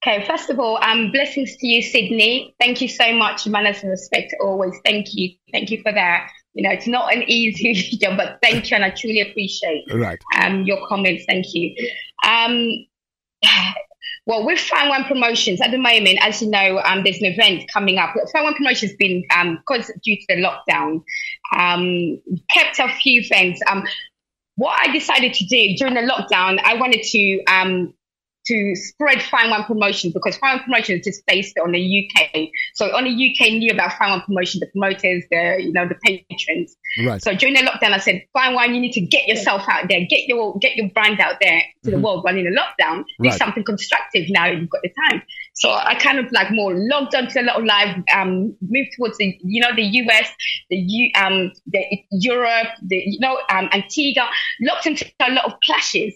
[0.01, 2.55] Okay, first of all, um, blessings to you, Sydney.
[2.57, 3.45] Thank you so much.
[3.45, 4.73] Manners and respect always.
[4.85, 5.31] Thank you.
[5.51, 6.29] Thank you for that.
[6.53, 10.17] You know, it's not an easy job, but thank you, and I truly appreciate Right.
[10.39, 11.25] um, your comments.
[11.27, 11.75] Thank you.
[12.25, 12.85] Um,
[14.29, 17.67] well, with Fan One Promotions at the moment, as you know, um, there's an event
[17.73, 18.13] coming up.
[18.31, 21.01] Fan One Promotions has been, um, because due to the lockdown,
[21.57, 23.57] um, kept a few things.
[23.67, 23.83] Um,
[24.55, 27.91] what I decided to do during the lockdown, I wanted to um,
[28.49, 32.49] to spread Fine One Promotion because Fine One Promotion is just based on the UK.
[32.73, 36.75] So only UK knew about Fine One Promotion, the promoters, the you know the patrons.
[37.05, 37.21] Right.
[37.21, 39.99] So during the lockdown, I said, Fine Wine, you need to get yourself out there,
[40.09, 42.01] get your get your brand out there to the Mhm.
[42.01, 42.23] world.
[42.23, 44.25] While in the lockdown, do something constructive.
[44.29, 45.21] Now you've got the time.
[45.53, 49.17] So I kind of like more logged onto a lot of live, um, moved towards
[49.17, 50.27] the you know the US,
[50.69, 54.27] the U, um, the Europe, the you know um, Antigua,
[54.61, 56.15] locked into a lot of clashes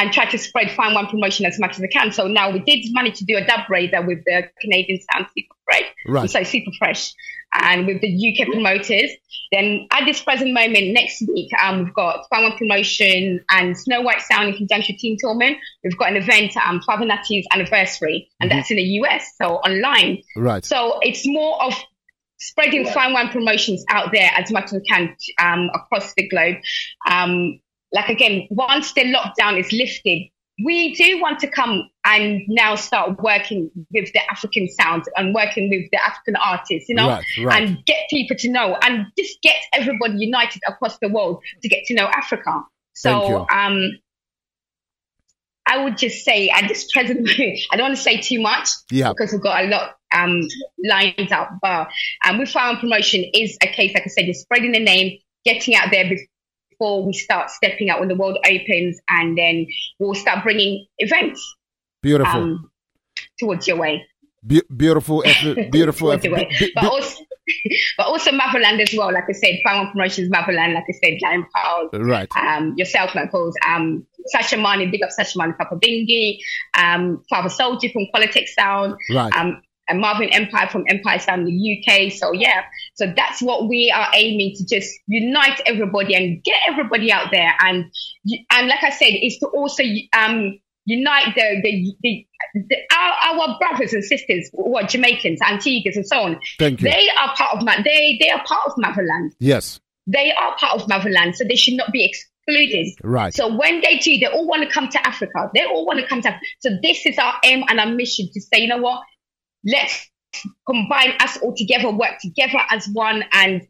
[0.00, 2.10] and try to spread Fine One promotion as much as I can.
[2.10, 5.54] So now we did manage to do a dub raiser with the Canadian Sound Super
[5.64, 6.30] Fresh, Right.
[6.30, 7.12] so Super Fresh,
[7.52, 9.10] and with the UK promoters.
[9.52, 14.00] Then at this present moment, next week, um, we've got Fine One promotion and Snow
[14.00, 15.56] White Sound in conjunction with Team Tillman.
[15.84, 18.54] We've got an event, um, Father Natty's anniversary, and Mhm.
[18.54, 20.22] that's in the US, so online.
[20.36, 20.64] Right.
[20.64, 21.74] So it's more of
[22.38, 26.56] spreading fine wine promotions out there as much as we can um, across the globe.
[27.10, 27.60] Um,
[27.92, 30.22] like again, once the lockdown is lifted,
[30.64, 35.70] we do want to come and now start working with the African sound and working
[35.70, 37.62] with the African artists, you know, Right, right.
[37.68, 41.84] and get people to know and just get everybody united across the world to get
[41.86, 42.62] to know Africa.
[42.92, 43.92] So, um,
[45.66, 48.68] I would just say at this present moment, I don't want to say too much
[48.90, 49.10] Yeah.
[49.10, 50.42] because we've got a lot um,
[50.84, 51.50] lined up.
[51.62, 51.88] But
[52.26, 55.18] um, with Fire and Promotion is a case, like I said, you're spreading the name,
[55.44, 56.08] getting out there
[56.80, 59.66] before we start stepping out when the world opens, and then
[59.98, 61.56] we'll start bringing events
[62.02, 62.40] Beautiful.
[62.40, 62.70] um,
[63.38, 64.06] towards your way.
[64.46, 66.12] Be- beautiful, effort, beautiful.
[66.12, 66.24] effort.
[66.24, 66.48] your way.
[66.58, 67.24] Bi- bi- But also,
[67.98, 69.12] but also Motherland as well.
[69.12, 70.72] Like I said, and Promotions, Motherland.
[70.72, 71.88] Like I said, Lion Paw.
[71.92, 72.28] Right.
[72.36, 76.38] Um, yourself, Michaels, um, Shashamani, big up Shashamani, Papa Bingi,
[76.78, 79.34] um, Father Soldier from Politics Sound, Right.
[79.36, 82.12] um, and Marvin Empire from Empire Sound the UK.
[82.12, 82.62] So yeah,
[82.94, 87.52] so that's what we are aiming to just unite everybody and get everybody out there.
[87.60, 87.92] And
[88.50, 89.82] and like I said, is to also
[90.16, 96.06] um unite the the, the, the our, our brothers and sisters, what Jamaicans, Antiguans, and
[96.06, 96.40] so on.
[96.58, 96.90] Thank you.
[96.90, 99.80] They are part of Ma- they they are part of Motherland yes.
[100.06, 102.86] they are part of Motherland, so they should not be excluded.
[103.02, 103.34] Right.
[103.34, 105.50] So when they do, they all want to come to Africa.
[105.54, 106.28] They all want to come to.
[106.28, 106.46] Africa.
[106.60, 109.02] So this is our aim and our mission to say, you know what?
[109.64, 110.10] Let's
[110.66, 113.66] combine us all together, work together as one, and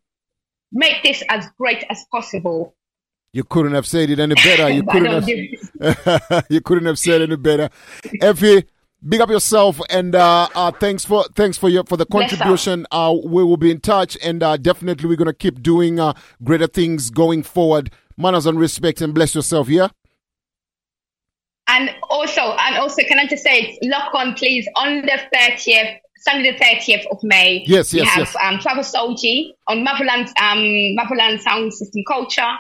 [0.73, 2.75] make this as great as possible.
[3.33, 4.69] You couldn't have said it any better.
[4.69, 6.47] You couldn't have.
[6.51, 7.71] you couldn't have said any better.
[8.21, 8.65] Effie,
[9.07, 12.87] big up yourself and uh, uh, thanks for thanks for your for the contribution.
[12.91, 16.13] Uh, we will be in touch and uh, definitely we're gonna keep doing uh,
[16.43, 17.91] greater things going forward.
[18.17, 19.69] Manners and respect and bless yourself.
[19.69, 19.89] Yeah.
[21.71, 26.53] And also, and also, can I just say, lock on, please, on the 30th, Sunday
[26.53, 27.65] the 30th of May.
[27.67, 28.37] Yes, yes, we have yes.
[28.43, 32.53] um, Travis Solji on Motherland, um, Motherland Sound System Culture,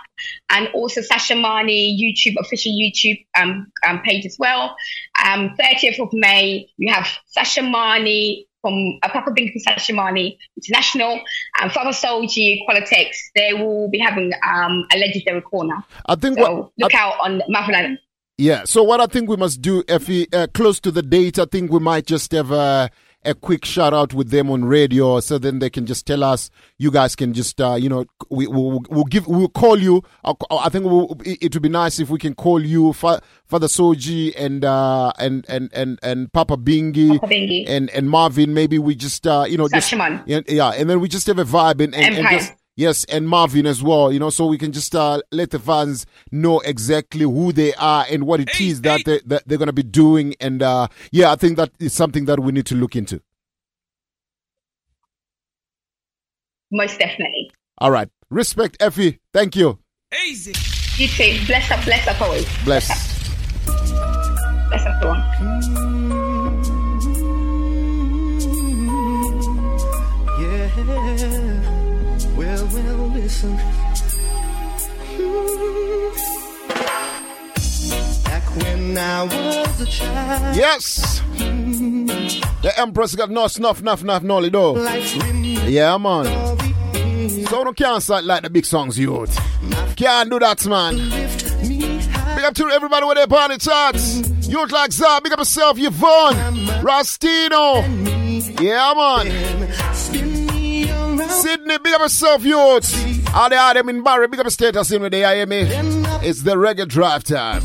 [0.50, 4.74] and also Shashamani YouTube, official YouTube um, um, page as well.
[5.22, 7.06] Um, 30th of May, we have
[7.36, 11.20] Shashamani from uh, Papa Bing from Shashamani International,
[11.60, 13.08] and Father Solji, Qualitex.
[13.34, 15.84] They will be having um, a legendary corner.
[16.06, 17.98] I think so what- look I- out on Motherland.
[18.40, 18.64] Yeah.
[18.64, 21.44] So what I think we must do, if we uh, close to the date, I
[21.44, 22.90] think we might just have a,
[23.22, 26.48] a quick shout out with them on radio, so then they can just tell us.
[26.78, 30.02] You guys can just, uh, you know, we will we'll give we'll call you.
[30.24, 34.32] I think we'll, it would be nice if we can call you, Fa- Father Soji
[34.38, 37.68] and uh, and and and and Papa Bingi, Papa Bingi.
[37.68, 38.54] and and Marvin.
[38.54, 41.44] Maybe we just, uh, you know, just yeah, yeah, and then we just have a
[41.44, 44.72] vibe and and, and just Yes, and Marvin as well, you know, so we can
[44.72, 49.04] just uh, let the fans know exactly who they are and what it is that,
[49.04, 50.34] they, that they're going to be doing.
[50.40, 53.20] And uh, yeah, I think that is something that we need to look into.
[56.72, 57.52] Most definitely.
[57.76, 58.08] All right.
[58.30, 59.18] Respect, Effie.
[59.34, 59.78] Thank you.
[60.26, 60.54] Easy.
[60.96, 61.46] You too.
[61.46, 62.46] Bless up, bless up always.
[62.64, 62.88] Bless.
[64.70, 66.29] Bless up, everyone.
[73.30, 73.56] Listen.
[78.24, 80.56] Back when I was a child.
[80.56, 81.20] Yes.
[82.62, 84.76] The Empress got no snuff, nuff, nuff, nolly, though.
[85.68, 86.26] Yeah, man.
[87.46, 89.38] So no can't start like the big songs, youth.
[89.96, 90.96] Can't do that, man.
[90.96, 94.28] Big up to everybody with their party charts.
[94.48, 96.34] Youth like Zah, big up yourself, Yvonne,
[96.82, 97.84] Rastino.
[98.60, 99.30] Yeah, man.
[101.30, 103.19] Sydney, big up yourself, youth.
[103.32, 105.68] All the them in Barry, big up status in with the IMA.
[106.22, 107.62] It's the reggae drive time.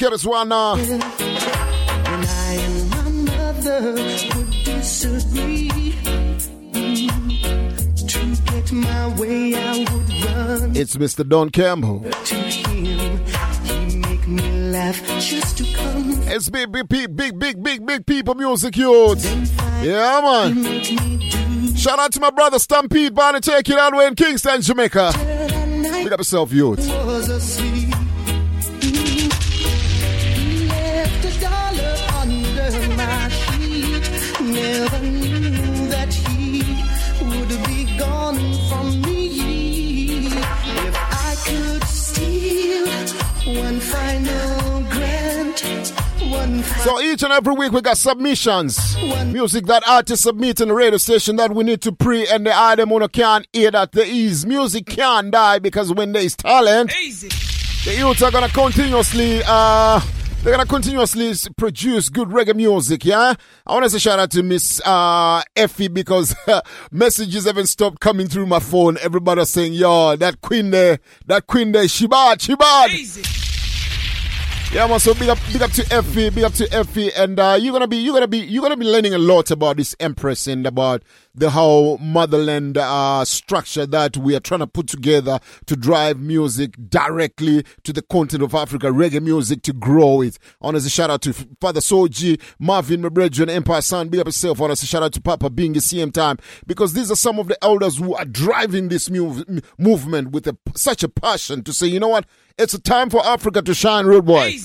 [0.00, 0.76] Baza Kereswana.
[0.76, 1.02] When
[2.24, 2.56] I
[2.90, 4.50] my mother would
[8.08, 11.28] to get my way, I would run It's Mr.
[11.28, 12.00] Don Campbell.
[12.00, 13.20] to him.
[13.64, 16.22] He make me laugh just to come.
[16.28, 19.24] It's big, big, big, big, big, big, big people music, youth.
[19.82, 21.76] Yeah, man.
[21.76, 25.12] Shout out to my brother Stampede Barney, take it the way in Kingston, Jamaica.
[26.04, 26.80] Big up yourself, youth.
[46.84, 48.96] So each and every week we got submissions.
[49.26, 52.58] Music that artists submit in the radio station that we need to pre and the
[52.58, 54.46] item on can't hear that there is.
[54.46, 56.90] Music can't die because when there is talent,
[57.84, 60.00] the youths are gonna continuously uh
[60.42, 63.34] they're gonna continuously produce good reggae music, yeah?
[63.66, 66.34] I wanna say shout out to Miss uh Effie because
[66.90, 68.96] messages haven't stopped coming through my phone.
[69.02, 72.90] Everybody's saying, yo, that queen there, that queen there, she bad, she bad.
[74.72, 75.00] Yeah, man.
[75.00, 77.88] So big up, big up to Effie, big up to Effie, and uh, you're gonna
[77.88, 81.02] be, you're gonna be, you're gonna be learning a lot about this Empress and about
[81.34, 86.74] the whole motherland uh, structure that we are trying to put together to drive music
[86.88, 90.38] directly to the continent of Africa, reggae music to grow it.
[90.62, 94.58] To shout out to Father Soji, Marvin, my brethren, Empire Sun, big up yourself.
[94.58, 97.62] To shout out to Papa Being the same time because these are some of the
[97.62, 99.44] elders who are driving this move,
[99.78, 102.26] movement with a, such a passion to say, you know what,
[102.58, 104.56] it's a time for Africa to shine, road boy.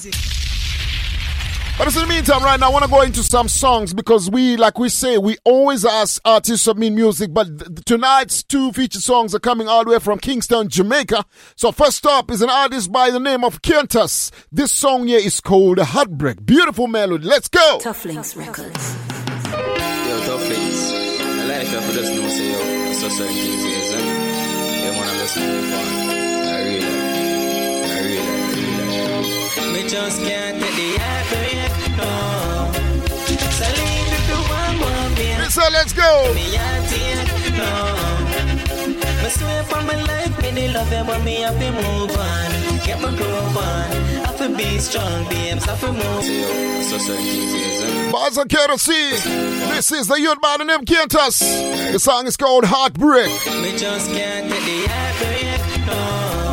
[1.77, 4.56] But in the meantime, right now, I want to go into some songs because we,
[4.56, 7.34] like we say, we always ask artists to submit music.
[7.34, 11.26] But th- tonight's two featured songs are coming all the way from Kingston, Jamaica.
[11.57, 14.31] So first up is an artist by the name of Kentus.
[14.53, 16.45] This song here is called Heartbreak.
[16.45, 17.26] Beautiful melody.
[17.26, 17.80] Let's go.
[17.81, 18.95] Tough Links Records.
[19.52, 20.91] Yo, tough links.
[20.93, 24.02] I like if I just know say yo, so certain things is and
[24.81, 25.85] they wanna listen move on.
[26.47, 26.85] I really,
[27.85, 29.84] I really, I really.
[29.84, 31.64] Me just can't take the heartbreak,
[35.71, 36.33] let's go.
[36.33, 36.51] Me
[39.29, 42.51] swear for my life, me the love me have to move on.
[42.85, 44.05] Get my groove on.
[44.37, 45.25] To be strong,
[48.11, 48.45] Baza.
[48.45, 51.39] This is the youth by the name Kentus.
[51.91, 53.29] The song is called Heartbreak.
[53.77, 56.44] Just can't take the heartbreak, no.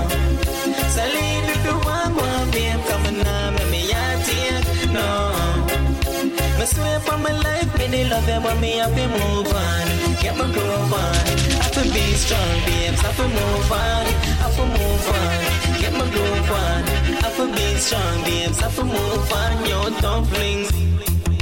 [6.63, 6.67] No.
[6.67, 9.87] Swear for my life, me love you, but me have to move on.
[10.21, 11.01] Get my groove on.
[11.01, 13.01] I have to be strong, babes.
[13.01, 14.07] Have to move on.
[14.43, 15.81] Have to move on.
[15.81, 16.83] Get my groove on.
[17.23, 18.61] Have to be strong, babes.
[18.61, 19.67] Have to move on.
[19.67, 20.71] Yo, dumplings.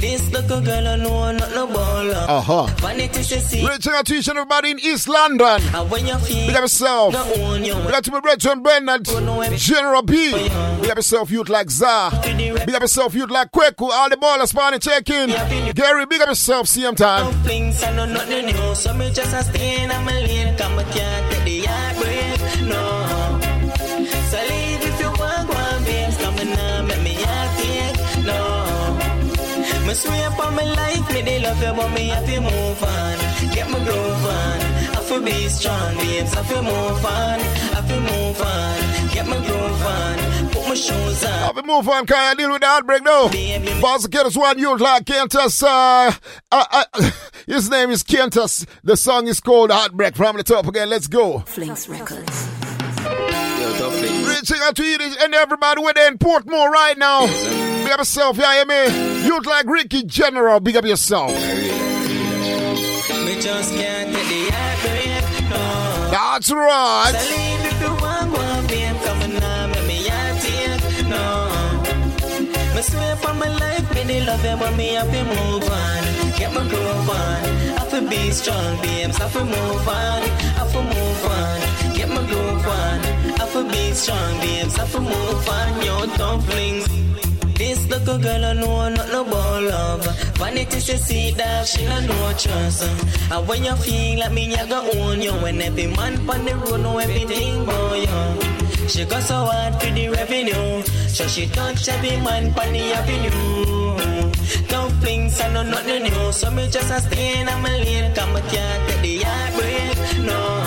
[0.01, 2.25] This little girl, know not no baller.
[2.27, 2.65] Uh huh.
[2.81, 3.63] Vanity says, see.
[3.67, 5.61] Reaching out to each and everybody in East London.
[5.75, 7.13] And when you feel Big up yourself.
[7.13, 7.75] not own you.
[7.75, 9.05] Big up to my Brethren Bernard.
[9.57, 10.31] General B.
[10.31, 12.09] Big up yourself, youth like Zah.
[12.23, 13.89] Big up yourself, youth like Kweku.
[13.91, 15.29] All the ballers, party check in.
[15.75, 17.31] Gary, big up yourself, same time.
[17.31, 18.73] Dumplings, I know nothing new.
[18.75, 20.57] So me just a stay in my lane.
[20.57, 22.67] Come, I can't take the heartbreak.
[22.67, 23.00] No.
[29.91, 33.17] Me swear upon my life, me they love you, but me have to move on.
[33.53, 34.59] Get my groove on.
[34.95, 36.33] I feel be strong, babes.
[36.33, 37.39] I feel move on.
[37.75, 39.09] I feel move on.
[39.13, 40.49] Get my groove on.
[40.51, 41.31] Put my shoes on.
[41.31, 43.27] Have a move on, can I deal with the heartbreak now?
[43.81, 45.61] Boss Kiddos one youth like Kentus.
[45.61, 46.13] Uh,
[46.53, 47.11] uh, uh,
[47.45, 48.65] his name is Kentus.
[48.85, 50.15] The song is called Heartbreak.
[50.15, 51.39] From the top again, let's go.
[51.39, 52.47] Flinks Records.
[53.59, 54.25] Yo, tough flings.
[54.25, 57.27] Reaching out to you and everybody with in Portmore right now.
[57.27, 57.60] Big
[57.91, 58.87] up yourself, yeah, you me.
[59.25, 61.31] Youth like Ricky General, big up yourself.
[61.31, 61.37] Me
[63.39, 65.49] just can't take the heartbreak.
[65.49, 66.09] No.
[66.11, 67.13] That's right.
[67.13, 67.19] So
[67.67, 68.95] if you want, want, babe.
[69.03, 71.07] Come on now, make me heartache.
[71.07, 71.49] No.
[72.75, 76.03] Me swear for my life, me they love you, but me have to move on.
[76.37, 77.43] Get my groove on.
[77.77, 79.17] Have to be strong, babes.
[79.17, 80.21] Have to move on.
[80.57, 81.61] Have to move on.
[81.95, 82.99] Get my groove on.
[83.39, 84.75] Have to be strong, babes.
[84.77, 85.81] Have to move on.
[85.85, 86.87] Yo, dumplings.
[87.91, 90.05] This little girl I know not no ball love.
[90.37, 92.83] Vanity she see that she not no trust.
[93.29, 95.33] And when you feel like me, you go own you.
[95.33, 98.87] When every man on the road know everything about you.
[98.87, 100.83] She got so hard for the revenue.
[101.09, 104.67] So she touch every man on the avenue.
[104.69, 106.31] Dumplings I know nothing new.
[106.31, 108.15] So me just a stay in my lane.
[108.15, 110.25] Come I can't take the heartbreak.
[110.25, 110.60] No.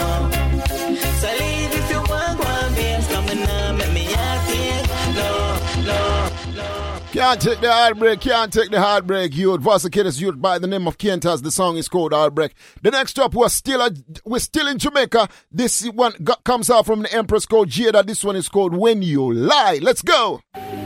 [7.15, 9.37] Can't take the heartbreak, can't take the heartbreak.
[9.37, 11.45] Youth, Vasa Kiddos youth by the name of Kentas.
[11.45, 12.55] The song is called Heartbreak.
[12.83, 13.91] The next up, we're still, uh,
[14.25, 15.29] we're still in Jamaica.
[15.53, 18.05] This one got, comes out from the Empress called Jada.
[18.05, 19.79] This one is called When You Lie.
[19.81, 20.41] Let's go.
[20.57, 20.85] You're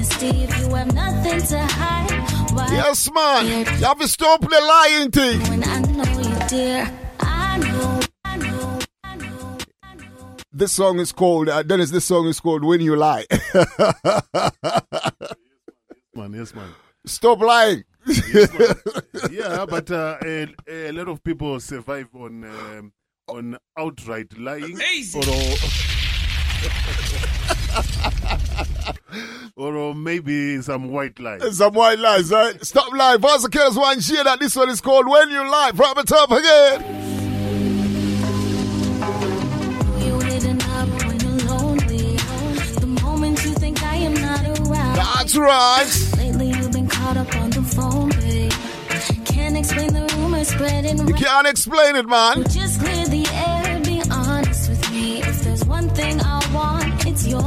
[0.00, 0.44] honesty.
[0.44, 2.10] If you have nothing to hide,
[2.52, 2.68] why?
[2.72, 3.46] Yes, man.
[3.46, 5.40] You have to stop the lying thing.
[5.42, 6.90] When I know you, dear,
[7.20, 8.00] I know.
[10.52, 13.24] This song is called, uh, Dennis, this song is called When You Lie.
[16.14, 16.70] Man, yes, man.
[17.06, 17.84] Stop lying.
[19.30, 22.92] yeah, but uh, a, a lot of people survive on um,
[23.28, 25.22] on outright lying or,
[29.56, 31.56] or maybe some white lies.
[31.58, 32.64] Some white lies, right?
[32.64, 33.20] Stop lying.
[33.20, 35.72] Vasa Kiddos one share that this one is called When You Lie.
[35.74, 36.80] From the top again.
[40.04, 42.16] You hidden up when you're lonely.
[42.80, 44.96] The moment you think I am not around.
[44.96, 46.16] That's right.
[46.18, 48.52] Lately you've been caught up on the phone, babe.
[49.24, 52.44] Can't explain the rumors spreading You can't explain it, man.
[52.50, 55.22] Just clear the air, be honest with me.
[55.22, 57.40] If there's one thing I want, it's your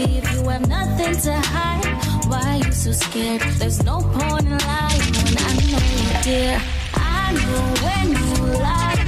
[0.00, 1.84] you have nothing to hide,
[2.28, 3.40] why are you so scared?
[3.58, 6.60] There's no point in lying when I know you, dear.
[6.94, 8.98] I know when you lie.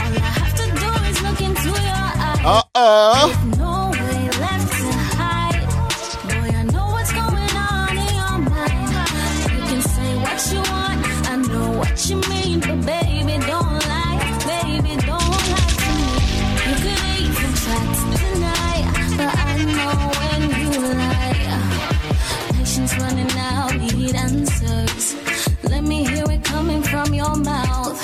[0.00, 2.44] All I have to do is look into your eyes.
[2.44, 3.28] Uh oh.
[3.58, 5.60] No way left to hide.
[6.28, 8.90] Boy, I know what's going on in your mind.
[9.52, 13.09] You can say what you want, I know what you mean, but baby,
[27.04, 27.98] from your mouth.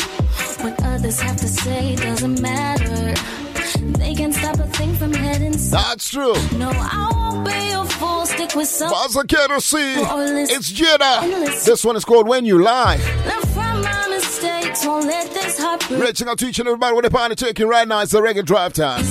[0.63, 3.15] What others have to say doesn't matter.
[3.99, 5.89] They can stop a thing from heading south.
[5.89, 6.35] That's true.
[6.57, 8.25] No, I won't be a fool.
[8.27, 8.91] Stick with some.
[8.93, 9.95] Kiddos see.
[10.55, 11.65] It's Jada.
[11.65, 12.97] This one is called When You Lie.
[13.27, 14.87] Learn from my mistakes.
[14.87, 16.03] Won't let this heart break.
[16.03, 18.01] Reaching out to each and everybody with a party taking right now.
[18.01, 19.05] It's the reggae drive time.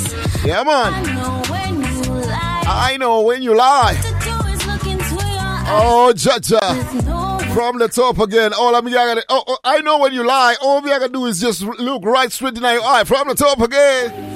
[0.44, 1.16] Yeah, I man.
[1.16, 2.64] know when you lie.
[2.66, 3.96] I know when you lie.
[4.02, 6.26] To do is look into your oh, eyes.
[6.26, 7.25] Oh, Jaja.
[7.56, 8.52] From the top again.
[8.52, 10.58] All I'm gonna, oh, oh, I know when you lie.
[10.62, 13.06] All we gotta do is just look right straight in your eye.
[13.06, 14.36] From the top again.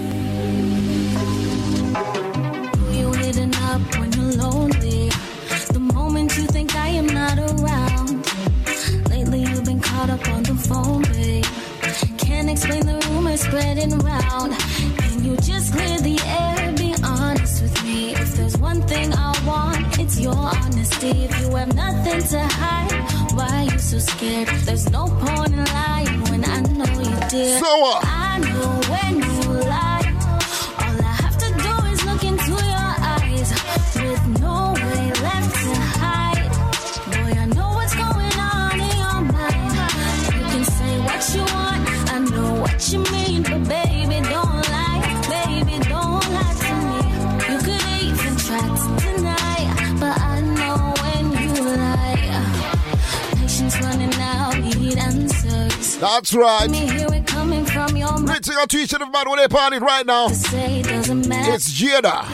[12.49, 13.89] explain the rumors spreading.
[13.99, 16.71] Can you just clear the air?
[16.73, 18.13] Be honest with me.
[18.13, 21.25] If there's one thing I want, it's your honesty.
[21.25, 23.08] If you have nothing to hide,
[23.89, 24.47] so scared?
[24.65, 27.59] There's no point in lying when I know you did.
[27.59, 28.05] So what?
[28.05, 30.05] I know when you lie.
[30.83, 33.49] All I have to do is look into your eyes
[33.95, 36.51] with no way left to hide.
[37.13, 39.73] Boy, I know what's going on in your mind.
[40.35, 41.81] You can say what you want,
[42.13, 43.18] I know what you mean,
[55.99, 56.41] your
[58.11, 58.29] mouth.
[58.29, 60.27] Reaching out to each and everybody when they party right now.
[60.29, 61.53] Say it doesn't matter.
[61.53, 62.25] It's Jada.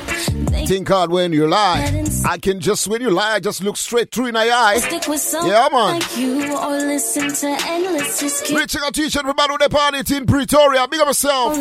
[0.68, 2.04] Think hard when you lie.
[2.26, 4.78] I can just when you lie, I just look straight through in the eye.
[4.80, 6.00] Stick with someone Yeah, man.
[6.00, 8.52] like you or listen to endless.
[8.52, 10.88] Reaching out to each and everybody when they party in Pretoria.
[10.88, 11.58] Big up myself.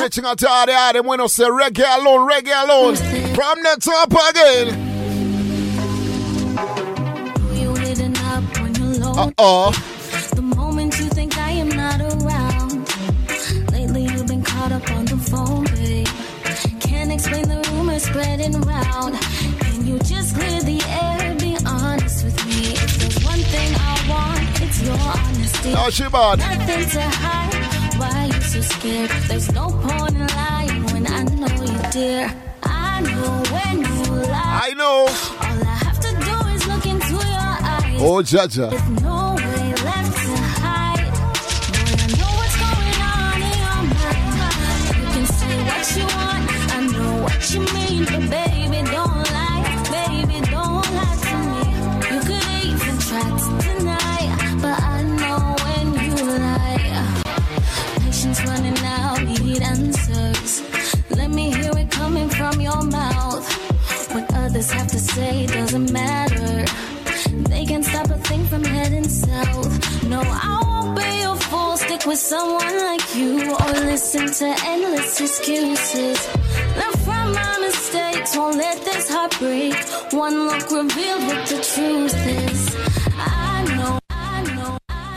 [0.00, 2.96] Reaching out to other them when I say reggae alone, reggae alone.
[2.96, 4.86] From the top again.
[7.60, 8.14] You hidden
[25.62, 26.38] Oh, she bad.
[26.38, 27.98] Nothing to hide.
[27.98, 29.10] Why are you so scared?
[29.28, 32.34] There's no point in lying when I know you, dear.
[32.62, 34.60] I know when you lie.
[34.64, 35.06] I know.
[35.06, 38.00] All I have to do is look into your eyes.
[38.00, 38.70] Oh, Jaja.
[39.02, 41.10] No way left to hide.
[41.72, 44.28] Boy, I know what's going on in your mind.
[44.96, 46.44] You can say what you want.
[46.72, 48.49] I know what you mean, but baby,
[59.50, 60.62] need answers.
[61.10, 63.46] Let me hear it coming from your mouth.
[64.12, 66.64] What others have to say doesn't matter.
[67.52, 70.04] They can stop a thing from heading south.
[70.04, 71.76] No, I won't be a fool.
[71.76, 76.18] Stick with someone like you or listen to endless excuses.
[76.78, 78.36] Learn from my mistakes.
[78.36, 79.74] Won't let this heart break.
[80.12, 82.60] One look revealed what the truth is.
[83.16, 83.99] I know,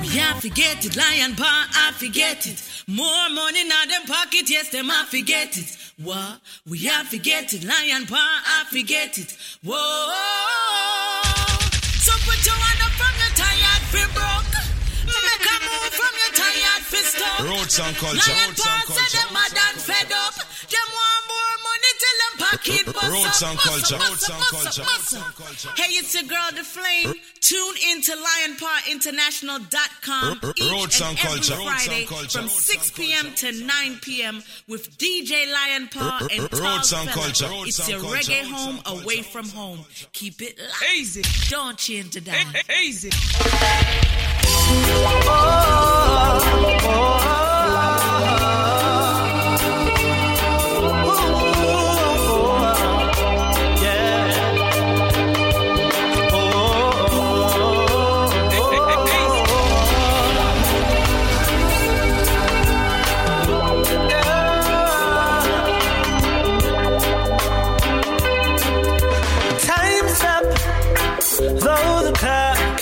[0.03, 2.61] We I forget it, lion paw, I forget it.
[2.88, 5.77] More money now them pocket, yes, them I forget it.
[6.03, 6.41] What?
[6.67, 9.31] We I forget it, lion paw, I forget it.
[9.63, 10.11] Whoa.
[12.03, 14.51] So put your hand up from your tired feel broke.
[15.07, 17.39] Make a move from your tired fist up.
[17.39, 18.27] Roots and culture.
[18.27, 20.35] Lion paw say them mad and fed up.
[22.57, 23.97] Pocket bust Roots and culture.
[23.97, 24.84] Roots and culture.
[24.84, 25.77] bust up, bust up.
[25.77, 27.13] Hey, it's your girl, The Flame.
[27.41, 31.57] Tune in to lionpawinternational.com R- r- each and and every culture.
[31.57, 33.34] Roots and Friday from 6 p.m.
[33.35, 34.41] to 9 p.m.
[34.67, 37.49] with DJ Lion Paw R- r- and roots and culture.
[37.65, 39.85] It's your reggae home away from home.
[40.13, 40.93] Keep it light.
[40.95, 41.21] Easy.
[41.49, 42.53] Don't change it down.
[42.81, 43.09] Easy.
[45.53, 47.12] Time's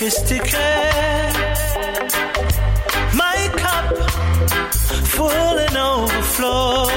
[0.03, 1.33] is ticking.
[3.13, 3.95] My cup
[5.15, 6.87] full and overflows.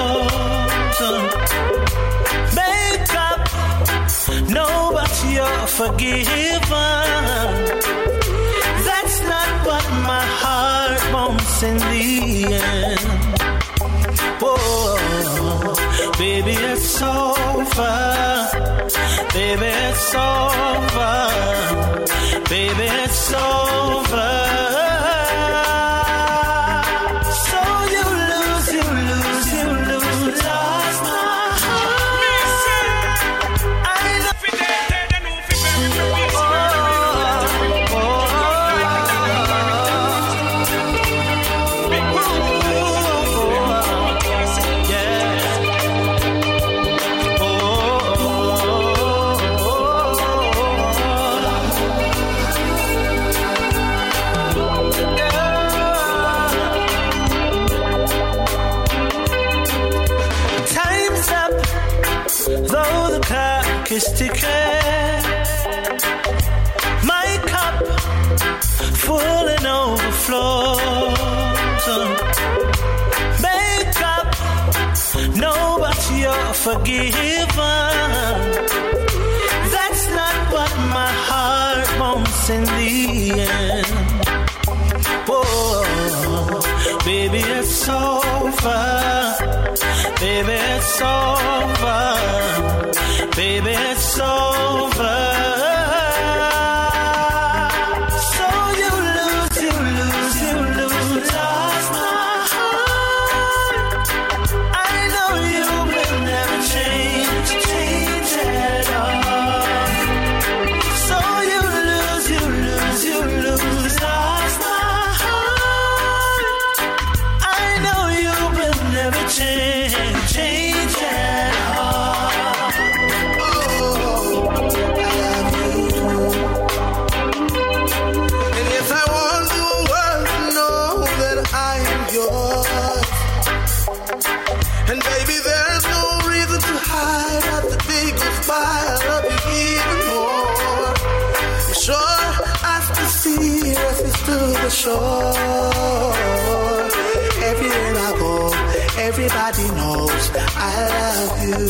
[2.60, 3.40] Make up,
[4.48, 6.22] no, but you're forgiven.
[8.88, 12.08] That's not what my heart wants in the
[12.54, 13.00] end.
[14.40, 15.74] Whoa,
[16.18, 17.96] baby, it's over.
[19.34, 21.93] Baby, it's over.
[22.48, 24.73] Baby, it's over.
[76.64, 77.44] Forgiven.
[79.74, 82.94] That's not what my heart wants in the
[83.40, 83.86] end.
[85.28, 85.84] Oh,
[87.04, 88.84] baby, it's over.
[90.20, 92.02] Baby, it's over.
[93.36, 94.43] Baby, it's over.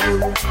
[0.04, 0.43] Love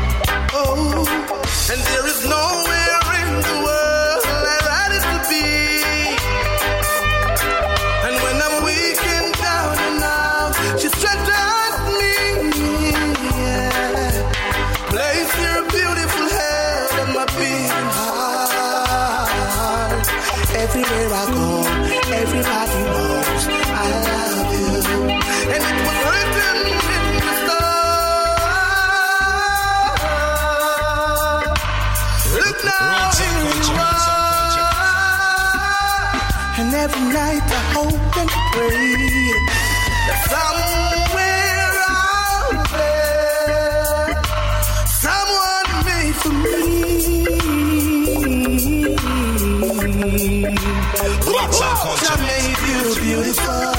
[37.12, 38.96] night I hope and pray
[40.08, 44.08] that somewhere out there,
[45.04, 46.62] someone made for me.
[52.04, 53.74] God made you beautiful.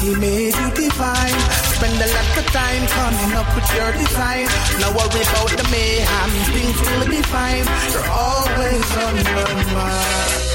[0.00, 1.38] He made you divine.
[1.76, 4.46] Spend a lot of time coming up with your design.
[4.80, 6.30] No worry about the mayhem.
[6.54, 7.64] Things will be fine.
[7.92, 10.49] You're always on your mind.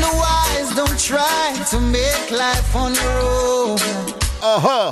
[0.00, 3.78] The wise, don't try to make life on your own.
[4.42, 4.90] Uh huh.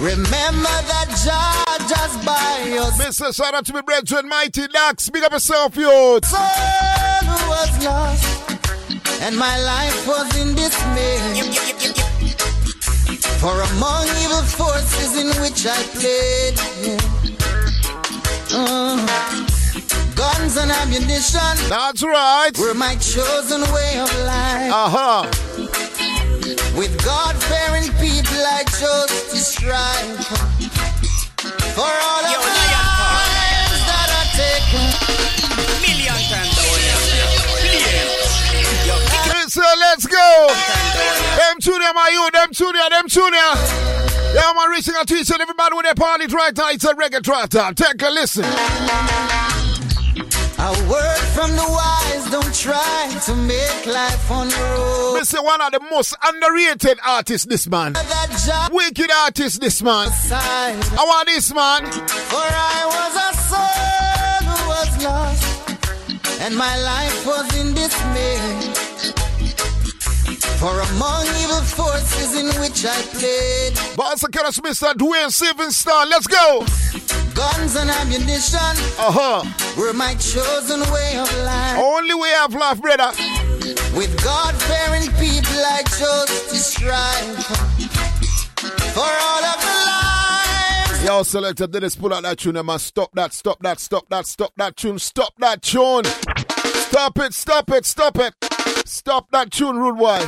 [0.00, 3.34] Remember that Jah just by your Mr.
[3.34, 5.08] Shout out to my brethren, Mighty Dax.
[5.10, 6.24] Big up yourself, youth.
[6.24, 6.38] soul
[7.48, 8.62] was lost,
[9.22, 11.16] and my life was in dismay.
[13.40, 17.26] For among evil forces in which I played, yeah.
[18.52, 19.35] Uh,
[20.36, 21.40] guns and ammunition.
[21.68, 22.50] That's right.
[22.58, 24.72] Were my chosen way of life.
[24.72, 25.22] Uh huh.
[26.76, 30.26] With God-fearing people, I chose to strive
[31.72, 34.84] for all of the lives that are taken.
[35.80, 36.54] Million times
[39.48, 40.48] So let's go.
[41.38, 43.54] Them two them are you, them two there, them two there.
[44.34, 46.68] Yeah, man, reaching out to each and everybody with their party right now.
[46.70, 47.74] It's a reggae track time.
[47.74, 48.44] Take a listen.
[50.66, 55.20] A word from the wise, don't try to make life on your own.
[55.20, 55.40] Mr.
[55.44, 57.94] One of the most underrated artists, this man.
[58.72, 60.08] Wicked artist, this man.
[60.10, 61.86] I want this man.
[61.86, 68.40] For I was a soul who was lost, and my life was in dismay.
[70.58, 74.94] For among evil forces in which I played, Boss Mr.
[74.94, 76.10] Dwayne Silverstone.
[76.10, 77.25] Let's go.
[77.36, 78.58] Guns and ammunition
[78.98, 79.44] Uh huh.
[79.78, 81.78] were my chosen way of life.
[81.78, 83.10] Only way of life, brother.
[83.96, 87.44] With God-fearing people, I chose to strive
[88.94, 91.04] for all of the lives.
[91.04, 92.78] Yo, selector, did this pull out that tune, man.
[92.78, 96.04] Stop that, stop that, stop that, stop that tune, stop that tune.
[96.88, 98.34] Stop it, stop it, stop it.
[98.86, 100.24] Stop that tune, rude boy.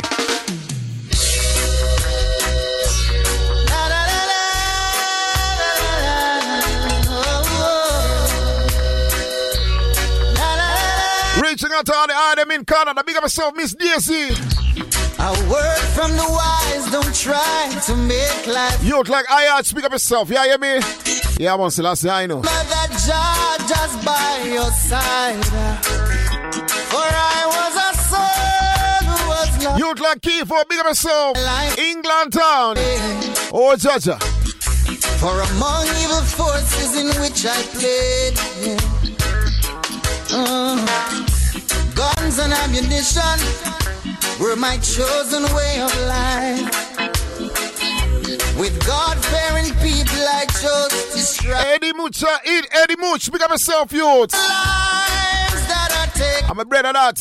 [11.60, 13.02] Reaching out to all the item in Canada.
[13.05, 14.28] Big up yourself, Miss Daisy.
[15.18, 18.85] A word from the wise, don't try to make life.
[18.85, 20.30] You look like I heart, speak up yourself.
[20.30, 20.78] Yeah, hear me?
[21.36, 22.43] Yeah, I'm on Selassie, I know.
[22.43, 25.44] That Jah just by your side.
[26.93, 29.78] For I was a soul who was lost.
[29.80, 31.36] You look like Kiefer, big up yourself.
[31.76, 32.76] England town.
[33.52, 34.22] Oh, Jaja.
[35.18, 38.98] For among evil forces in which I played, yeah.
[40.28, 41.27] Mm.
[42.28, 43.38] Guns and ammunition
[44.38, 46.60] were my chosen way of life.
[48.59, 51.64] With God-fearing people, I chose to strive.
[51.64, 53.32] Eddie Mucha, eat Eddie Much.
[53.32, 54.34] Big up yourself, youth.
[54.34, 57.16] Lives that I take, I'm a brother that.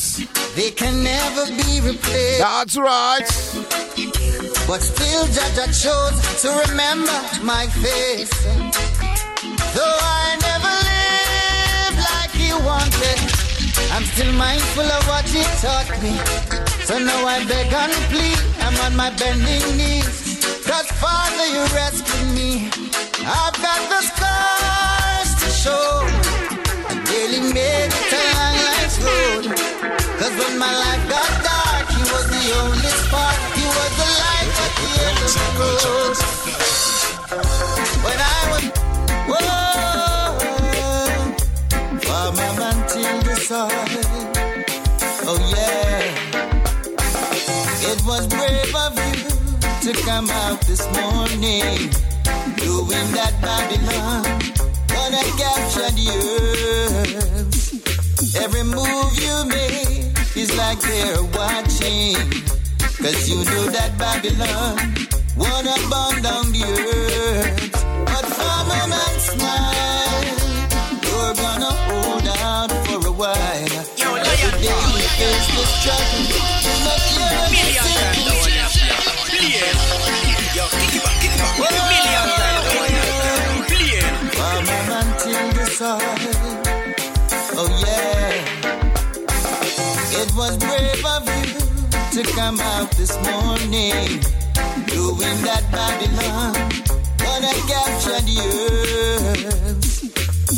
[0.57, 2.39] they can never be replaced.
[2.39, 3.27] That's right.
[4.67, 8.43] But still, Judge, I chose to remember my face.
[9.73, 13.26] Though I never lived like he wanted,
[13.93, 16.13] I'm still mindful of what he taught me.
[16.85, 20.39] So now I beg and plead, I'm on my bending knees.
[20.65, 22.69] Cause Father, you rescued me.
[23.25, 26.05] I've got the scars to show.
[26.89, 29.43] I barely made it a long life's road.
[30.19, 33.39] Cause when my life got dark, he was the only spark.
[33.55, 36.15] He was the light at the end of the road.
[38.05, 38.63] When I was,
[39.27, 39.96] whoa,
[43.47, 43.69] the soil.
[45.29, 46.01] Oh yeah,
[47.91, 49.23] it was brave of you
[49.81, 51.91] to come out this morning,
[52.55, 54.23] doing that Babylon,
[54.87, 57.55] but I captured yours.
[58.35, 62.15] Every move you make is like they're watching.
[62.97, 64.77] Cause you know that Babylon
[65.37, 67.71] wanna burn down the earth.
[68.05, 69.16] But from a man's
[73.17, 73.33] a while.
[73.33, 77.37] Every day you face the struggle, you know you're
[84.37, 86.15] From a man till the soil.
[87.59, 88.33] Oh yeah.
[90.19, 91.49] It was brave of you
[92.11, 94.21] to come out this morning,
[94.87, 96.53] doing that Babylon,
[97.17, 99.85] but I captured yours.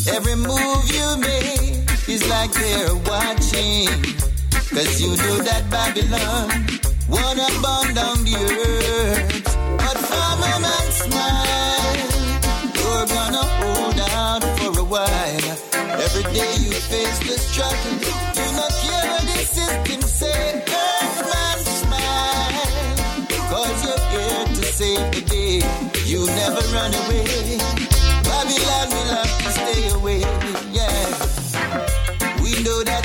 [0.07, 1.78] Every move you make
[2.29, 3.89] like they're watching,
[4.69, 6.47] cause you know that Babylon
[7.09, 9.43] wanna burn down the earth.
[9.81, 11.97] But a man's smile,
[12.77, 15.49] you're gonna hold out for a while.
[16.05, 17.97] Every day you face the struggle,
[18.37, 20.63] you not care the system say.
[20.69, 22.67] Earth man smile,
[23.49, 25.55] cause you're here to save the day.
[26.05, 27.78] You never run away.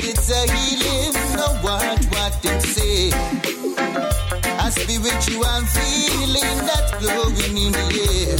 [0.07, 3.09] It's a healing, no what what them say.
[3.09, 8.37] A spiritual feeling that's blowing in the air.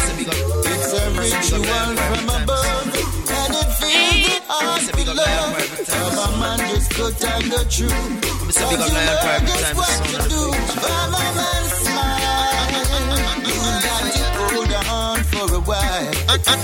[0.71, 1.63] It's a ritual
[2.07, 4.85] from above, and it fills the heart
[5.15, 5.53] love.
[5.85, 7.89] Some a man just cut and go through.
[8.45, 8.95] Cause you know
[9.45, 10.41] just what to do.
[10.81, 12.45] From a man smile,
[15.51, 16.13] a while.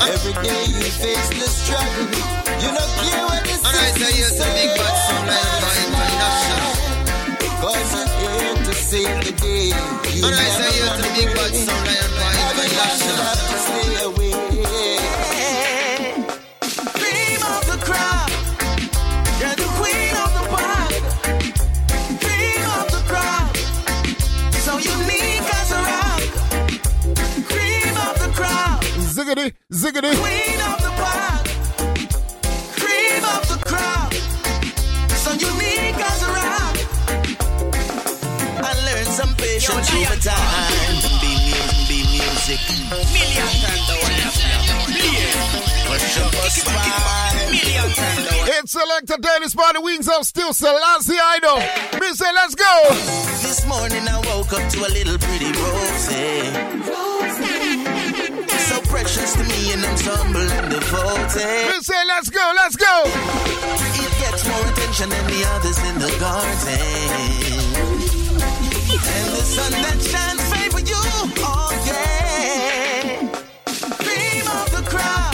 [0.10, 2.08] Every day you face the struggle,
[2.62, 4.70] you don't care what this the system say.
[7.62, 9.68] Cause you're here to save the day.
[10.18, 11.88] You And I never say you run to big bad sound
[12.18, 12.56] lion
[14.16, 14.31] boy
[29.32, 30.12] Ziggity, ziggity.
[30.20, 31.48] Queen of the pop.
[32.76, 34.14] Cream of the crop.
[35.24, 36.76] So unique as a rock.
[38.60, 41.00] I learned some patience over time.
[41.24, 42.60] Be music, be music.
[42.92, 44.20] Million times the one
[45.88, 47.52] Push up a spine.
[47.52, 51.56] Million times the one It's Selector Dennis by the wings of Still Selassie, I know.
[52.02, 52.84] Me say, let's go.
[53.48, 56.82] This morning I woke up to a little pretty rosy.
[56.84, 57.91] So precious
[60.04, 61.68] to me and I'm so devoted.
[61.70, 63.04] Me say, let's go, let's go.
[63.06, 67.62] It gets more attention than the others in the garden.
[68.92, 71.02] And the sun that shines favor you,
[71.44, 73.30] oh yeah.
[74.02, 75.34] Cream of the crop.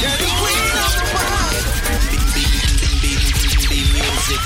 [0.00, 1.52] You're the queen of the pop.
[3.94, 4.42] Music.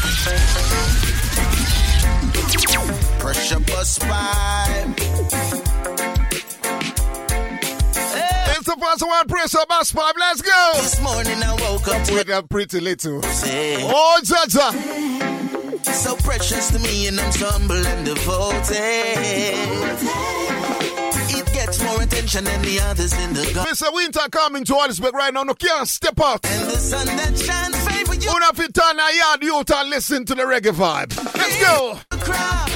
[3.18, 5.41] Pressure bus pipe.
[8.82, 10.70] First one, press up, bass pipe, let's go.
[10.74, 13.22] This morning I woke up with a pretty little.
[13.22, 13.76] Say.
[13.80, 15.84] Oh, Jaja.
[15.84, 18.74] So precious to me and I'm humble and devoted.
[21.30, 23.72] It gets more attention than the others in the garden.
[23.72, 23.94] Mr.
[23.94, 25.44] Winter coming to Johannesburg right now.
[25.44, 26.44] No can't step out.
[26.44, 28.30] And the sun that shines favor you.
[28.34, 31.16] Una fit turn a yard youth and listen to the reggae vibe.
[31.36, 32.71] Let's go.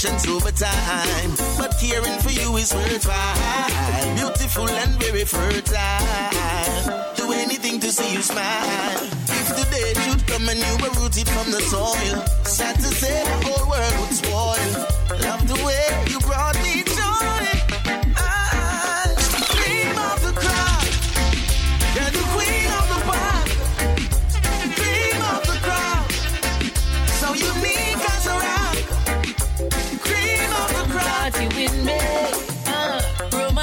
[0.00, 1.30] Patience over time.
[1.58, 4.16] But caring for you is worthwhile.
[4.16, 7.04] Beautiful and very fertile.
[7.16, 9.00] Do anything to see you smile.
[9.28, 13.46] If today should come and you were rooted from the soil, sad to say the
[13.46, 14.70] whole world would spoil.
[15.20, 16.82] Love the way you brought me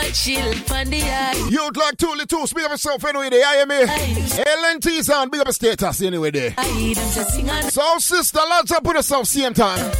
[0.07, 1.47] roll my chill on the eye.
[1.49, 3.87] You'd like two little two, speak of yourself anyway there, I am here.
[3.87, 6.53] LNT's on, big up a status anyway there.
[6.57, 9.91] I them just sing and So sister, let's up put yourself same time.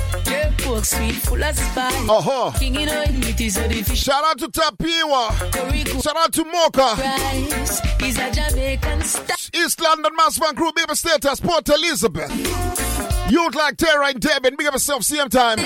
[0.59, 2.09] Pork sweet, full of spice.
[2.09, 2.51] Uh-huh.
[2.59, 4.03] King in oil, it is all fish.
[4.03, 6.03] Shout out to Tapiwa.
[6.03, 7.01] Shout out to Mocha.
[7.01, 9.38] Rice is a Jamaican style.
[9.53, 12.31] East London Mass Van Crew, big up a status, Port Elizabeth.
[13.29, 15.59] You'd like Tara and Devin, big up yourself same time.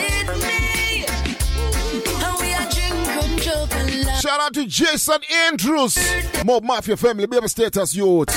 [4.22, 5.18] Shout out to Jason
[5.48, 5.98] Andrews.
[6.45, 8.30] Mob Mafia family, a status, youth.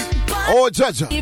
[0.49, 1.13] Oh, Jaja.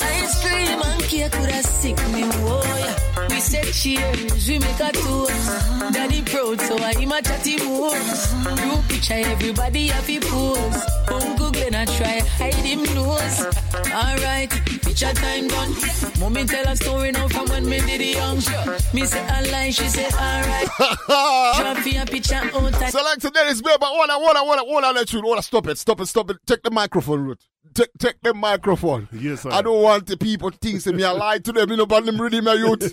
[0.00, 3.27] Ice cream and cake could have sick me, oh.
[3.38, 5.30] We said cheers, we make a toast.
[5.30, 5.90] Uh-huh.
[5.92, 8.34] Daddy proud, so I am a chatty moves.
[8.34, 8.56] Uh-huh.
[8.56, 10.82] Group picture, everybody happy pose.
[11.06, 13.46] Uncle Glenn, I try hide him nose.
[13.94, 14.50] Alright,
[14.82, 15.72] picture time done.
[16.18, 18.38] Mommy tell a story now from when me did it young.
[18.92, 20.68] Me say a lie, she say alright.
[21.06, 22.90] Drop me a picture out.
[22.90, 25.36] Select today is baby, hold on, hold on, hold on, hold on, let you, hold
[25.36, 26.38] on, stop it, stop it, stop it.
[26.44, 27.46] Take the microphone, Ruth.
[27.78, 29.08] Take, take the microphone.
[29.12, 29.50] Yes, sir.
[29.52, 31.68] I don't want the people to think say me I lie to them.
[31.68, 32.92] Me no want them reading my youth.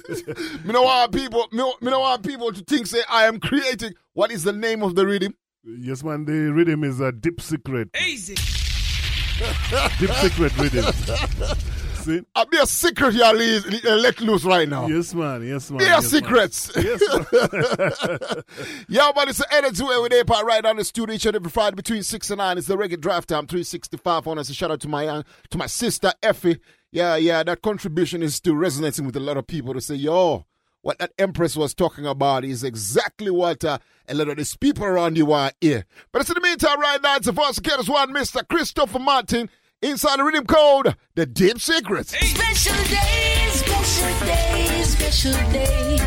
[0.64, 1.48] me no want people.
[1.52, 3.96] Me, no- me no want people to think say I am creating.
[4.14, 5.34] What is the name of the rhythm?
[5.64, 6.26] Yes, man.
[6.26, 7.90] The rhythm is a deep secret.
[8.00, 8.36] Easy.
[10.00, 10.86] Deep secret rhythm.
[12.06, 12.22] See?
[12.36, 14.88] I'll be a secret here, le- uh, let loose right now.
[14.88, 15.44] Yes, man.
[15.44, 15.80] Yes, man.
[15.80, 16.76] Be a yes, secrets.
[16.76, 16.86] Man.
[16.86, 17.02] Yes,
[17.32, 18.44] man.
[18.88, 21.36] Yo, but it's the energy where we there part right on the studio each and
[21.36, 22.60] every Friday between six and nine.
[22.60, 24.50] It's the reggae drive time, three sixty five on us.
[24.50, 26.60] A shout out to my young, to my sister Effie.
[26.92, 30.46] Yeah, yeah, that contribution is still resonating with a lot of people to say, yo,
[30.82, 34.86] what that Empress was talking about is exactly what uh, a lot of these people
[34.86, 35.86] around you are here.
[36.12, 38.48] But it's in the meantime, right now, it's the voice of one, Mr.
[38.48, 39.50] Christopher Martin,
[39.86, 42.10] inside the rhythm code, the Deep Secrets.
[42.10, 46.00] Special day, special day, special day.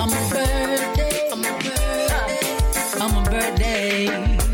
[0.00, 1.30] I'm a birthday.
[1.32, 3.00] I'm a birthday.
[3.00, 4.06] I'm a birthday.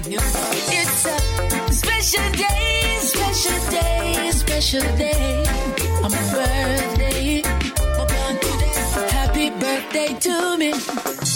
[0.06, 5.44] It's a special day, special day, special day.
[6.04, 7.42] I'm a birthday.
[7.42, 8.08] I'm.
[9.10, 10.72] Happy birthday to me.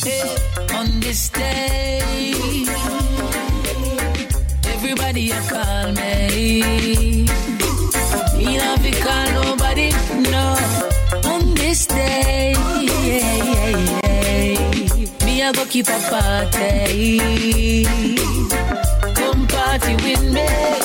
[0.03, 0.37] Hey,
[0.75, 3.12] on this day.
[4.93, 7.25] Everybody I call me.
[8.37, 9.89] Me not be call nobody,
[10.31, 10.55] no.
[11.33, 12.53] On this day,
[15.25, 17.87] me I go keep a party.
[19.15, 20.82] Come party with me.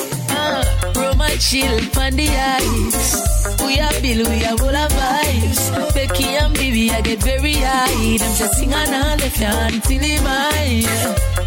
[1.40, 3.24] Chill on the ice.
[3.62, 5.94] We are Bill, we are full of vibes.
[5.94, 8.18] Becky and Bibi, I get very high.
[8.18, 10.84] Them just sing and all left hand till it mine.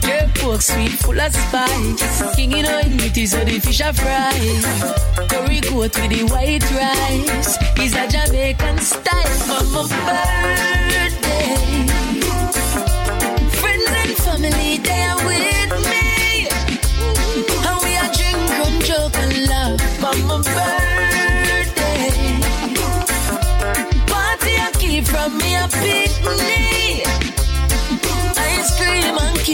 [0.08, 2.36] Your pork sweet, full of spice.
[2.36, 4.64] King in oil, meat is how the fish are fried.
[5.28, 7.58] Curry goat with the white rice.
[7.78, 10.22] Is a Jamaican style for my
[10.88, 11.86] birthday.
[13.60, 15.19] Friends and family, they are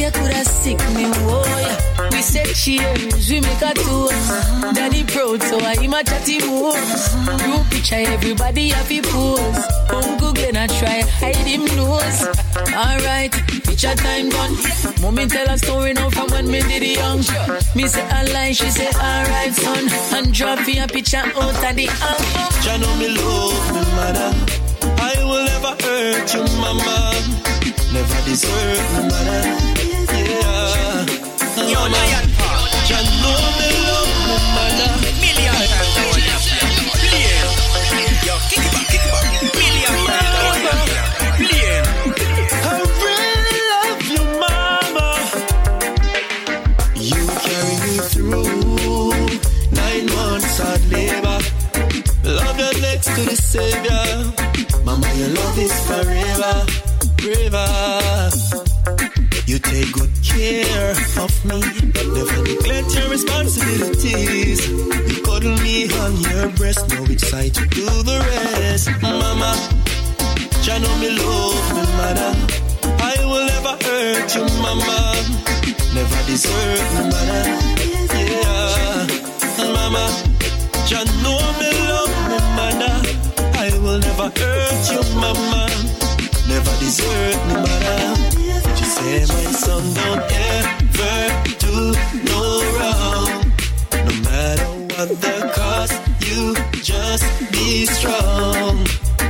[0.07, 2.11] cream and could have sick me, yeah.
[2.11, 4.75] We said cheers, we make a toast.
[4.75, 7.15] Daddy proud, so I am a chatty moves.
[7.43, 9.59] Group picture, everybody happy pose.
[9.91, 12.27] Uncle Glenn, I try hide him nose.
[12.75, 13.33] Alright,
[13.65, 14.57] picture time done.
[15.01, 17.19] Mommy tell a story now from when me did it young.
[17.75, 19.89] Me say a lie, she say alright son.
[20.17, 22.63] And drop a picture out of the album.
[22.63, 24.31] Jah know me love me mother.
[24.99, 27.13] I will never hurt you, mama.
[27.93, 29.76] Never desert me mother.
[30.17, 31.05] Yeah.
[31.69, 32.25] Yo, Lion
[32.89, 34.13] Jah know me love
[34.57, 34.93] mother.
[35.21, 36.16] Million times
[63.17, 64.61] responsibilities.
[64.69, 68.91] You cuddle me on your breast, know which side to do the rest.
[69.01, 69.53] Mama,
[70.63, 72.33] Jah know me love me mother.
[73.13, 74.99] I will never hurt you, mama.
[75.97, 77.45] Never desert me mother.
[78.21, 79.07] Yeah,
[79.77, 80.05] mama.
[80.89, 82.95] Jah know me love me mother.
[83.65, 85.63] I will never hurt you, mama.
[86.53, 88.01] Never desert me mother.
[88.77, 90.23] She say my son don't
[90.53, 91.17] ever
[91.65, 92.26] do
[94.97, 95.93] what the cost,
[96.27, 98.85] you just be strong.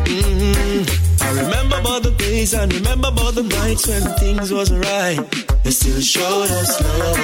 [0.07, 0.87] Mhm.
[1.21, 5.19] I remember about the days and remember about the nights when things wasn't right.
[5.65, 7.19] You still showed us love,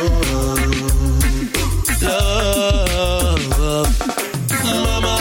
[3.60, 3.90] love.
[4.64, 5.16] Mama,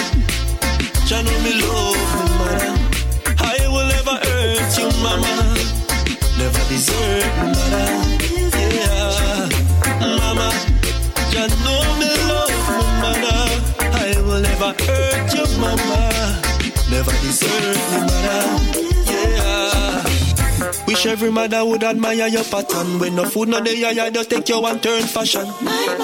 [1.07, 2.73] Jah know me love me, mother.
[3.38, 5.34] I will never hurt you, mama.
[6.39, 8.01] Never desert me, mother.
[15.76, 16.41] Mama.
[16.89, 18.43] Never desert me, mother.
[19.11, 19.81] Yeah.
[20.88, 22.99] Wish every mother would admire your pattern.
[22.99, 25.45] When no food no day, you just take your one turn fashion.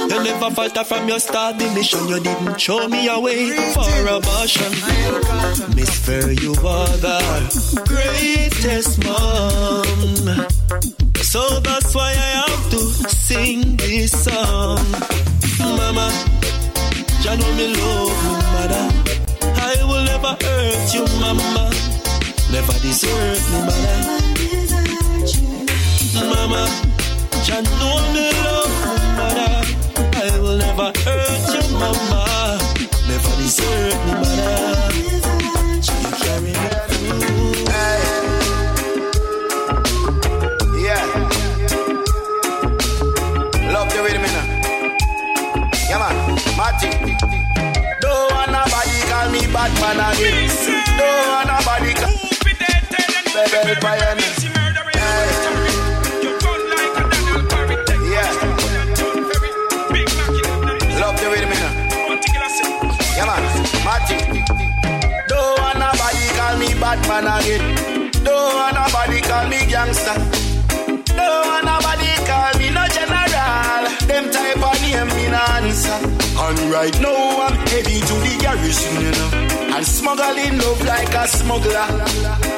[0.09, 2.07] You never falter from your start mission.
[2.07, 4.71] You didn't show me a way for abortion.
[5.75, 10.47] Miss Fair, you are the greatest mom.
[11.21, 12.79] So that's why I have to
[13.09, 14.79] sing this song.
[15.59, 16.09] Mama,
[17.21, 19.06] Jah know me love you, mother.
[20.17, 21.69] Never hurt you, mama.
[22.51, 23.97] Never desert mother.
[26.15, 26.65] Mama,
[27.43, 28.73] Jah know me love
[29.15, 29.61] mother.
[30.17, 32.57] I will never hurt you, mama.
[33.07, 34.89] Never desert me, mother.
[35.85, 36.86] You carry me
[49.69, 50.49] me Batman again.
[50.97, 52.13] Don't want nobody call
[53.33, 54.33] Bebel Pioneer.
[58.11, 58.31] Yeah.
[60.99, 61.51] Love the rhythm,
[63.15, 63.43] Yeah, man.
[63.85, 64.17] Marty.
[65.27, 68.11] Don't want nobody call me Batman again.
[68.23, 70.15] Don't want nobody call me gangster.
[71.15, 73.83] Don't want nobody call me no general.
[74.07, 76.16] Them type of name me no answer.
[76.39, 79.75] And right now I'm heading to the garrison, you know.
[79.75, 81.87] And smuggling love like a smuggler.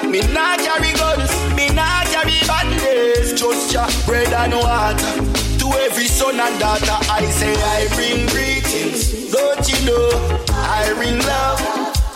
[0.09, 3.33] Me not carry guns, me not carry bandits.
[3.39, 5.13] Just your bread and water.
[5.59, 9.31] To every son and daughter, I say I bring greetings.
[9.31, 10.07] Don't you know
[10.49, 11.59] I bring love?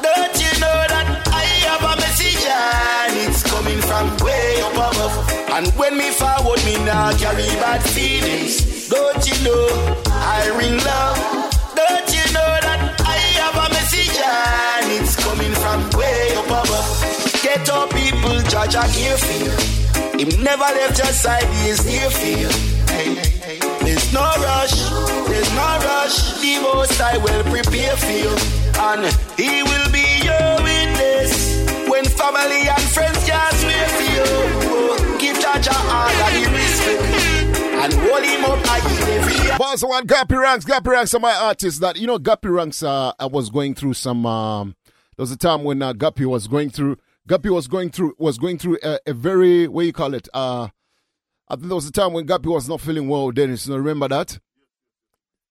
[0.03, 5.15] Don't you know that I have a message and it's coming from way up above?
[5.55, 8.89] And when me forward, me now carry bad feelings.
[8.89, 9.67] Don't you know
[10.07, 11.52] I ring love?
[14.43, 16.87] And it's coming from way up above?
[17.41, 19.55] Get up, people, judge a care for you.
[20.19, 22.49] Him never left your side, he is here you.
[22.87, 23.59] Hey.
[23.83, 24.75] There's no rush,
[25.27, 26.41] there's no rush.
[26.41, 28.33] The most I will prepare for you,
[28.79, 29.03] and
[29.37, 31.33] he will be your witness
[31.89, 34.29] when family and friends just wait for you.
[34.71, 36.62] Oh, give Jaja all the respect
[37.83, 38.63] and hold him up
[39.83, 43.25] one Gappy Ranks, Gappy Ranks are my artists that you know Gappy Ranks uh, I
[43.25, 44.75] was going through some um
[45.17, 46.97] there was a time when uh, Gappy was going through
[47.27, 50.69] Gappy was going through was going through a, a very what you call it uh
[51.49, 53.79] I think there was a time when Gappy was not feeling well Dennis you know,
[53.79, 54.39] remember that?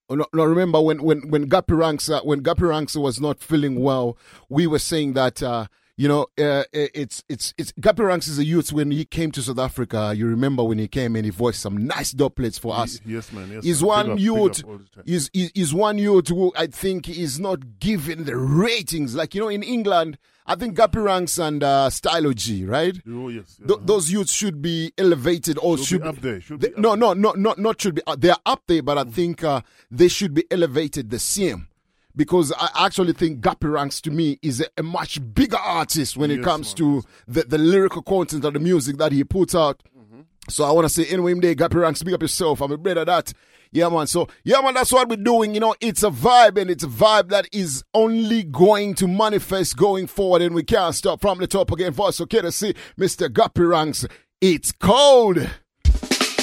[0.09, 3.41] Oh, no, no, remember when when when Gappy Ranks uh, when Gappy Ranks was not
[3.41, 4.17] feeling well,
[4.49, 5.67] we were saying that uh,
[6.03, 8.73] you know uh, it's it's it's Gappy Ranks is a youth.
[8.73, 11.77] When he came to South Africa, you remember when he came and he voiced some
[11.87, 13.01] nice doublets for us.
[13.07, 13.51] Yes, man.
[13.53, 13.89] Yes, He's man.
[13.89, 14.59] one up, youth.
[14.65, 15.05] up all the time.
[15.07, 19.15] Is is one youth who I think is not given the ratings.
[19.15, 22.97] Like you know, in England, I think Gappy Ranks and uh, Stylo G, right?
[23.09, 23.61] Oh yes.
[23.65, 26.74] Th- those youths should be elevated or Should should, be up there, should they- be
[26.74, 28.03] up no, no, no, no, not should be.
[28.07, 29.12] Uh, they are up there, but I Mm.
[29.12, 29.61] think uh,
[29.91, 31.69] they should be elevated the same.
[32.15, 36.31] Because I actually think Gappy Ranks to me is a, a much bigger artist when
[36.31, 39.83] it Yes, comes to the, the lyrical content of the music that he puts out.
[39.99, 40.21] Mm-hmm.
[40.49, 42.61] So I want to say, anyway, day, Gappy Ranks, big up yourself.
[42.61, 43.33] I'm a brother that.
[43.75, 44.07] Yeah, man.
[44.07, 45.55] So, yeah, man, that's what we're doing.
[45.55, 49.79] You know, it's a vibe and it's a vibe that is only going to manifest
[49.79, 51.95] going forward and we can't stop from the top again.
[51.95, 53.31] For us, okay to see Mr.
[53.31, 54.07] Gappy Ranks.
[54.43, 55.37] It's cold.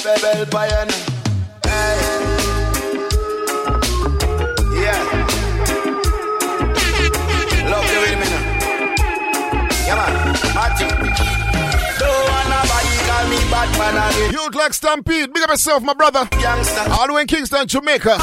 [0.02, 1.06] Bebel Pioneer.
[1.64, 2.39] Hey.
[13.60, 14.32] Call me Batman again.
[14.32, 15.32] You look like Stampede.
[15.32, 16.28] Big up yourself, my brother.
[16.40, 16.90] Youngster.
[16.92, 18.16] All the way in Kingston, Jamaica.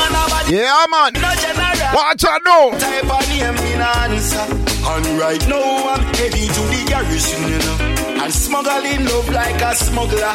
[0.50, 1.14] Yeah, man.
[1.14, 1.94] No general.
[1.94, 2.72] Watch out now.
[2.78, 4.46] Type of name me no answer.
[4.88, 8.24] And right now I'm heading to the garrison, you know.
[8.24, 10.34] And smuggling love like a smuggler.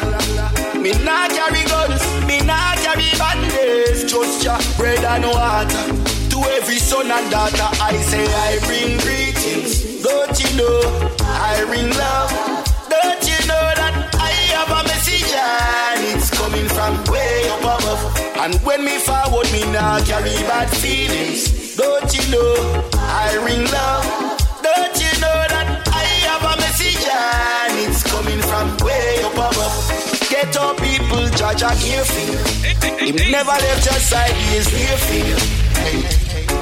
[0.79, 4.03] Me not carry guns, me not carry bandits.
[4.03, 6.03] Just your bread and water.
[6.31, 10.01] To every son and daughter, I say I bring greetings.
[10.03, 12.31] Don't you know I bring love?
[12.89, 13.32] Don't you
[15.43, 18.03] and it's coming from way up above?
[18.43, 21.75] And when me forward, me not carry bad feelings.
[21.75, 22.53] Don't you know
[22.93, 24.05] I bring love?
[24.63, 29.75] Don't you know that I have a message and it's coming from way up above?
[30.29, 32.39] Get up, people, judge and feel.
[33.03, 35.63] Him never left your side, he is for you.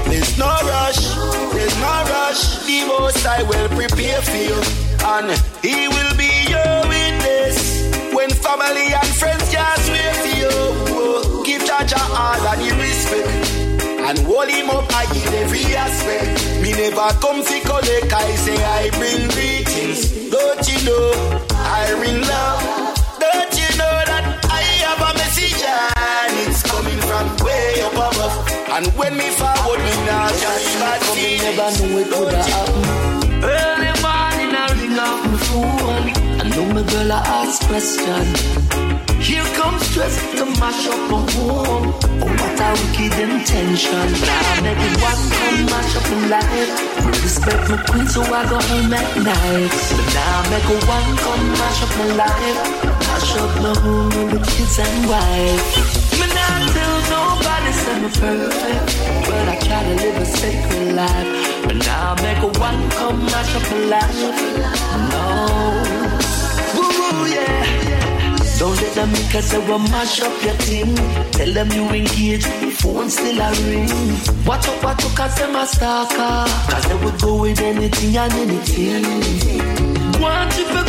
[0.10, 1.16] There's no rush,
[1.54, 2.66] there's no rush.
[2.66, 4.60] The most I will prepare for you,
[5.06, 5.32] and
[5.62, 6.41] He will be
[8.52, 10.52] family and friends just wait for you.
[10.92, 13.30] Oh, Give Jaja all and the respect,
[14.08, 16.62] and hold him up I give every aspect.
[16.62, 20.00] Me never come fi collect, I say I bring greetings.
[20.30, 21.06] Don't you know
[21.80, 22.62] I bring love?
[23.24, 24.24] Don't you know that
[24.60, 28.36] I have a message and it's coming from way up above?
[28.76, 31.44] And when me forward, me not carry bad feelings.
[31.44, 33.44] never knew it would have happened.
[33.44, 35.81] Early morning, I ring up my phone.
[36.56, 38.26] Know my girl, I ask question.
[39.22, 41.94] Here comes stress to mash up my home.
[42.20, 44.08] Oh, what a wicked intention.
[44.28, 46.72] Now make one come mash up my life.
[47.24, 49.72] Respect my queen, so I go home at night.
[49.96, 52.60] But now make a one come mash up my life.
[53.08, 55.66] Mash up my home with kids and wife.
[56.20, 57.72] Me not tell nobody
[58.02, 58.88] me perfect,
[59.28, 61.30] but I try to live a sacred life.
[61.64, 64.20] But now make a one come mash up my life.
[65.12, 66.31] No.
[68.62, 70.94] Don't let them make us we mash up your team.
[71.32, 72.46] Tell them you engage,
[72.78, 73.90] phone still a ring.
[74.46, 76.46] Watch out, watch out, cause them a stalker.
[76.70, 80.22] Cause they would go with anything and anything.
[80.22, 80.84] Want you for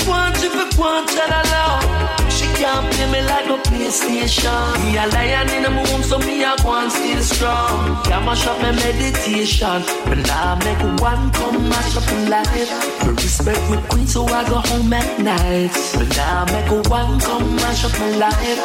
[1.31, 2.22] la la.
[2.63, 4.85] Can't play me like no PlayStation.
[4.85, 8.01] Me a lion in the moon, so me a go and stay strong.
[8.05, 9.83] Can't mash up my meditation.
[10.07, 12.71] But now I make one come mash up my life.
[13.03, 15.75] Me respect my queen, so I go home at night.
[15.99, 18.59] But now I make one come mash up my life.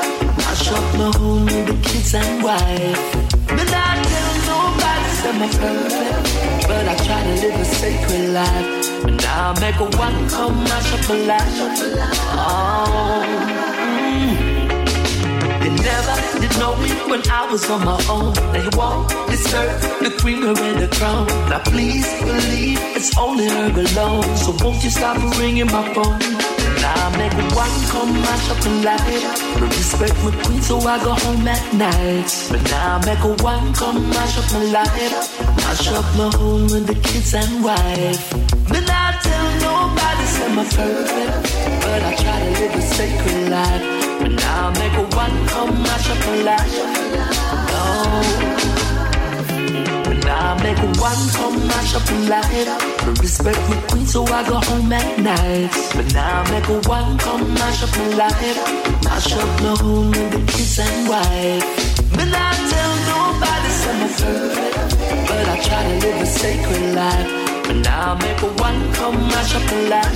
[0.45, 3.01] Mash up my home with the kids and wife.
[3.49, 9.01] Me not tell nobody say me perfect, but I try to live a sacred life.
[9.01, 11.57] But now I make a one come mash up my life.
[12.37, 13.66] Oh.
[15.67, 18.31] They never did know me when I was on my own.
[18.53, 21.27] They won't deserve the queen or the crown.
[21.49, 24.23] Now please believe it's only her alone.
[24.37, 26.19] So won't you stop ringing my phone?
[26.79, 29.67] Now I make a one come mash up and light.
[29.75, 32.31] Respect my queen, so I go home at night.
[32.49, 35.27] But now I make a one come mash up my life.
[35.67, 38.23] Mash up my home with the kids and wife.
[38.71, 43.96] But I tell nobody say my perfect, but I try to live a sacred life.
[44.19, 46.73] But now I make a one come mash up my life.
[47.69, 47.81] No.
[50.05, 52.67] But now I make a one come mash up my life.
[53.05, 55.69] But respect my queen, so I go home at night.
[55.95, 58.57] But now I make a one come mash up my life.
[59.03, 61.63] Mash up my home with the kids and wife.
[62.13, 64.75] But I tell nobody say my perfect,
[65.27, 67.27] but I try to live a sacred life.
[67.67, 70.15] But now I make a one come mash up my life.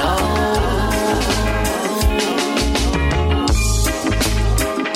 [0.00, 1.51] No.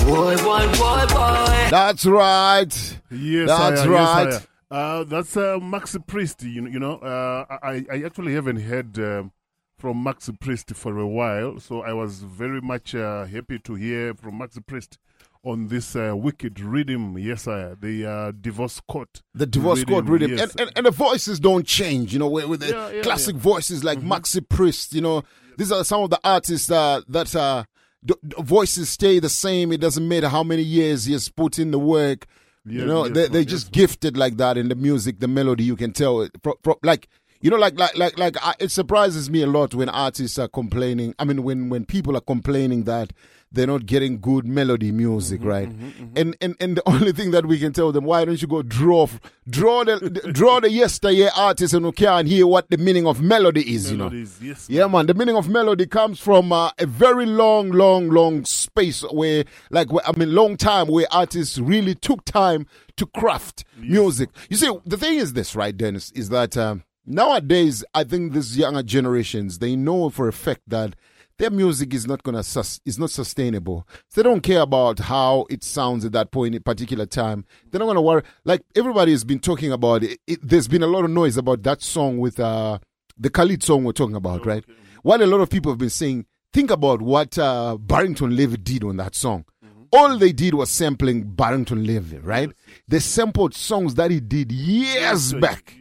[0.07, 1.67] Boy, boy, boy, boy.
[1.69, 3.01] That's right.
[3.11, 4.25] Yes, That's sire, right.
[4.31, 4.47] Yes, sire.
[4.71, 6.45] uh, that's uh, Maxi Priest.
[6.45, 9.33] You know, you know uh, I, I actually haven't heard um,
[9.77, 14.15] from Maxi Priest for a while, so I was very much uh, happy to hear
[14.15, 14.99] from Maxi Priest
[15.43, 17.19] on this uh, wicked rhythm.
[17.19, 17.75] Yes, sire.
[17.81, 19.23] The uh, divorce court.
[19.35, 20.31] The divorce court rhythm.
[20.37, 20.53] Yes.
[20.53, 23.35] And, and, and the voices don't change, you know, with, with the Yeah, yeah, classic
[23.35, 23.43] yeah.
[23.43, 25.25] voices like Maxi Priest, you know.
[25.59, 27.65] These are some of the artists uh, that uh,
[28.07, 29.73] the, the voices stay the same.
[29.73, 32.27] It doesn't matter how many years he has put in the work.
[32.65, 35.65] you know, yes, they, yes, they're just gifted like that in the music, the melody.
[35.65, 36.43] You can tell it.
[36.43, 37.09] Pro, pro, like,
[37.41, 40.49] you know, like, like, like, like, I, it surprises me a lot when artists are
[40.49, 41.15] complaining.
[41.19, 43.13] I mean, when, when people are complaining that
[43.53, 45.69] they're not getting good melody music, Mm-hmm, right?
[46.17, 48.63] And, and, and the only thing that we can tell them, why don't you go
[48.63, 49.07] draw,
[49.49, 53.23] draw the, the- draw the yesteryear artists and who can hear what the meaning of
[53.23, 54.53] melody is, Melodies, you know?
[54.53, 55.07] yes, yeah, man.
[55.07, 59.93] The meaning of melody comes from uh, a very long, long, long space where, like,
[59.93, 62.67] where, I mean, long time where artists really took time
[62.97, 64.31] to craft music.
[64.51, 68.57] You see, the thing is this, right, Dennis, is that um, nowadays I think these
[68.59, 70.97] younger generations they know for a fact that
[71.39, 73.87] their music is not gonna sus- is not sustainable.
[74.11, 77.45] So they don't care about how it sounds at that point, at particular time.
[77.71, 78.23] They're not gonna worry.
[78.45, 80.19] Like everybody has been talking about it.
[80.27, 82.79] it there's been a lot of noise about that song with uh
[83.19, 84.65] the Khaled song we're talking about, right?
[85.03, 88.85] While a lot of people have been saying, think about what uh, Barrington Levy did
[88.85, 89.45] on that song.
[89.93, 92.51] All they did was sampling Barrington Levy, right?
[92.89, 95.77] They sampled songs that he did years back.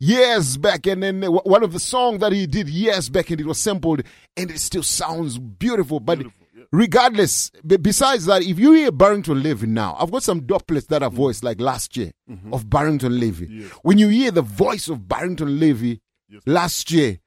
[0.00, 3.46] Years back, and then one of the songs that he did years back, and it
[3.46, 4.02] was sampled,
[4.36, 5.98] and it still sounds beautiful.
[5.98, 6.20] But
[6.70, 11.02] regardless, b- besides that, if you hear Barrington Levy now, I've got some doublets that
[11.02, 12.12] are voiced like last year
[12.52, 13.64] of Barrington Levy.
[13.82, 16.00] When you hear the voice of Barrington Levy
[16.46, 17.18] last year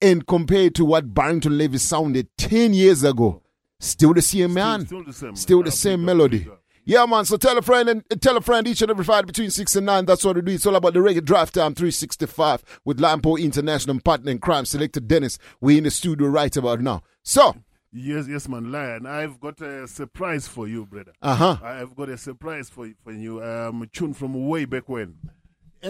[0.00, 3.42] and compared to what Barrington Levy sounded 10 years ago,
[3.80, 4.86] still the same man.
[4.86, 6.46] still the same, Still the same melody.
[6.90, 7.24] Yeah, man.
[7.24, 9.76] So tell a friend and and tell a friend each and every Friday between 6
[9.76, 10.06] and 9.
[10.06, 10.52] That's what we do.
[10.52, 14.64] It's all about the reggae drive time 365 with Lion Paw International partner in crime,
[14.64, 15.38] selector Dennis.
[15.60, 17.02] we in the studio right about now.
[17.22, 17.54] So,
[17.92, 19.06] Yes, yes, man, Lion.
[19.06, 21.12] I've got a surprise for you, brother.
[21.22, 21.58] Uh-huh.
[21.62, 23.40] I've got a surprise for for you.
[23.42, 25.14] Um, tune from way back when.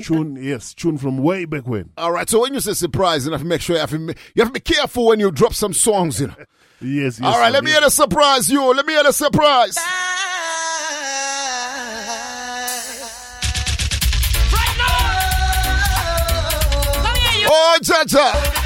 [0.03, 1.91] Tune, yes, tune from way back when.
[1.97, 2.29] all right.
[2.31, 4.43] So when you say surprise, you have to make sure you have to, ma- you
[4.43, 6.35] have to be careful when you drop some songs, you know.
[6.83, 7.21] Yes, yes.
[7.23, 7.53] all right.
[7.53, 8.73] man, Let me hear the surprise, you.
[8.75, 9.77] Let me hear the surprise.
[17.63, 18.60] Oh, Jaja.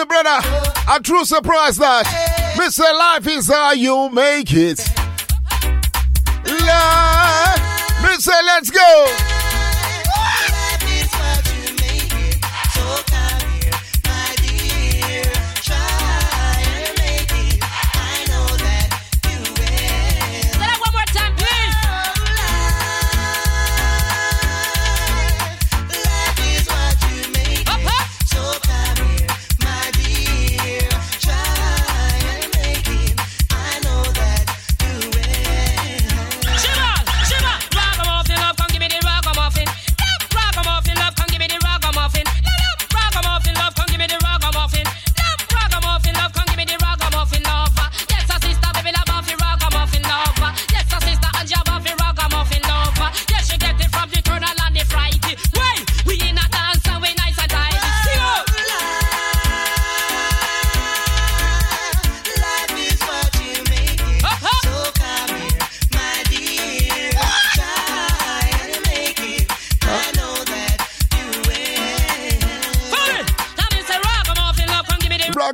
[0.00, 0.40] My brother.
[0.88, 2.06] A true surprise that.
[2.56, 2.80] Mr.
[2.98, 4.78] Life is how you make it.
[6.46, 7.60] Life.
[8.00, 8.32] Mr.
[8.46, 9.39] Let's go.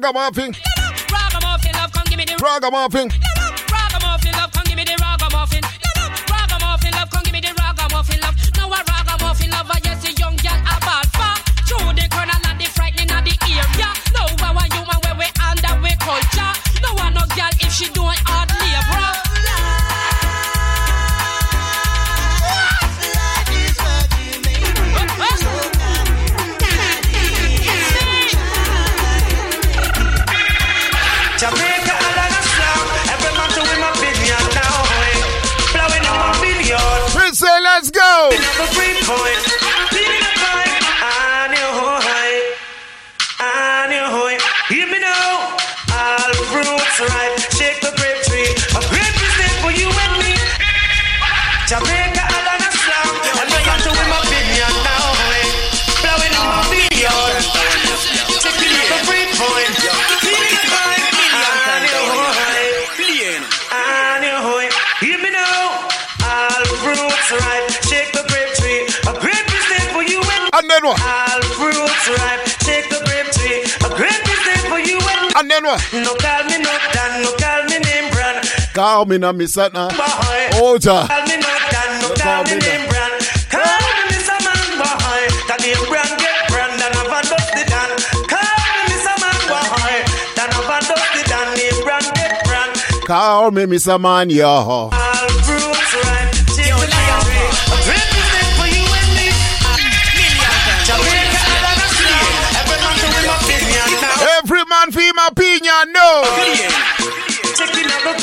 [0.07, 0.55] Ragamuffin.
[1.10, 1.73] Ragamuffin.
[1.73, 3.26] love, come give me the Ragamuffin
[75.67, 78.47] No call me no Dan, no call me name brand.
[78.73, 79.91] Call me no Miss Satna.
[80.62, 81.09] Oh, ja.
[81.09, 83.19] Call me no Dan, no, no call, me name brand.
[83.51, 85.27] Call me Miss Man, boy.
[85.51, 87.91] That name brand get brand and I've dust the Dan.
[88.31, 90.07] Call me Miss Man, boy.
[90.39, 92.73] That I've dust the Dan, name brand get brand.
[93.05, 94.91] Call me Miss Man, yo.
[94.93, 95.16] Ah.
[105.77, 106.25] I know.
[107.53, 108.17] Taking up a.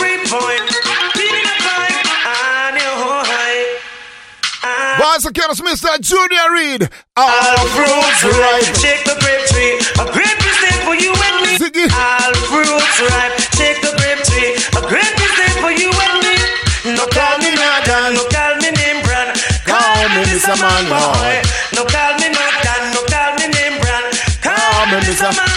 [4.98, 5.93] Once again, it's Mr.
[6.01, 6.90] Junior Reid.
[7.14, 7.30] All,
[7.77, 8.73] fruits ripe.
[8.82, 9.77] Take the grape tree.
[10.01, 11.61] A grape is there for you and me.
[11.93, 13.38] All fruits ripe.
[13.53, 14.57] Take the grape tree.
[14.73, 16.33] A grape is there for you and me.
[16.98, 18.17] No call me Nadan.
[18.17, 19.38] No call me name brand.
[19.69, 20.57] Call, call me Mr.
[20.57, 21.38] Man Boy.
[21.77, 22.82] No call me Nadan.
[22.98, 24.09] No call me name brand.
[24.41, 25.30] Call me Mr.
[25.38, 25.52] Man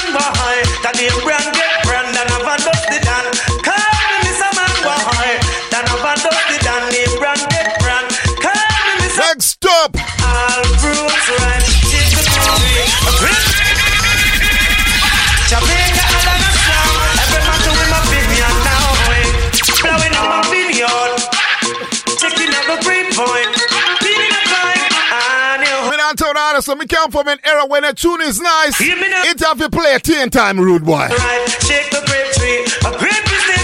[26.36, 28.78] Brother we come from an era when a tune is nice.
[28.78, 31.08] It have to play a ten time rude boy.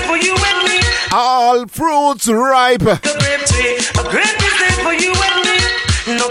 [0.08, 0.80] For you and me.
[1.12, 2.80] All fruits ripe.
[2.80, 3.76] The grape tree.
[4.00, 5.58] A grape is there for you and me.
[6.16, 6.30] No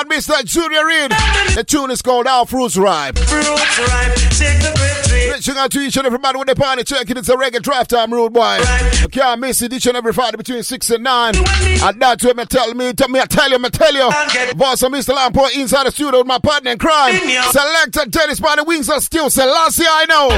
[0.00, 0.44] on, Mr.
[0.44, 1.10] Junior Reid.
[1.54, 3.18] The tune is called Our Fruits Ripe.
[3.18, 5.34] Fruits ripe, take the grip.
[5.34, 7.16] Reaching out to each and every man with the party checking.
[7.16, 8.40] It's a reggae drive time, rude boy.
[8.40, 9.00] Right.
[9.02, 11.34] You can't miss it each and every Friday between 6 and 9.
[11.36, 14.54] And that's when I tell me, tell me, I tell you, I tell you.
[14.54, 15.14] Boss of Mr.
[15.14, 17.14] Lion Paw inside the studio with my partner in crime.
[17.50, 20.28] Selector Dennis by the wings are still Selassie, I know.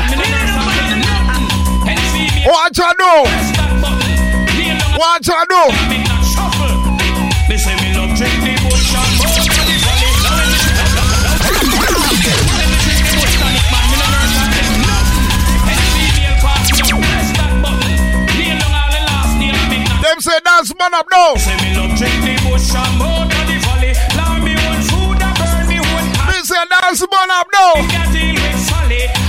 [2.51, 3.25] Watch I know.
[4.99, 6.12] Watch I know.
[20.23, 21.35] say dance man up now.
[21.35, 23.01] Say me love drink the bush and
[23.51, 23.93] the valley.
[24.45, 29.22] Me and burn me say dance man up now.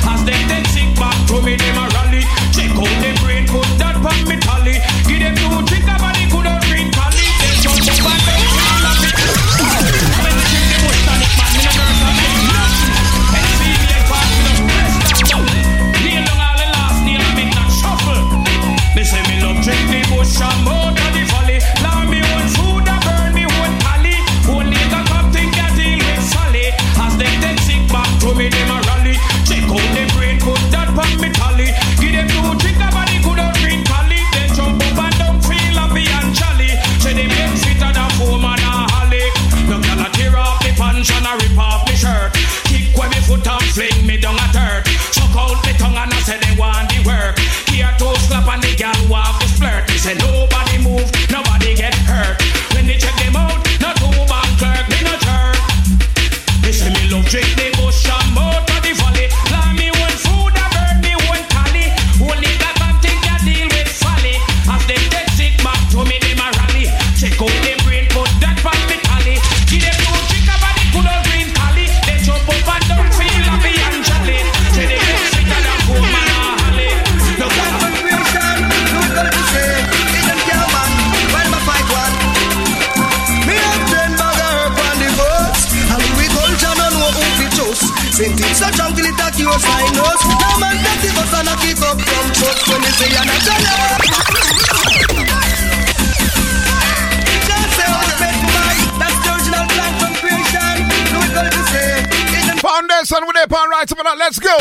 [102.64, 104.16] Foundation with their pan right up that.
[104.18, 104.56] Let's go.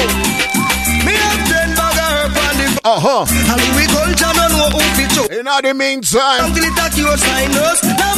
[1.06, 1.38] Me and
[1.78, 3.22] bagger on the Uh-huh.
[3.30, 3.86] And we
[4.98, 5.38] fit.
[5.38, 6.50] In the meantime.
[6.50, 7.16] Until it your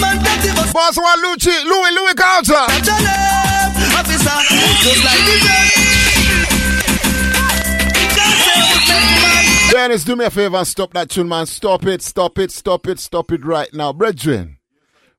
[0.00, 0.24] man.
[0.72, 2.64] Boss one Lucci, Louis, Louis Carter.
[4.82, 5.83] Just like
[9.70, 11.46] Dennis, do me a favor and stop that tune, man.
[11.46, 13.92] Stop it, stop it, stop it, stop it right now.
[13.92, 14.58] Brethren.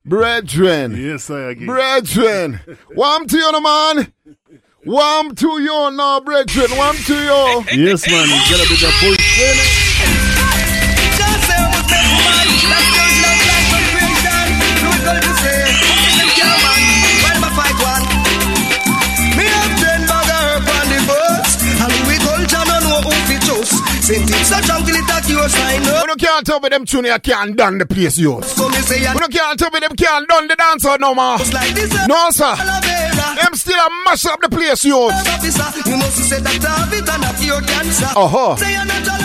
[0.04, 0.96] Brethren.
[0.96, 1.66] Yes, I again.
[1.66, 2.60] Brethren.
[2.94, 4.12] Warm to you, man.
[4.84, 6.68] Warm to you now, brethren.
[6.76, 7.64] Warm to you.
[7.86, 8.28] Yes, man.
[8.28, 9.85] You gotta be the boy.
[24.06, 25.82] Sent it so till it a cure sign.
[25.82, 28.46] We don't can't tell me them tune you can't done the place yours.
[28.54, 31.42] So me say don't can't tell me them can't done the dance out no more.
[31.50, 32.54] like this, uh, No sir.
[32.54, 35.10] Them still a mash up the place yours.
[35.10, 38.06] Officer, you must say that have it and have your cancer.
[38.14, 38.54] Uh-huh.
[38.54, 39.16] Say you're not a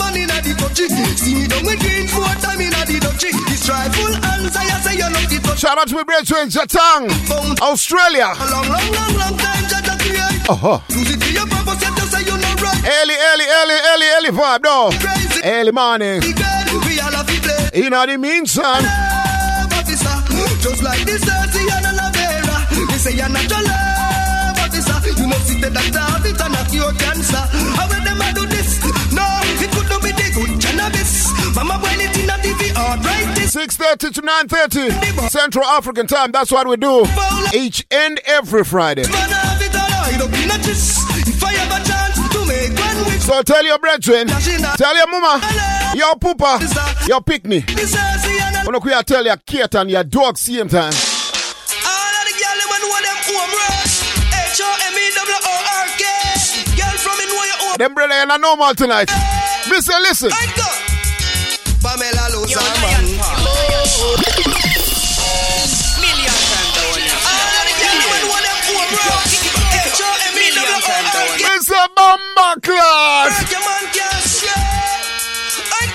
[0.00, 0.88] man in the country.
[1.20, 3.28] See me down with green four time in the country.
[3.44, 5.60] This trifle answer, I say you're not the touch.
[5.60, 7.12] Shout out to my brethren, Jatang,
[7.60, 8.32] Australia.
[8.32, 10.48] A long, long, long, long time, Jaja create.
[10.48, 10.80] Uh-huh.
[10.88, 12.43] Use it to your purpose, you just say right.
[12.66, 14.90] Early, early, early, early, early vibe, though.
[14.98, 15.40] Crazy.
[15.44, 16.18] Early morning.
[16.24, 17.82] Again, we all have to play.
[17.82, 18.84] You know what I mean, son?
[20.60, 22.10] Just like this dirty and aloe.
[22.88, 25.20] They say you're not your love officer.
[25.20, 27.36] You must see the doctor have it and not your cancer.
[27.36, 28.80] How will them do this?
[29.12, 29.24] No,
[29.60, 31.28] it could not be the good cannabis.
[31.54, 33.54] Mama boil it in a TV arthritis.
[33.54, 36.32] 6.30 to 9.30 Central African time.
[36.32, 37.04] That's what we do
[37.52, 39.04] each and every Friday.
[43.20, 45.40] So tell your brethren, tell your mama,
[45.94, 46.60] your poopa,
[47.08, 47.66] your picnic.
[47.68, 50.92] this earthy and a- When we tell your kid and your dog same time.
[50.92, 53.18] all of the girl them know them.
[54.52, 56.04] H O M E W O R K.
[56.76, 57.78] Girl from in where you.
[57.78, 59.10] Them brother you're not normal tonight.
[59.68, 60.30] Listen, listen.
[60.30, 60.36] Uh,
[61.82, 62.52] Pamela lose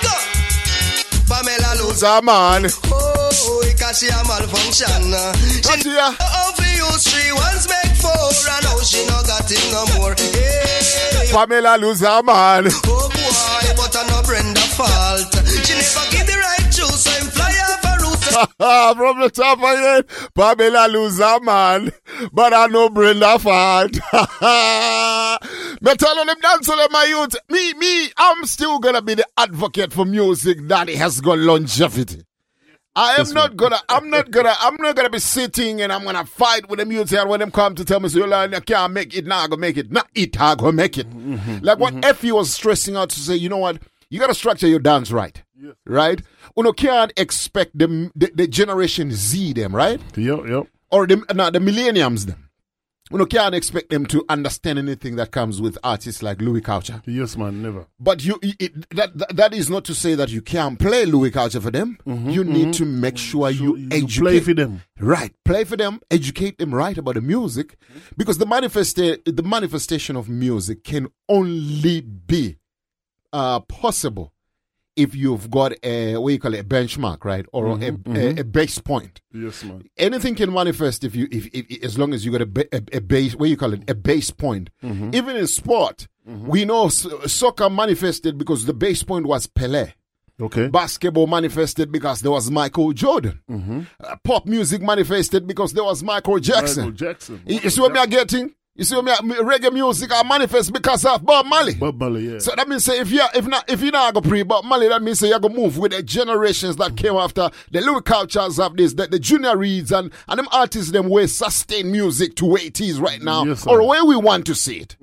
[0.02, 0.14] go.
[1.28, 2.66] Pamela lose Loser man.
[2.90, 3.92] Oh, because uh.
[3.98, 5.10] she a malfunction.
[5.10, 6.14] What She here?
[6.14, 10.14] over use three once make four, and now she no got it no more.
[10.18, 12.66] Hey, Pamela loser man.
[12.68, 15.32] oh boy, but I no Brenda fault.
[15.64, 17.69] She never give the right juice, so him fly off a roof.
[18.58, 21.92] From the top of it, Pamela loser man.
[22.32, 23.92] But I know Brenda fault.
[25.82, 27.36] Me tell them dance to them, my youth.
[27.48, 32.24] Me, me, I'm still gonna be the advocate for music that has got longevity.
[32.96, 36.26] I am not gonna, I'm not gonna, I'm not gonna be sitting and I'm gonna
[36.26, 38.92] fight with the music and when them come to tell me, so learn, you can't
[38.92, 41.08] make it, now I gonna make it, not it, I gonna make it.
[41.08, 41.64] Mm-hmm.
[41.64, 42.04] Like what mm-hmm.
[42.04, 43.78] Effie was stressing out to say, you know what,
[44.10, 45.42] you gotta structure your dance right.
[45.86, 46.20] Right?
[46.56, 50.00] You can't expect the, the, the generation Z them, right?
[50.16, 50.66] Yep, yep.
[50.90, 52.50] Or the, no, the millenniums them.
[53.12, 57.02] You can't expect them to understand anything that comes with artists like Louie Culture.
[57.06, 57.86] Yes, man, never.
[57.98, 61.32] But you, it, that, that that is not to say that you can't play Louie
[61.32, 61.98] Culture for them.
[62.06, 62.70] Mm-hmm, you need mm-hmm.
[62.70, 63.30] to make mm-hmm.
[63.30, 64.82] sure you, educate play for them.
[65.00, 67.76] Right, play for them, educate them right about the music,
[68.16, 72.58] because the manifesta- the manifestation of music can only be
[73.32, 74.32] uh, possible
[74.96, 78.14] if you've got a what you call it a benchmark, right, or a, mm-hmm, a,
[78.14, 78.38] mm-hmm.
[78.38, 79.20] a base point.
[79.32, 79.84] Yes, man.
[79.96, 82.82] Anything can manifest if you if, if as long as you got a, ba- a,
[82.98, 84.70] a base what you call it a base point.
[84.82, 85.14] Mm-hmm.
[85.14, 89.92] Even in sport, we know soccer manifested because the base point was Pele.
[90.40, 90.68] Okay.
[90.68, 93.42] Basketball manifested because there was Michael Jordan.
[94.02, 96.84] Uh, pop music manifested because there was Michael Jackson.
[96.84, 97.42] Michael Jackson.
[97.46, 98.54] You, you see what we are getting?
[98.76, 101.74] You see what me are, me- reggae music are manifest because of Bob Marley.
[101.74, 102.38] Bob Marley, yeah.
[102.38, 104.88] So that means say if you if not if you not go pre Bob Marley,
[104.88, 108.58] that means say you go move with the generations that came after the Louie Cultures
[108.58, 112.46] of this, the, the Junior Reids and and them artists them way sustain music to
[112.46, 114.96] where it is right now, Yes, or where we want to see it.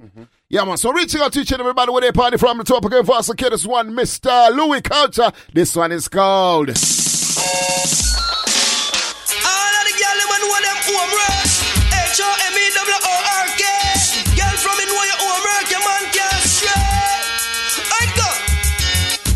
[0.49, 0.77] Yeah, man.
[0.77, 3.15] So reaching out to each and everybody where they party from the top again for
[3.15, 3.29] us.
[3.31, 4.49] Okay, this one, Mr.
[4.55, 5.31] Louie Culture.
[5.53, 6.69] This one is called.
[6.69, 6.75] All of
[9.83, 11.76] the girl them know them home rush.
[12.17, 13.63] H O M W O R K.
[14.33, 15.05] Girl from in you
[15.69, 16.73] your man can't stray.
[17.93, 18.29] I go.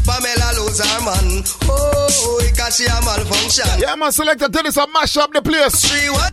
[0.01, 1.45] Pamela lose her man.
[1.69, 3.69] Oh, because she a malfunction.
[3.77, 4.11] Yeah, man.
[4.11, 5.77] Selector Dennis, I mash up the place.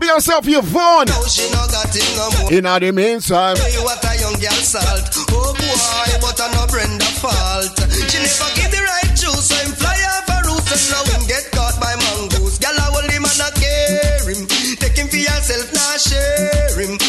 [0.01, 1.09] Be yourself, you Vaughn.
[1.29, 2.49] She no got it no more.
[2.49, 5.05] In the meantime, what a young girl salt.
[5.29, 7.77] Oh boy, but I no Brenda fault.
[8.09, 11.29] She never give the right juice, so him fly off a roof and now him
[11.29, 11.58] get
[15.99, 17.08] share him.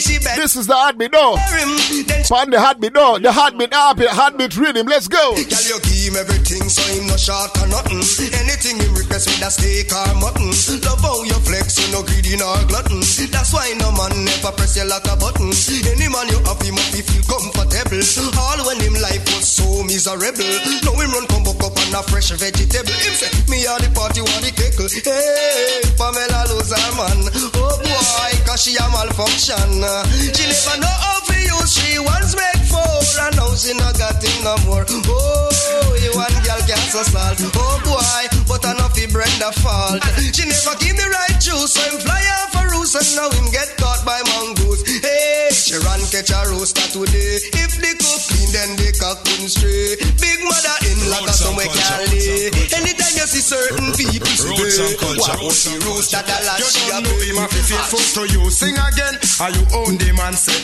[0.00, 1.36] This is the heartbeat, though.
[1.36, 2.24] him.
[2.24, 3.18] Find the heartbeat, though.
[3.18, 4.86] The heartbeat, heartbeat, heartbeat rhythm.
[4.86, 5.34] Let's go.
[5.34, 8.02] Girl, you give him everything, so him no short or nothing.
[8.40, 10.52] Anything him request with a steak or mutton.
[10.84, 13.00] Love how you flex, you no greedy nor glutton.
[13.30, 15.50] That's why no man never press you like a button.
[15.90, 18.02] Any man you have him up, he feel comfortable.
[18.38, 19.96] All when him life was so miserable.
[19.96, 20.44] is a rebel.
[20.84, 22.92] Now him run come buck up on a fresh vegetable.
[22.92, 24.92] Him say, me are the party, want the keckle.
[24.92, 27.20] Hey, Pamela lose her man.
[27.56, 29.82] Oh boy, cause she a malfunction.
[29.86, 32.82] She never know how to use, she once make four.
[33.22, 34.82] And now she not got him no more.
[34.82, 37.38] Oh, you one girl can't assault.
[37.56, 40.02] Oh boy, but I know fi Brenda fault.
[40.34, 43.50] She never give me right juice, so him fly off a roost and now him
[43.50, 44.82] get caught by mongoose.
[45.02, 47.42] Hey, she run catch a rooster today.
[47.58, 49.98] If the cook clean, then the cock couldn't stray.
[50.20, 52.50] Big mother in like a somewhere can't lay.
[52.76, 55.38] Anytime you see certain people Roots and today, culture.
[55.42, 58.22] what the rooster that la You she a don't know him a fi faithful to
[58.30, 58.42] you.
[58.50, 60.54] Sing again, are you own the man say?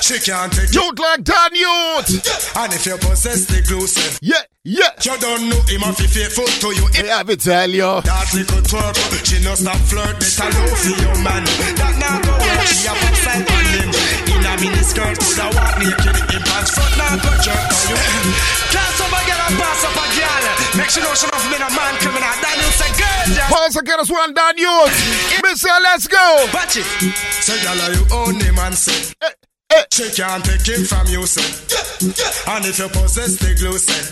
[0.00, 2.22] She can't take Youth like that youth.
[2.56, 4.90] And if you possess the glue say, yeah, yeah.
[5.04, 6.86] You don't know him a fi faithful to you.
[6.96, 8.00] Hey, I be tell you.
[8.00, 11.44] That little twerp, she no stop flirt, better love for your man.
[11.76, 13.88] That now go work, she a pop side on him.
[14.32, 18.32] In a mini skirt, coulda walk naked in pants front, now go jerk on you.
[18.72, 20.44] Class up a girl and pass up a girl.
[20.80, 22.34] Make sure know she not been a man criminal.
[22.40, 23.52] That you say girl, yeah.
[23.52, 24.96] Pause again as one done youth.
[25.44, 26.24] Mister, let's go.
[26.56, 26.88] Watch it.
[27.44, 29.12] Say girl, are you own him and say.
[29.22, 29.28] Eh,
[29.74, 29.84] Eh.
[29.90, 31.42] She can't take him from you, say.
[32.46, 34.02] And if you possess the glue, say.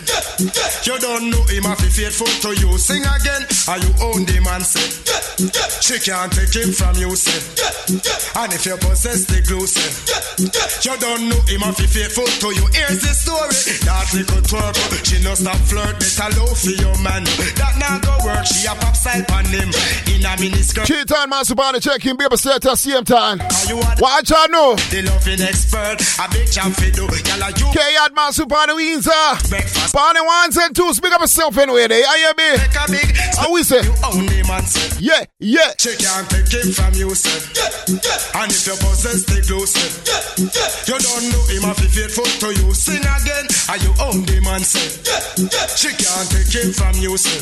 [0.89, 2.79] You don't know him if he faithful to you.
[2.79, 4.83] Sing again, are you own the man, say.
[5.83, 7.39] She can't take him from you, say.
[8.39, 9.87] And if you possess the glue, say.
[10.83, 12.67] You don't know him if he faithful to you.
[12.75, 13.55] Here's the story.
[13.87, 14.75] That little twerp,
[15.07, 17.23] she no stop flirt, better love for your man.
[17.55, 19.71] That now go work, she a pop side on him.
[20.11, 20.87] In a mini skirt.
[20.87, 23.39] Cheat on Master Body check him, baby, set at the same time.
[24.01, 24.75] Watch out, no.
[24.91, 27.05] The loving expert, a big for do.
[27.05, 27.69] Y'all are you.
[27.73, 29.11] K at Master Body Windsor.
[29.93, 31.85] Body ones and twos, big up yourself anyway.
[31.85, 32.49] I hear me.
[32.57, 33.17] Make a big.
[33.37, 33.83] How we say?
[33.85, 34.97] You own man, say.
[35.01, 35.77] Yeah, yeah.
[35.79, 37.37] She can't take him from you, say.
[38.41, 39.89] And if you possess the glue, say.
[40.89, 42.73] You don't know him if he faithful to you.
[42.73, 44.89] Sing again, are you own the man, say.
[45.77, 47.37] She can't take him from you, say.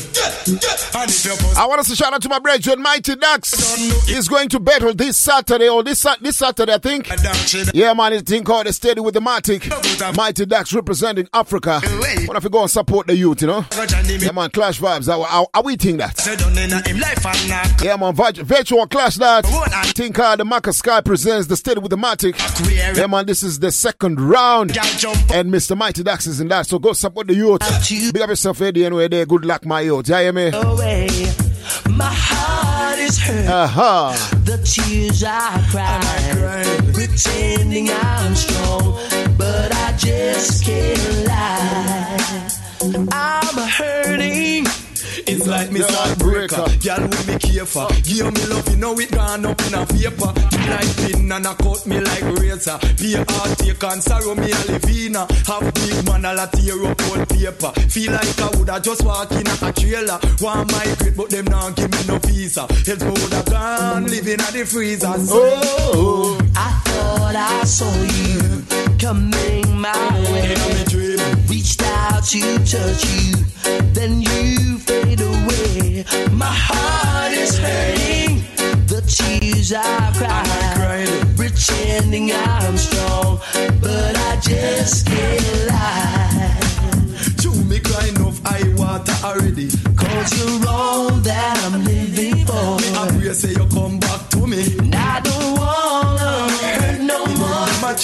[0.99, 3.55] And if you possess I want us to shout out to my brethren, Mighty Ducks.
[4.07, 7.09] He's going to battle this Saturday or this this Saturday, I think.
[7.73, 10.15] Yeah, man, it's a thing called the Steady with the Matic.
[10.15, 11.79] Mighty Dax representing Africa.
[12.25, 13.65] What if we go and support the youth, you know?
[13.71, 15.07] Yeah, man, Clash Vibes.
[15.07, 16.17] How, how, how we think that?
[16.17, 17.83] Say done in a him life and not.
[17.83, 19.45] Yeah, man, vi- virtual clash that.
[19.95, 22.35] Think called the Maka Sky presents the Steady with the Matic.
[22.97, 24.71] Yeah, man, this is the second round.
[24.71, 25.77] And Mr.
[25.77, 26.67] Mighty Dax is in that.
[26.67, 27.61] So go support the youth.
[28.13, 29.25] Big up yourself, Eddie, anyway there.
[29.25, 30.09] Good luck, my youth.
[30.09, 30.51] Yeah, hear me?
[31.89, 33.47] My heart is hurt.
[33.47, 34.13] Uh-huh.
[34.45, 36.01] The tears I cry,
[36.93, 38.99] pretending I'm strong,
[39.37, 42.49] but I just can't lie.
[43.11, 44.65] I'm hurting.
[45.27, 45.81] It's like me
[46.31, 46.65] breaker.
[46.79, 47.87] Girl, with me careful.
[48.03, 50.31] Give me love, you know it gone up in a paper.
[50.55, 52.77] Me like pin and a cut me like razor.
[52.97, 55.27] Be a heart take and sorrow me a livina.
[55.47, 57.71] Have big man a tear up old paper.
[57.91, 60.19] Feel like I woulda just walk in a trailer.
[60.39, 62.61] Want migrate, but them not give me no visa.
[62.61, 65.13] Else me woulda gone living at the freezer.
[65.19, 65.41] So,
[65.93, 68.63] Oh, I thought I saw you
[68.97, 69.93] coming my
[70.31, 70.55] way.
[71.47, 73.35] Reached out to touch you,
[73.93, 75.30] then you fade away.
[76.31, 78.43] My heart is hurting.
[78.87, 81.05] The tears I cry,
[81.35, 83.39] pretending I'm strong,
[83.81, 86.59] but I just can't lie.
[87.43, 89.69] to me crying of high water already.
[89.95, 92.77] Cause you're all that I'm living for.
[92.81, 94.77] Me I pray say you come back to me.
[94.79, 96.50] And I don't wanna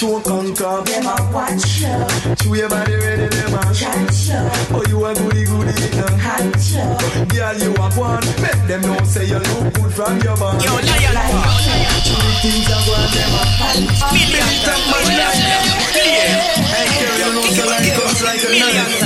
[0.02, 0.20] more.
[0.20, 0.84] Them a and come.
[0.84, 2.36] Them a watch you.
[2.36, 4.76] To your body ready, them a Chat you.
[4.76, 6.16] Oh, you a goody goody girl.
[6.18, 6.84] Hot you.
[7.32, 8.24] Girl, you a one.
[8.42, 10.64] Make them know say you look good from your body.
[10.64, 11.16] Yo, lion,
[12.04, 13.44] Three things are going them a
[14.12, 14.84] Million time,
[16.68, 19.02] Hey, girl, you know say like comes like a knife.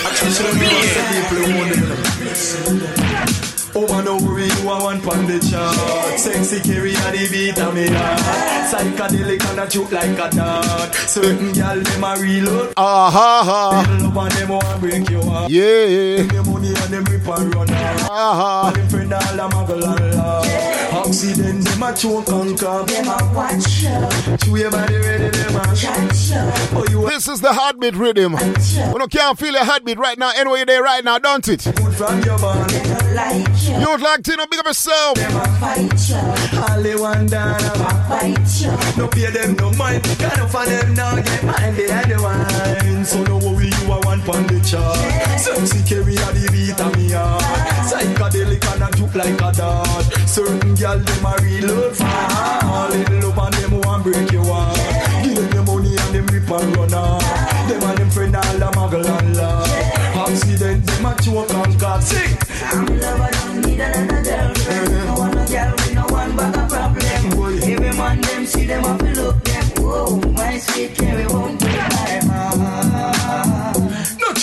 [0.00, 3.55] I just want to know say people who want them.
[3.78, 6.18] Oh, man, don't worry, you are one pon the chart.
[6.18, 8.46] Sexy carry a the beat of me heart.
[8.72, 10.94] Psychedelic and a choke like a dart.
[10.94, 12.72] Certain gal them a reload.
[12.78, 13.84] Ah-ha-ha.
[14.00, 15.50] Love and them want break your heart.
[15.50, 16.16] Yeah.
[16.16, 18.10] Give me money and them rip and run off.
[18.10, 18.66] Uh-huh.
[18.68, 21.06] And them friend all a muggle and laugh.
[21.06, 22.88] Accident them a choke and cough.
[22.88, 24.36] Them a watch you.
[24.38, 26.78] To your body ready, them a Chat you.
[26.78, 28.32] Oh, you This is the heartbeat rhythm.
[28.32, 28.38] We
[28.98, 30.32] don't can't feel your heartbeat right now.
[30.34, 31.62] Anyway, you're there right now, don't it?
[31.64, 32.78] good from your body.
[33.14, 33.46] Like
[33.76, 33.86] you.
[33.86, 35.18] You would like to know, big up yourself.
[35.60, 36.60] Fight you.
[36.60, 37.70] All they want down a
[38.08, 38.70] Fight you.
[38.96, 40.02] No pay them no mind.
[40.18, 43.04] Kind of for them now get mind they are the wine.
[43.04, 44.96] So no worry, you are one pon the chart.
[45.38, 47.42] Sexy carry a the beat of me heart.
[47.86, 50.06] Psychedelic and a juke like a dart.
[50.26, 52.96] Certain girl them a reload fast.
[52.96, 54.76] Little love and them want break your heart.
[55.22, 57.22] Give them the money and them rip and run off.
[57.68, 59.96] Them and them friend all a muggle and laugh.
[60.16, 62.02] Accident, them a choke and cough.
[62.02, 63.35] Sing.
[63.76, 65.06] Need another girlfriend.
[65.06, 67.62] No want no girl with no one but a problem.
[67.62, 69.64] Every man them see them up and look them.
[69.84, 72.25] Whoa, my sweet Carrie won't my heart.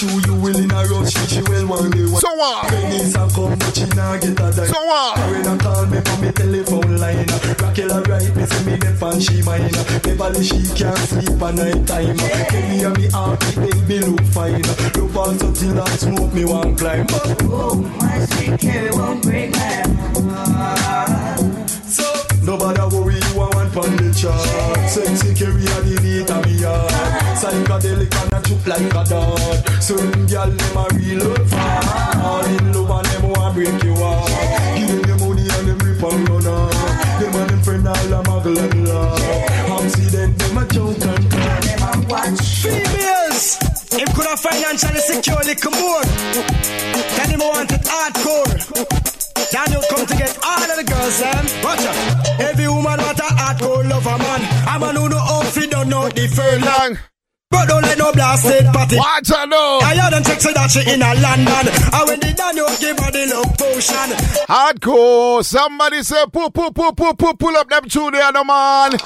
[0.04, 2.06] Not you, you will in a rush, she, she will one day.
[2.06, 2.68] So what?
[2.68, 4.68] Pennies a come, but she nah get a dime.
[4.68, 5.16] So what?
[5.16, 7.30] Karen a call me from me telephone line.
[7.30, 9.74] Uh, Raquel a write me, say me def and she mine.
[9.74, 12.20] Uh, Beverly she can't sleep a night time.
[12.20, 14.62] Uh, Kelly and me happy, baby look fine.
[14.62, 17.08] Love her so till I smoke me one climb.
[17.08, 19.84] Whoa, my sweet Carrie won't break my
[20.26, 21.40] heart.
[21.88, 22.04] So
[22.44, 24.90] nobody worry, you a one from the chart.
[24.90, 27.13] Sexy carry a the beat of me heart.
[27.44, 29.84] Psychedelic and a chook like a dart.
[29.84, 32.24] Certain girl them a real love fan.
[32.24, 34.32] All in love and them want break you off.
[34.80, 37.20] Give them your money and them rip and run off.
[37.20, 39.20] Them and them friend all a muggle and laugh.
[39.76, 41.60] Accident them a joke and cry.
[42.64, 43.60] Females,
[43.92, 46.04] him coulda financially secure little more.
[47.12, 48.52] Tell him I want it hardcore.
[49.52, 51.46] Daniel come to get all of the girls, them.
[51.62, 52.40] Watch out.
[52.40, 54.42] Every woman want a hardcore lover, man.
[54.66, 56.98] I'm a who know outfit, don't know the furlong.
[57.54, 58.98] But don't let no blasted party.
[58.98, 59.80] Watch out, no.
[59.84, 61.70] I heard them say that she in a London.
[61.94, 64.10] And when the Daniel give her the love potion.
[64.50, 65.46] Hardcore.
[65.46, 68.98] Somebody say, pull, pull, pull, pull, pull, pull up them two there, no man.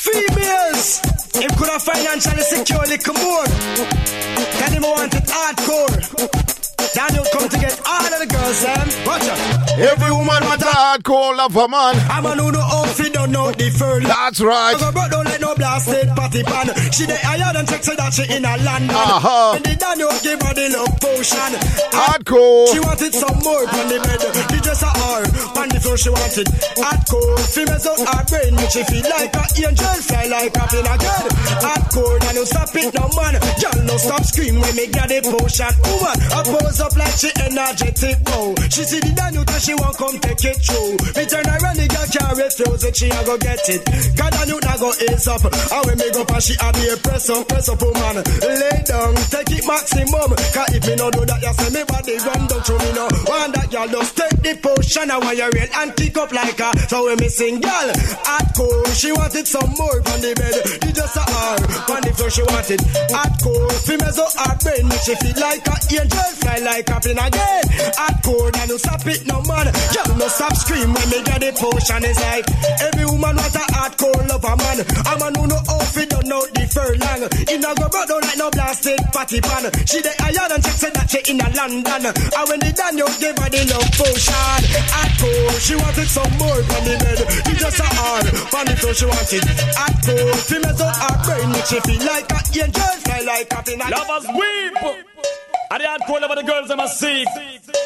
[0.00, 1.00] Females,
[1.34, 3.44] him coulda financially secure little more.
[3.44, 6.61] Tell him I want it hardcore.
[6.94, 8.86] Daniel come to get all of the girls, them.
[9.06, 9.62] Watch out.
[9.78, 11.94] Every woman want a hardcore lover, man.
[12.10, 14.02] I'm a know outfit, don't know the furlong.
[14.04, 14.76] That's right.
[14.78, 16.68] But don't let no blasted party pan.
[16.92, 18.90] She dey higher than check say that she in a London.
[18.92, 19.56] Uh-huh.
[19.56, 21.52] When the Daniel give her the love potion.
[21.94, 22.68] Hardcore.
[22.72, 24.20] She wanted some more on the bed.
[24.20, 25.22] The dress a her.
[25.56, 26.46] On the floor she wanted
[26.76, 27.38] hardcore.
[27.54, 28.52] Females out her brain.
[28.56, 29.96] Make she feel like a angel.
[30.04, 31.26] Fly like a plane again.
[31.64, 32.18] Hardcore.
[32.32, 33.36] No stop it no man.
[33.60, 35.72] Girl no stop scream when me get the potion.
[35.88, 36.40] Woman, I
[36.72, 38.16] pose up like she energetic.
[38.32, 40.96] Oh, she see the Daniel that she want come take it through.
[41.12, 42.96] Me turn around the girl can't refuse it.
[42.96, 43.82] She a go get it.
[44.16, 45.44] Cause Daniel now go ace up.
[45.44, 48.24] And when me go pass she a be a press up, press up, oh, woman.
[48.24, 50.30] Lay down, take it maximum.
[50.32, 53.04] Cause if me no do that, you say me body run down through me no.
[53.28, 56.58] Want that girl just take the potion and when you real and kick up like
[56.58, 56.72] her.
[56.88, 57.88] So when me sing, girl,
[58.24, 60.56] hardcore, she wanted some more from the bed.
[60.88, 61.56] You just a her,
[61.92, 62.80] on the floor she wanted
[63.12, 63.68] hardcore.
[63.84, 67.62] Females out her brain, make she feel like a angel, fly like a plane again.
[67.98, 69.66] Hardcore, now no stop it no man.
[69.92, 72.02] Girl, no stop scream when me get the potion.
[72.04, 72.46] It's like
[72.80, 74.78] every woman want a hardcore lover man.
[74.80, 77.22] A no no outfit, don't know the furlong.
[77.50, 79.66] In a go but don't like no blasted party pan.
[79.86, 82.06] She the higher than check said that she in a London.
[82.06, 84.60] And when the Daniel gave her the love potion,
[84.92, 87.18] hardcore, she wanted some more from the bed.
[87.48, 90.34] You just a hard, the floor she wanted hardcore.
[90.46, 93.62] Females out her brain, she feel like a angel, fly like a.
[93.90, 95.41] Lovers weep.
[95.72, 97.26] I the hardcore over the girls them a seek.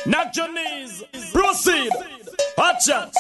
[0.07, 1.05] Knock your knees.
[1.33, 1.93] Proceed.
[2.59, 3.15] Watch out.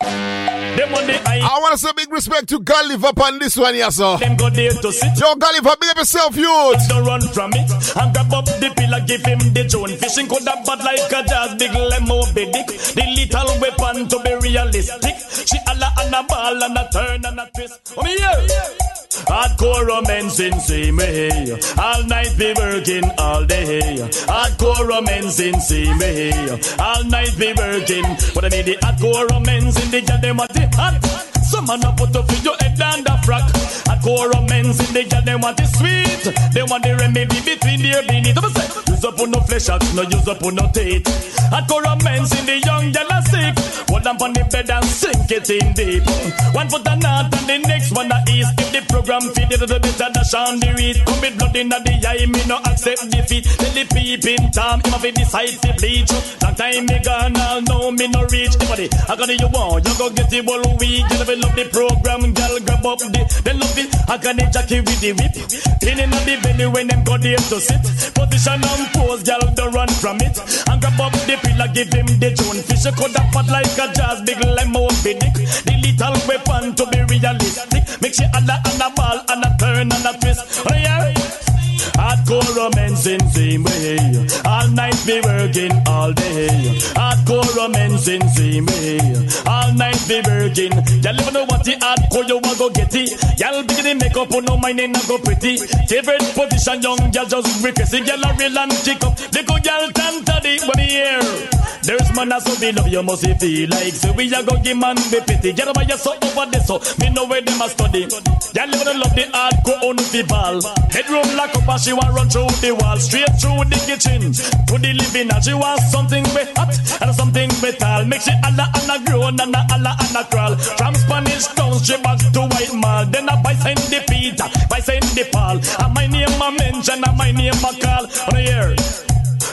[0.00, 1.40] Them on the eye.
[1.44, 4.16] I want to say big respect to Gulliver on this one, yes, sir.
[4.16, 5.20] Them go there to sit.
[5.20, 6.88] Yo, Gulliver, big up yourself, youth.
[6.88, 9.94] Don't run from it and grab up the pillar, give him the tune.
[9.98, 12.68] Fishing could have bad like a jazz, big lemo, big dick.
[12.68, 15.16] The little weapon to be realistic.
[15.46, 17.92] She alla and a ball and a turn and a twist.
[17.94, 19.01] Oh, Come here.
[19.26, 21.30] Hardcore romance in same way.
[21.78, 23.96] All night we working all day.
[24.26, 26.32] Hardcore romance in same way.
[26.78, 28.04] All night we working.
[28.34, 31.31] But I need the hardcore romance in the them want it hot.
[31.52, 33.44] Some man a put up for your head and a frock.
[33.84, 36.24] Hardcore romance in the girl them want it sweet.
[36.54, 38.38] They want the remedy between their beneath.
[38.38, 41.04] I'ma say, use up on no flesh acts, no use up on no teeth.
[41.52, 43.52] Hardcore romance in the young girl a sick.
[43.92, 46.08] Hold them on the bed and sink it in deep.
[46.56, 48.48] One foot a north and the next one a east.
[48.56, 51.04] If the program feed it a better dash on the read.
[51.04, 53.44] Come with blood in the eye, me no accept defeat.
[53.44, 56.08] Tell the peeping Tom, him have to decide to bleach.
[56.40, 58.56] Long time me gone, all know me no reach.
[58.56, 61.04] Anybody, I got you want, you go get the whole week.
[61.12, 63.90] You love the program, girl, grab up the, they love it.
[64.08, 65.34] I got the jockey with the whip.
[65.82, 67.82] Pinning on the belly when them go there to sit.
[68.14, 70.38] Position and pose, girl, don't run from it.
[70.70, 72.62] And grab up the pillar, give him the tune.
[72.62, 73.12] Fish a could
[73.50, 75.34] like a jazz, big lemon, big dick.
[75.34, 77.84] The little weapon to be realistic.
[78.00, 80.64] Make she alla and a ball and a turn and a twist.
[80.64, 81.51] Oh yeah.
[81.98, 83.98] Hardcore romance in same way.
[84.44, 86.48] All night we working all day.
[86.94, 88.98] Hardcore men sin see me.
[89.46, 90.72] All night we working.
[91.02, 93.40] Y'all never know what the hardcore you want go get it.
[93.40, 95.56] Y'all begin the makeup, put no mind in go pretty.
[95.86, 98.06] Favorite position, young y'all just request it.
[98.06, 99.16] Y'all a real and kick up.
[99.16, 101.48] The good y'all tan taddy when me here.
[101.82, 104.76] There's man as so be love you must feel like so we a go give
[104.76, 105.52] man be pity.
[105.52, 108.06] Get over your so over this so me know where them a study.
[108.54, 110.62] Y'all never love the hardcore on the ball.
[110.94, 114.20] Headroom lock up and she want run through the wall, straight through the kitchen
[114.68, 115.32] to the living.
[115.32, 118.04] And she wants something be hot and something be tall.
[118.04, 120.54] Make she alla and a groan and a alla and a crawl.
[120.76, 123.06] From Spanish town she back to White Mall.
[123.06, 125.56] Then I buy Saint the Peter, buy Saint the Paul.
[125.80, 128.04] And my name a mention and my name a call.
[128.04, 128.76] On the air.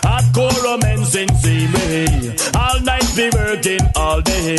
[0.03, 2.35] Hardcore men see me.
[2.55, 4.57] All night be working all day.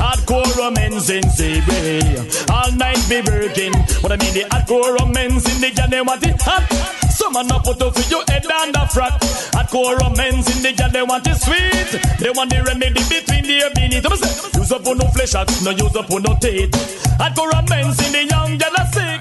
[0.00, 2.00] Hardcore men see me.
[2.48, 3.72] All night be working.
[4.00, 7.01] What I mean the hardcore men sin the they want it hot.
[7.32, 9.16] Man up put up for your head and the frat.
[9.56, 11.90] Hardcore men sin the girl they want it sweet.
[12.20, 14.04] They want the remedy between the beneath.
[14.04, 16.70] I'ma say, use up on no flesh act, no use up on no teeth.
[17.16, 19.20] Hardcore men sin the young girl are sick.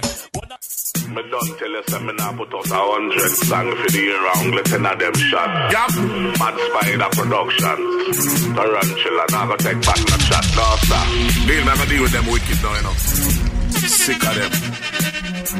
[1.07, 4.19] Me done tell you, say me nah put out a hundred song for the year
[4.23, 5.71] round, let ten of them shot.
[5.71, 5.91] Yep.
[6.35, 8.55] Mad Spider Productions.
[8.55, 10.45] Tarantula, now go take back the shot.
[10.55, 11.03] No, sir.
[11.47, 13.50] Deal, me go deal with them wicked now, you know.
[13.91, 14.51] Sick of them.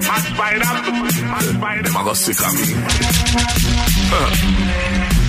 [0.08, 0.64] Mad Spider.
[1.28, 1.84] Mad Spider.
[1.84, 2.64] Them I go sick of me.
[4.08, 4.32] Huh.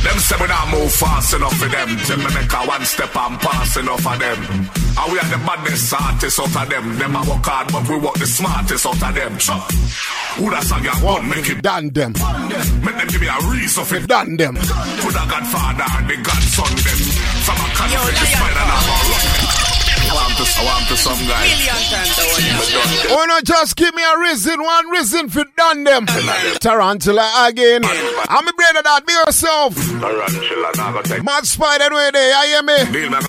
[0.07, 1.99] Them say we not move fast enough for them.
[2.07, 4.39] Till me make a one step and pass enough of them.
[4.39, 6.99] And we are the baddest artists out of them.
[6.99, 9.37] Them a work hard, but we work the smartest out of them.
[9.39, 9.67] Chuck.
[10.39, 11.27] Who that song you want?
[11.27, 12.13] Make it done them.
[12.87, 14.07] Make them give me a reason for it.
[14.07, 14.55] Done them.
[14.55, 16.99] Who the Godfather and the Godson them.
[17.43, 18.79] From a conflict, the spider now
[19.11, 19.62] run.
[20.13, 21.49] I want to, I want to some guys.
[21.49, 22.43] Million times the one.
[22.45, 22.85] Me done tell
[23.17, 26.05] Why oh, not just give me a reason, one reason for done them.
[26.61, 27.83] Tarantula again.
[27.85, 29.75] I'm a brother that be yourself.
[29.75, 31.01] Tarantula, now.
[31.23, 32.77] Mad spider way there, I hear me.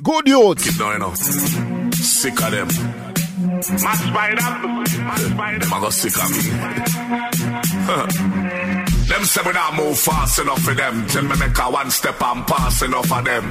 [0.03, 0.61] Good youth.
[0.61, 1.13] Keep doing know.
[1.93, 2.67] Sick of them.
[2.67, 4.41] Mad spider.
[4.41, 5.65] Mad spider.
[5.65, 6.37] Them a sick of me.
[9.07, 11.05] Them say we not move fast enough for them.
[11.07, 13.45] Till me make a one step and pass enough of them.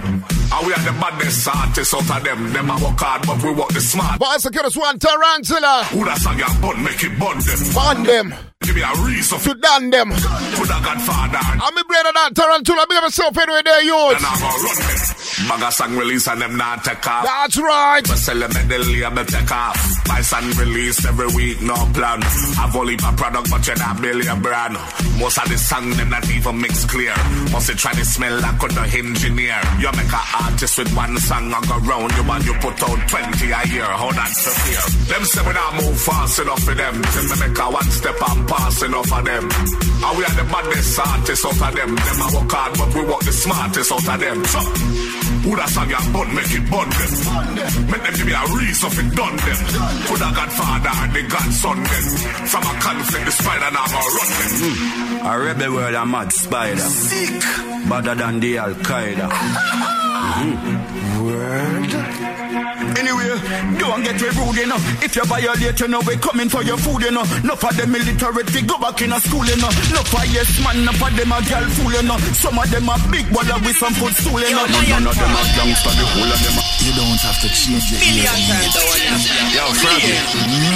[0.52, 2.52] And we are the baddest artists out of them.
[2.52, 4.18] Them a work hard, but we work the smart.
[4.18, 5.84] Boys, give us one tarantula.
[5.92, 7.60] Who that song you bun, make it bun them.
[7.74, 8.34] Bun them.
[8.62, 10.10] Give me a reason To done them.
[10.10, 11.42] Put a godfather.
[11.42, 12.86] I'm a brother that tarantula.
[12.88, 14.16] Big up yourself anyway there, youth.
[14.16, 15.12] And I'm gonna run them.
[15.48, 17.24] Bag a song release and them not take off.
[17.24, 18.08] That's right.
[18.08, 20.04] Me sell them the label take off.
[20.06, 22.22] Buy song release every week, no plan.
[22.58, 24.74] I've only my product, but you're not your brand.
[25.18, 27.14] Most of the song them not even mix clear.
[27.52, 29.58] Must you try to smell like on the engineer.
[29.78, 33.00] You make a artist with one song and go round you and you put out
[33.08, 33.84] 20 a year.
[33.84, 34.50] How that's so?
[35.10, 36.94] Them say we not move fast enough for them.
[37.02, 39.44] Till me make a one step and pass enough of them.
[39.50, 41.90] And we are the baddest artists out of them.
[41.96, 44.38] Them a work hard, but we work the smartest out of them.
[44.46, 44.60] So,
[45.42, 47.10] who that song you bun, make it bun them.
[47.90, 49.58] Make them give me a reason for it, done them.
[50.06, 52.04] Put a godfather and the godson them.
[52.46, 54.52] From a conflict, the spider now gonna run them.
[54.62, 55.26] Hmm.
[55.26, 56.78] A rebel world, a mad spider.
[56.80, 57.42] Sick.
[57.88, 59.28] Better than the Al Qaeda.
[60.22, 61.26] Hmm.
[61.26, 62.21] Word.
[62.98, 63.32] Anyway,
[63.78, 64.78] don't get me rude, you know.
[65.00, 67.24] If you violate, you know, we coming for your food, you know.
[67.42, 69.72] No for the military, we go back in a school, you know.
[69.92, 72.18] No for yes man, no for them a girl fool, you know.
[72.36, 74.66] Some of them are big, but with some food stool, you know.
[74.66, 76.68] None of them are gangster, the whole of them are.
[76.82, 78.00] You don't have to change it.
[78.02, 78.82] Million times the.
[79.54, 80.16] Yo, Froggy,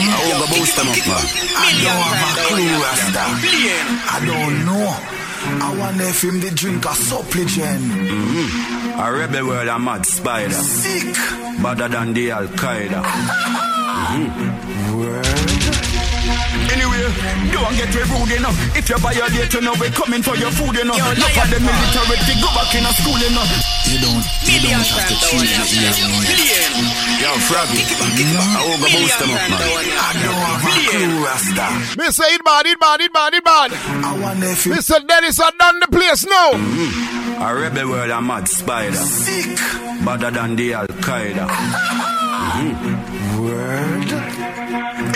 [0.07, 1.25] I will go boost them up, man.
[1.57, 3.25] I don't have a clue, Rasta.
[4.07, 5.26] I don't know.
[5.63, 7.83] I want if him the drink a supplicant.
[7.83, 9.01] Mm-hmm.
[9.01, 10.53] A rebel world, a mad spider.
[10.53, 11.15] Sick.
[11.63, 13.63] Better than the Al Qaeda.
[13.97, 15.56] Mm-hmm.
[16.57, 16.73] Word.
[16.73, 17.05] Anyway,
[17.53, 18.53] don't get me rude, you know.
[18.77, 20.97] If you violate, you know, we coming for your food, you know.
[20.97, 23.45] Yo, No for the military, we go back in a school, you know.
[23.87, 25.63] You don't, you Million don't have to times the change one.
[25.63, 26.73] it, Million.
[27.23, 29.61] Yo, Froggy, I will go boost them up, man.
[29.61, 31.67] I don't have a clue, Rasta.
[32.01, 32.25] Mr.
[32.35, 33.71] It bad, it bad, it bad, it bad.
[33.73, 35.07] I wonder if you Mr.
[35.07, 36.53] Dennis, I done the place now.
[36.53, 37.43] Mm-hmm.
[37.43, 38.93] A rebel world, a mad spider.
[38.97, 39.57] sick.
[40.05, 41.47] Better than the Al Qaeda.
[43.41, 44.13] Word.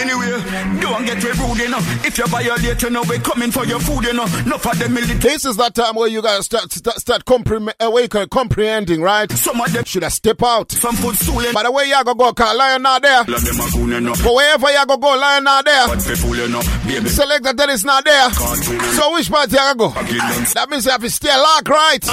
[0.01, 1.79] Anyway, don't get me rude, you know.
[2.03, 4.27] If you violate, you know, we coming for your food, you know.
[4.47, 5.19] No for the military.
[5.21, 8.29] This is that time where you guys start start, start compre- uh, where you can
[8.29, 9.31] comprehending, right?
[9.33, 10.73] Some of them Should I step out?
[10.73, 13.23] some food stool, you By the way, you go go, cause lion not there.
[13.25, 14.15] Let them a goon, you know.
[14.23, 15.87] But wherever you go go, lion not there.
[15.87, 17.09] But people, you know, baby.
[17.09, 18.29] Select that Dennis not there.
[18.31, 18.81] Cartoon.
[18.99, 19.89] So which part you go?
[19.91, 22.05] That means you have to stay locked, right?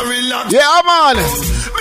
[0.51, 1.15] Yeah, man.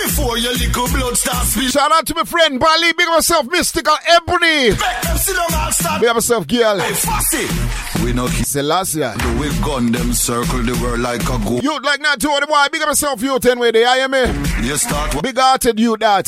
[0.03, 1.69] Before your little blood starts spilling.
[1.69, 4.69] Shout out to my friend Bali, big myself, Mystical Ebony.
[4.71, 6.01] Make them sit and start.
[6.01, 6.77] Big up girl.
[6.95, 8.03] Fussy.
[8.03, 9.01] We no keep Selassie.
[9.39, 11.63] We gun them circle the world like a goat.
[11.63, 14.67] Youth like not to the boy, big up yourself, youth, ten way there, you me?
[14.67, 16.27] You start Big hearted you that.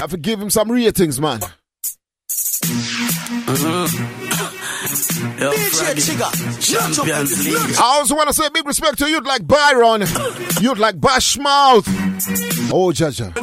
[0.00, 1.40] have to give him some ratings, man.
[1.40, 1.46] Yo,
[2.28, 3.06] Froggy,
[3.56, 4.25] Champions League.
[7.78, 10.02] I also want to say big respect to youth like Byron,
[10.60, 11.86] youth like Bashmouth.
[12.72, 13.34] Oh, Jaja.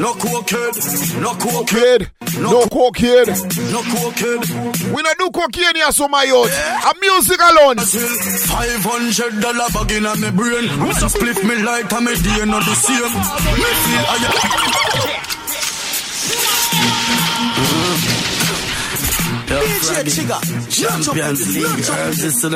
[0.00, 0.74] No cool kid,
[1.20, 3.28] no cool kid, no cool kid.
[3.72, 4.40] No cool kid.
[4.94, 6.52] We not do cocaine here, so my youth.
[6.52, 7.78] A music alone.
[7.78, 10.68] Five hundred dollar bag in my brain.
[10.82, 13.02] We just split me like I'm a day not the same.
[13.02, 15.41] Me feel I
[19.52, 20.10] Yo, Froggy,
[20.70, 21.90] Champions League.
[21.90, 22.48] Herbs is to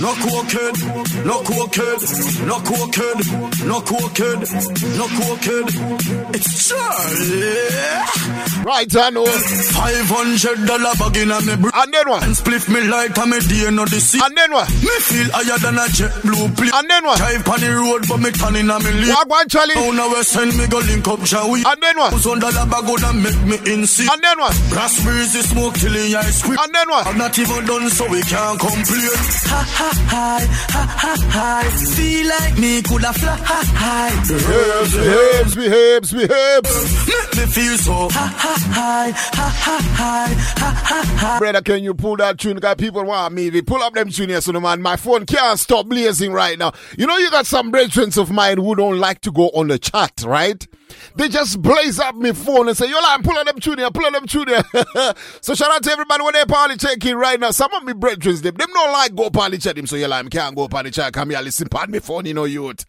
[0.00, 0.76] No cool kid,
[1.24, 2.00] no cool kid,
[2.46, 3.18] no cool kid,
[3.64, 4.40] no cool kid,
[4.98, 5.66] no cool kid.
[6.34, 8.64] It's Charlie.
[8.64, 9.24] Right, I know.
[9.26, 12.22] Five hundred dollar bag in me br- And then what?
[12.24, 14.20] And split me like I'm a day not the sea.
[14.24, 14.68] And then what?
[14.70, 16.72] Me feel higher than a jet blue plane.
[16.74, 17.18] And then what?
[17.18, 19.14] Drive on the road, but me turning on me lane.
[19.14, 19.74] Walk one, Charlie.
[19.76, 21.62] Oh, now we send me go link up Joey.
[21.64, 22.10] And then what?
[22.18, 24.08] Thousand dollar bag gonna make me insane.
[24.10, 24.52] And then what?
[24.72, 26.58] Raspberries is smoke till in ice cream.
[26.58, 27.06] And then what?
[27.06, 29.12] I'm not even done, so we can't complain.
[29.52, 31.64] Ha ha hi, ha ha hi.
[31.94, 34.10] Feel like me coulda fly high.
[34.28, 37.06] Behaves, behaves, behaves, behaves.
[37.08, 37.92] Make me feel so.
[37.92, 41.38] Ha ha hi, ha ha hi, ha ha hi.
[41.38, 42.54] Brother, can you pull that tune?
[42.54, 43.50] Because people want me.
[43.50, 44.82] They pull up them tune here, so no man.
[44.82, 46.72] My phone can't stop blazing right now.
[46.96, 49.78] You know, you got some brethren of mine who don't like to go on the
[49.78, 50.66] chat, right?
[51.16, 54.26] They just blaze up my phone and say, Yo, I'm pulling them here, pulling them
[54.26, 55.14] here.
[55.40, 57.52] so shout out to everybody when they party checking right now.
[57.52, 60.28] Some of me brethren, them, them don't like go party chat him, so you like,
[60.30, 62.84] can't go party chat, come here, listen, part me phone, you know, youth.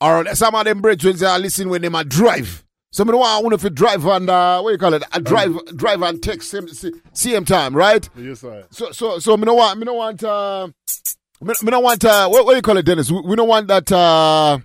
[0.00, 2.64] Or some of them brethren, they are listening when they might drive.
[2.92, 5.04] Some of the one I want to drive and uh, what you call it?
[5.12, 6.66] I drive, drive and text same,
[7.12, 8.08] same time, right?
[8.16, 8.64] Yes, sir.
[8.70, 10.66] So, so, so, me no want, me no want, uh,
[11.40, 13.10] me, me no want, uh, what, what do you call it, Dennis?
[13.10, 14.58] We, we don't want that, uh,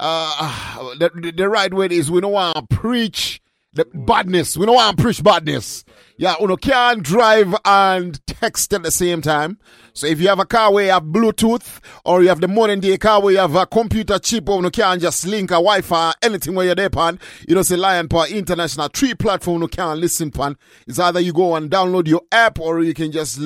[0.00, 3.40] uh, the, the, right word is we don't want to preach
[3.72, 4.56] the badness.
[4.56, 5.84] We don't want to preach badness.
[6.16, 9.58] Yeah, you know, can't drive and text at the same time.
[9.92, 12.80] So if you have a car where you have Bluetooth or you have the modern
[12.80, 16.14] day car where you have a computer chip or you can't just link a Wi-Fi,
[16.22, 20.00] anything where you're there, pan, you know, say Lion Paw International, three platform you can't
[20.00, 20.56] listen, pan.
[20.86, 23.38] It's either you go and download your app or you can just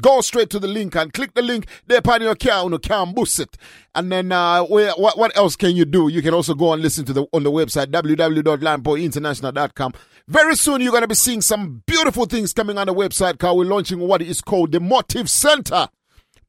[0.00, 2.78] go straight to the link and click the link there upon your car and you
[2.78, 3.56] can boost it.
[3.94, 6.08] And then uh, where, what, what else can you do?
[6.08, 9.92] You can also go and listen to the on the website www.LionPawInternational.com.
[10.28, 13.56] Very soon you're going to be seeing some beautiful things coming on the website because
[13.56, 15.88] we're launching what is called the Motive Center.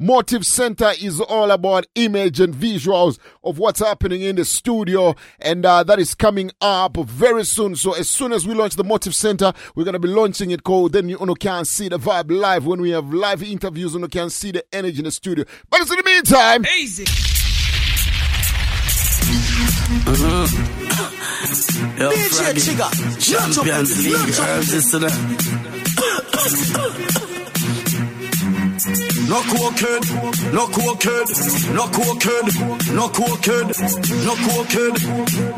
[0.03, 5.65] Motive Center is all about image and visuals of what's happening in the studio, and
[5.65, 7.77] uh, that is coming up very soon.
[7.77, 10.91] So as soon as we launch the Motive Center, we're gonna be launching it called.
[10.91, 14.09] Then you know, can see the vibe live when we have live interviews, and you
[14.09, 15.45] can see the energy in the studio.
[15.69, 17.05] But in the meantime, Easy.
[21.97, 22.75] Yo, Froggy,
[23.21, 24.05] Champions
[27.13, 27.29] League.
[29.29, 30.03] Herbs is to No cool kid,
[30.53, 31.27] no cool kid,
[31.73, 32.45] no cool kid,
[32.93, 33.67] no cool kid,
[34.25, 34.93] no cool kid.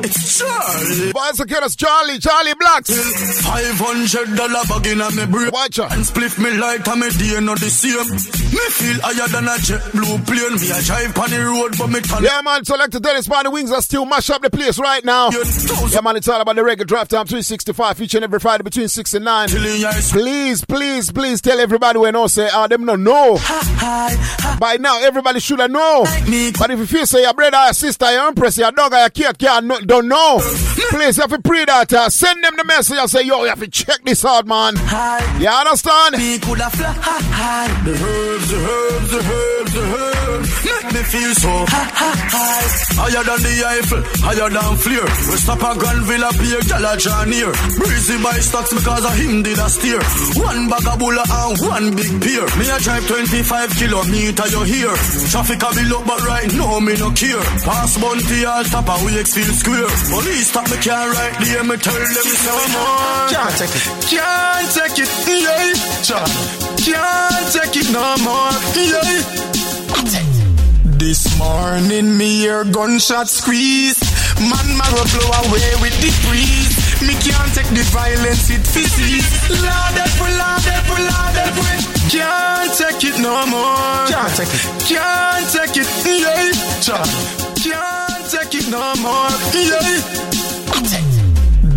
[0.06, 1.12] It's Charlie.
[1.12, 3.42] Why Boys and girls, Charlie, Charlie Blacks.
[3.42, 5.50] Five hundred dollar bag in me brain.
[5.52, 5.94] Watch out.
[5.94, 7.96] And split me like I'm a day not the same.
[8.54, 10.56] Me feel higher than a jet blue plane.
[10.62, 12.24] Me a drive on the road, but me turn.
[12.24, 15.30] Yeah, man, Selector Dennis Pan, the wings are still mash up the place right now.
[15.32, 18.88] Yeah, man, it's all about the reggae drive time 365 each and every Friday between
[18.88, 19.50] 6 and 9.
[19.50, 23.38] Please, please, please tell everybody when I say, ah, them no know.
[24.60, 26.06] By now, everybody should have know.
[26.58, 29.38] But if you feel say your brother, your sister, your empress, your dog, your kid
[29.38, 30.40] can't don't know,
[30.90, 31.92] please, you have to pray that.
[31.94, 34.76] Uh, send them the message and say, yo, you have to check this out, man.
[35.40, 36.16] You understand?
[40.42, 42.68] Make me feel so high.
[42.96, 45.06] Higher than the Eiffel, higher than Fleer.
[45.32, 47.52] We stop a Granville up here, gyal a draw near.
[47.78, 50.02] Breezy by stocks because of him did a steer.
[50.40, 52.46] One bag of bulla and one big peer.
[52.58, 54.94] Me a drive 25 kilometer, you hear.
[55.32, 57.44] Traffic a bill up, but right now me no care.
[57.64, 59.92] Pass Bunty all top of Wakefield Square.
[60.12, 63.28] Police stop me car right there, me tell them it's no more.
[63.32, 63.86] Can't take it.
[64.12, 65.12] Can't take it.
[66.08, 66.26] Yeah.
[66.86, 68.54] Can't take it no more.
[68.76, 69.65] Yeah.
[71.00, 74.00] This morning me hear gunshot squeeze.
[74.40, 76.76] Man marrow blow away with the breeze.
[77.02, 79.50] Me can't take the violence it physics.
[79.50, 81.56] Lord help Lord help Lord help.
[82.12, 84.08] Can't take it no more.
[84.12, 84.64] Can't take it.
[84.84, 85.88] Can't take it.
[86.06, 87.04] Yeah.
[87.64, 89.32] Can't take it no more.
[89.54, 90.26] Yeah.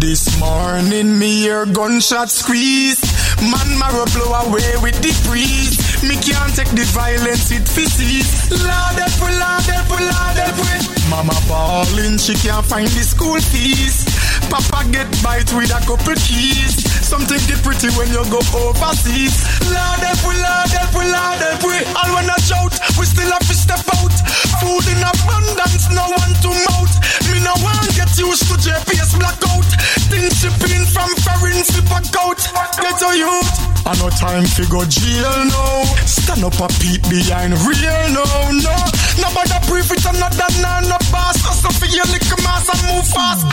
[0.01, 3.01] This morning me hear gunshot squeeze.
[3.43, 5.88] Man marrow blow away with the breeze.
[6.07, 8.51] Me can't take the violence it feces.
[8.55, 10.75] Lord help, Lord help, Lord help we.
[11.11, 14.07] Mama ballin', she can't find the school fees.
[14.47, 16.79] Papa get bite with a couple keys.
[17.03, 19.43] Something get pretty when you go overseas.
[19.67, 21.77] Lord help, Lord help, Lord help we.
[21.99, 24.15] All when I shout, we still have to step out.
[24.63, 26.95] Food in abundance, no one to mouth.
[27.27, 29.67] Me no one get used to JPS blackout.
[30.07, 32.39] Things shipping from foreign a coat.
[32.79, 33.68] Get a youth.
[33.87, 35.85] I no time to go jail no.
[36.07, 38.98] Stand up a peep behind real no no.
[39.21, 41.39] Nobody brief it another nah no boss.
[41.63, 43.47] So for your liquor mass and move fast.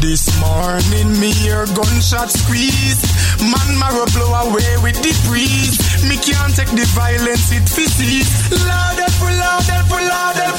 [0.00, 3.00] This morning me hear gunshot squeeze.
[3.40, 5.76] Man marrow blow away with the breeze.
[6.08, 8.28] Me can't take the violence it feces.
[8.52, 10.50] Lord help we, Lord help we, Lord help.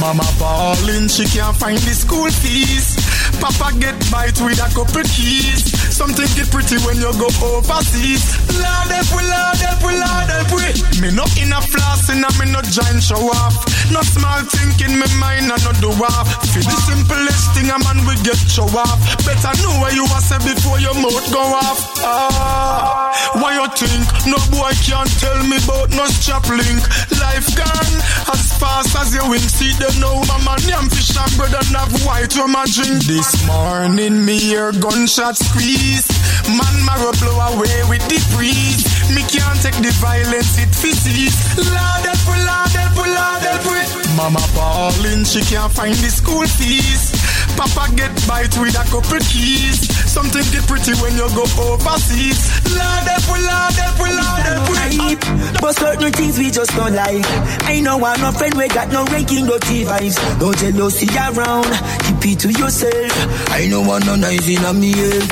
[0.00, 2.96] Mama ballin', she can't find the school fees.
[3.36, 5.60] Papa get bite with a couple keys.
[5.92, 8.24] Something get pretty when you go overseas.
[8.48, 10.72] Lord help Lord help Lord help we.
[11.04, 13.60] Me no in a floss and I me no giant show off.
[13.88, 16.28] No small thinking me mind and no do off.
[16.52, 19.00] For the simplest thing a man will get show off.
[19.24, 21.80] Better know where you are say before your mouth go off.
[22.04, 23.10] Ah,
[23.40, 26.80] why you think no boy can't tell me about no strap link?
[27.16, 27.94] Life gone
[28.30, 29.46] as fast as you wink.
[29.48, 33.04] See them now, mama yam fish and bread and have white rum and drink.
[33.08, 36.06] This morning me hear gunshot squeeze.
[36.46, 38.82] Man marrow blow away with the breeze.
[39.14, 41.34] Me can't take the violence it feces.
[41.58, 43.69] Lord help Lord help Lord help.
[44.16, 47.12] Mama ballin', she can't find the school fees.
[47.56, 49.88] Papa get bite with a couple keys.
[50.10, 52.50] Something get pretty when you go overseas.
[52.68, 55.16] Lord help we, Lord help we, Lord help we.
[55.60, 57.24] But certain things we just don't like.
[57.64, 60.18] I know I'm no friend, we got no ranking, no T vibes.
[60.40, 61.70] No jealousy around,
[62.04, 63.12] keep it to yourself.
[63.50, 65.22] I know one no nice in a me head.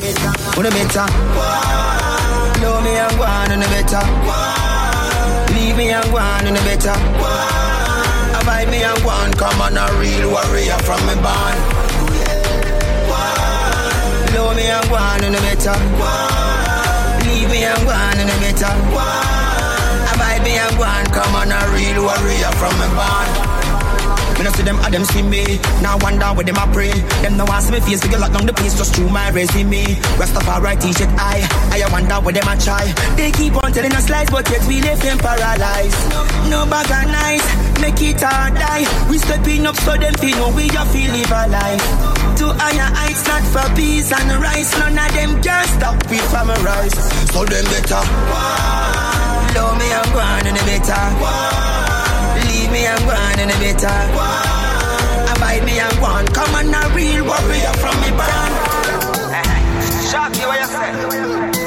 [0.56, 1.06] Wanna better?
[2.62, 4.02] Know me and go on in a better.
[5.54, 7.57] Leave me and go on in a better.
[8.70, 11.58] Me and go on, come on a real warrior from me band.
[14.34, 15.76] Know me and go on in a better.
[17.26, 18.72] Leave me and go on in a better.
[20.12, 23.57] Abide me and go on, come on a real warrior from me band.
[24.38, 25.58] Me no see them, ah, them see me.
[25.82, 26.94] Now wonder where them a pray.
[27.26, 29.98] Them no want see me face, figure lock down the place just through my resume.
[30.14, 31.42] Rastafari t-shirt, I,
[31.74, 32.86] I wonder where them a try.
[33.18, 35.98] They keep on telling us lies, but yet we live them paralyzed.
[36.46, 37.46] No bag of nice,
[37.82, 38.86] make it hard die.
[39.10, 41.82] We stepping up so them feel know we a feel live a life.
[42.38, 44.70] To higher heights, not for peace and rice.
[44.78, 46.94] None of them can stop we from rise.
[47.34, 48.06] So them better.
[49.58, 51.02] Love me and go on in the better.
[51.90, 51.97] Me
[52.88, 53.98] and go on in the better.
[55.32, 56.26] Abide me and go on.
[56.28, 58.54] Come on, a real warrior from me brand.
[60.10, 61.57] Shock you what you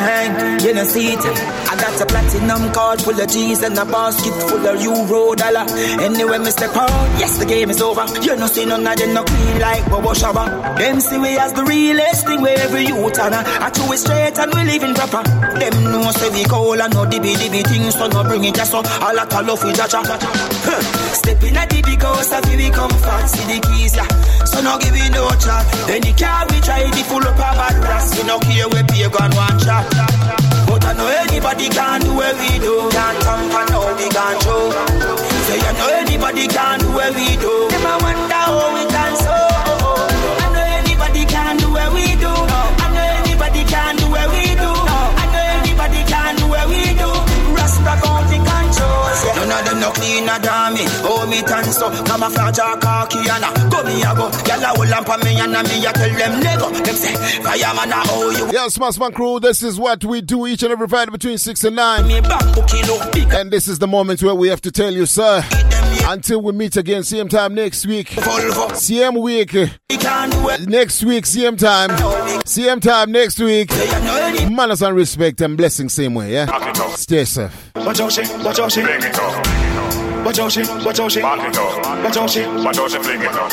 [0.00, 0.66] say.
[0.66, 1.18] You know see it.
[1.20, 5.66] I got a platinum card full of G's and a basket full of euro dollar.
[6.00, 8.04] Anyway, step out, yes the game is over.
[8.22, 10.76] You know see none of them no clean like Bobo Shabba.
[10.78, 14.38] Them see we as the realest thing where every youth and I chew it straight
[14.38, 15.22] and we living proper.
[15.58, 18.70] Them know say we call and no dibby dibby things so no bring it just
[18.70, 20.02] so a lot of love with jaja.
[20.04, 21.03] Huh.
[21.24, 22.92] Step in at the house and we come
[23.24, 24.04] see the keys yeah.
[24.44, 25.64] So no give me no chat.
[25.88, 28.12] Any car we try the full up of bad rats.
[28.12, 29.88] We no care where pay gun one shot.
[30.68, 32.76] But I know anybody can do what we do.
[32.92, 34.68] Can't tamper no can show.
[35.48, 37.72] Say I know anybody can do what we do.
[37.72, 39.32] I wonder how we can so.
[39.32, 42.28] I know anybody can do what we do.
[42.28, 44.70] I know anybody can do what we do.
[45.16, 47.08] I know anybody can do what we do.
[47.56, 48.33] Rasta control.
[49.44, 50.84] None of them no cleaner than me.
[51.04, 51.90] Oh me tan so.
[52.04, 54.30] Camouflage or khaki and a go me a go.
[54.44, 56.70] Gyal a hold on for me and a me a tell them never.
[56.70, 58.48] Them say fireman a how you.
[58.52, 61.76] Yes, Massman Crew, this is what we do each and every Friday between 6 and
[61.76, 62.24] 9.
[63.34, 65.42] And this is the moment where we have to tell you, sir,
[66.06, 68.08] until we meet again, same time next week.
[68.74, 69.54] Same week.
[69.54, 69.66] uh,
[70.66, 71.90] Next week, same time.
[72.46, 73.70] Same time next week.
[74.50, 76.46] Manners and respect and blessings same way, yeah?
[76.94, 77.72] Stay safe.
[77.76, 78.84] Watch out shit, watch out shit.
[78.84, 80.24] Bring it up.
[80.24, 81.22] Watch out shit, watch out shit.
[81.22, 82.04] Back it up.
[82.04, 83.02] Watch out shit, watch out shit.
[83.02, 83.50] Bring it up.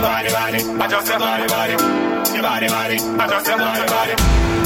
[0.00, 2.09] Body, body, watch out your body, body.
[2.40, 4.14] Your body, body, watch out your body, body.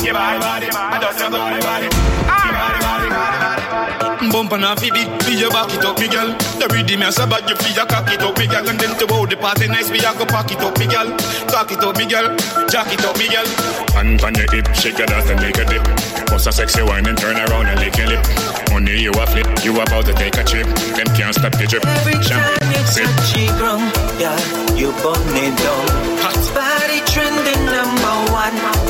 [0.07, 1.89] Your body, body, watch out your body, body.
[1.91, 4.31] Your body, body, body, body.
[4.31, 4.95] Bump on a beat,
[5.27, 6.31] be your back it up, me girl.
[6.63, 8.69] The rhythm is about you, feel your cock it up, me girl.
[8.71, 11.11] And then to hold the party nice, we a go pack it up, me girl.
[11.51, 12.31] Cock it up, me girl.
[12.71, 13.47] Jack it up, me girl.
[13.91, 15.83] Hand on your hip, shake your ass and make a dip.
[16.31, 18.23] Bust a sexy wine and turn around and lick your lip.
[18.71, 20.67] Only you a flip, you about to take a trip.
[20.95, 21.83] Them can't stop the drip.
[21.83, 23.91] Every Champ- time you touch touchy ground,
[24.23, 24.39] yeah,
[24.79, 25.87] you burn it down.
[26.23, 26.39] Hot.
[26.55, 27.54] Body trending number one,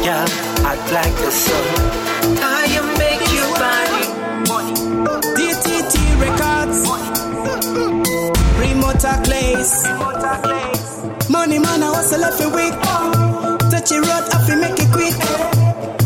[0.05, 0.27] yeah,
[0.61, 1.65] hot like the sun.
[2.37, 4.05] I am make you body.
[5.37, 6.79] DTT Records.
[8.61, 9.75] Remote Glaze.
[11.31, 12.77] Money man, I was left a week.
[13.71, 15.17] Touchy road, I feel make it quick.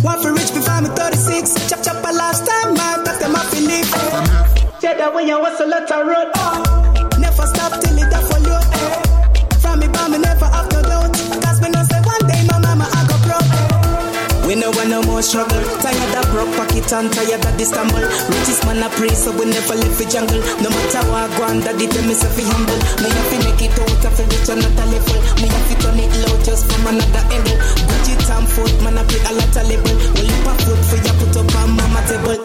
[0.04, 1.68] One for rich before me 36.
[1.68, 3.90] Chop chop a last time, man, that's them off in leave.
[4.80, 6.28] Cheddar when you was a lot of road.
[6.32, 6.67] Never
[14.68, 15.62] don't want no more struggle.
[15.80, 18.04] Tired of broke pocket and tired of the stumble.
[18.28, 20.40] Richest man a pray, so we never left the jungle.
[20.60, 22.76] No matter what grand go on, daddy tell me so fi humble.
[23.00, 25.18] Me have to make it out, rich fi not a level.
[25.40, 27.58] Me have to turn it low just from another angle.
[27.88, 29.96] Budget and food, man I play a lot of label.
[30.12, 32.44] Well, you put food for ya put up on mama table.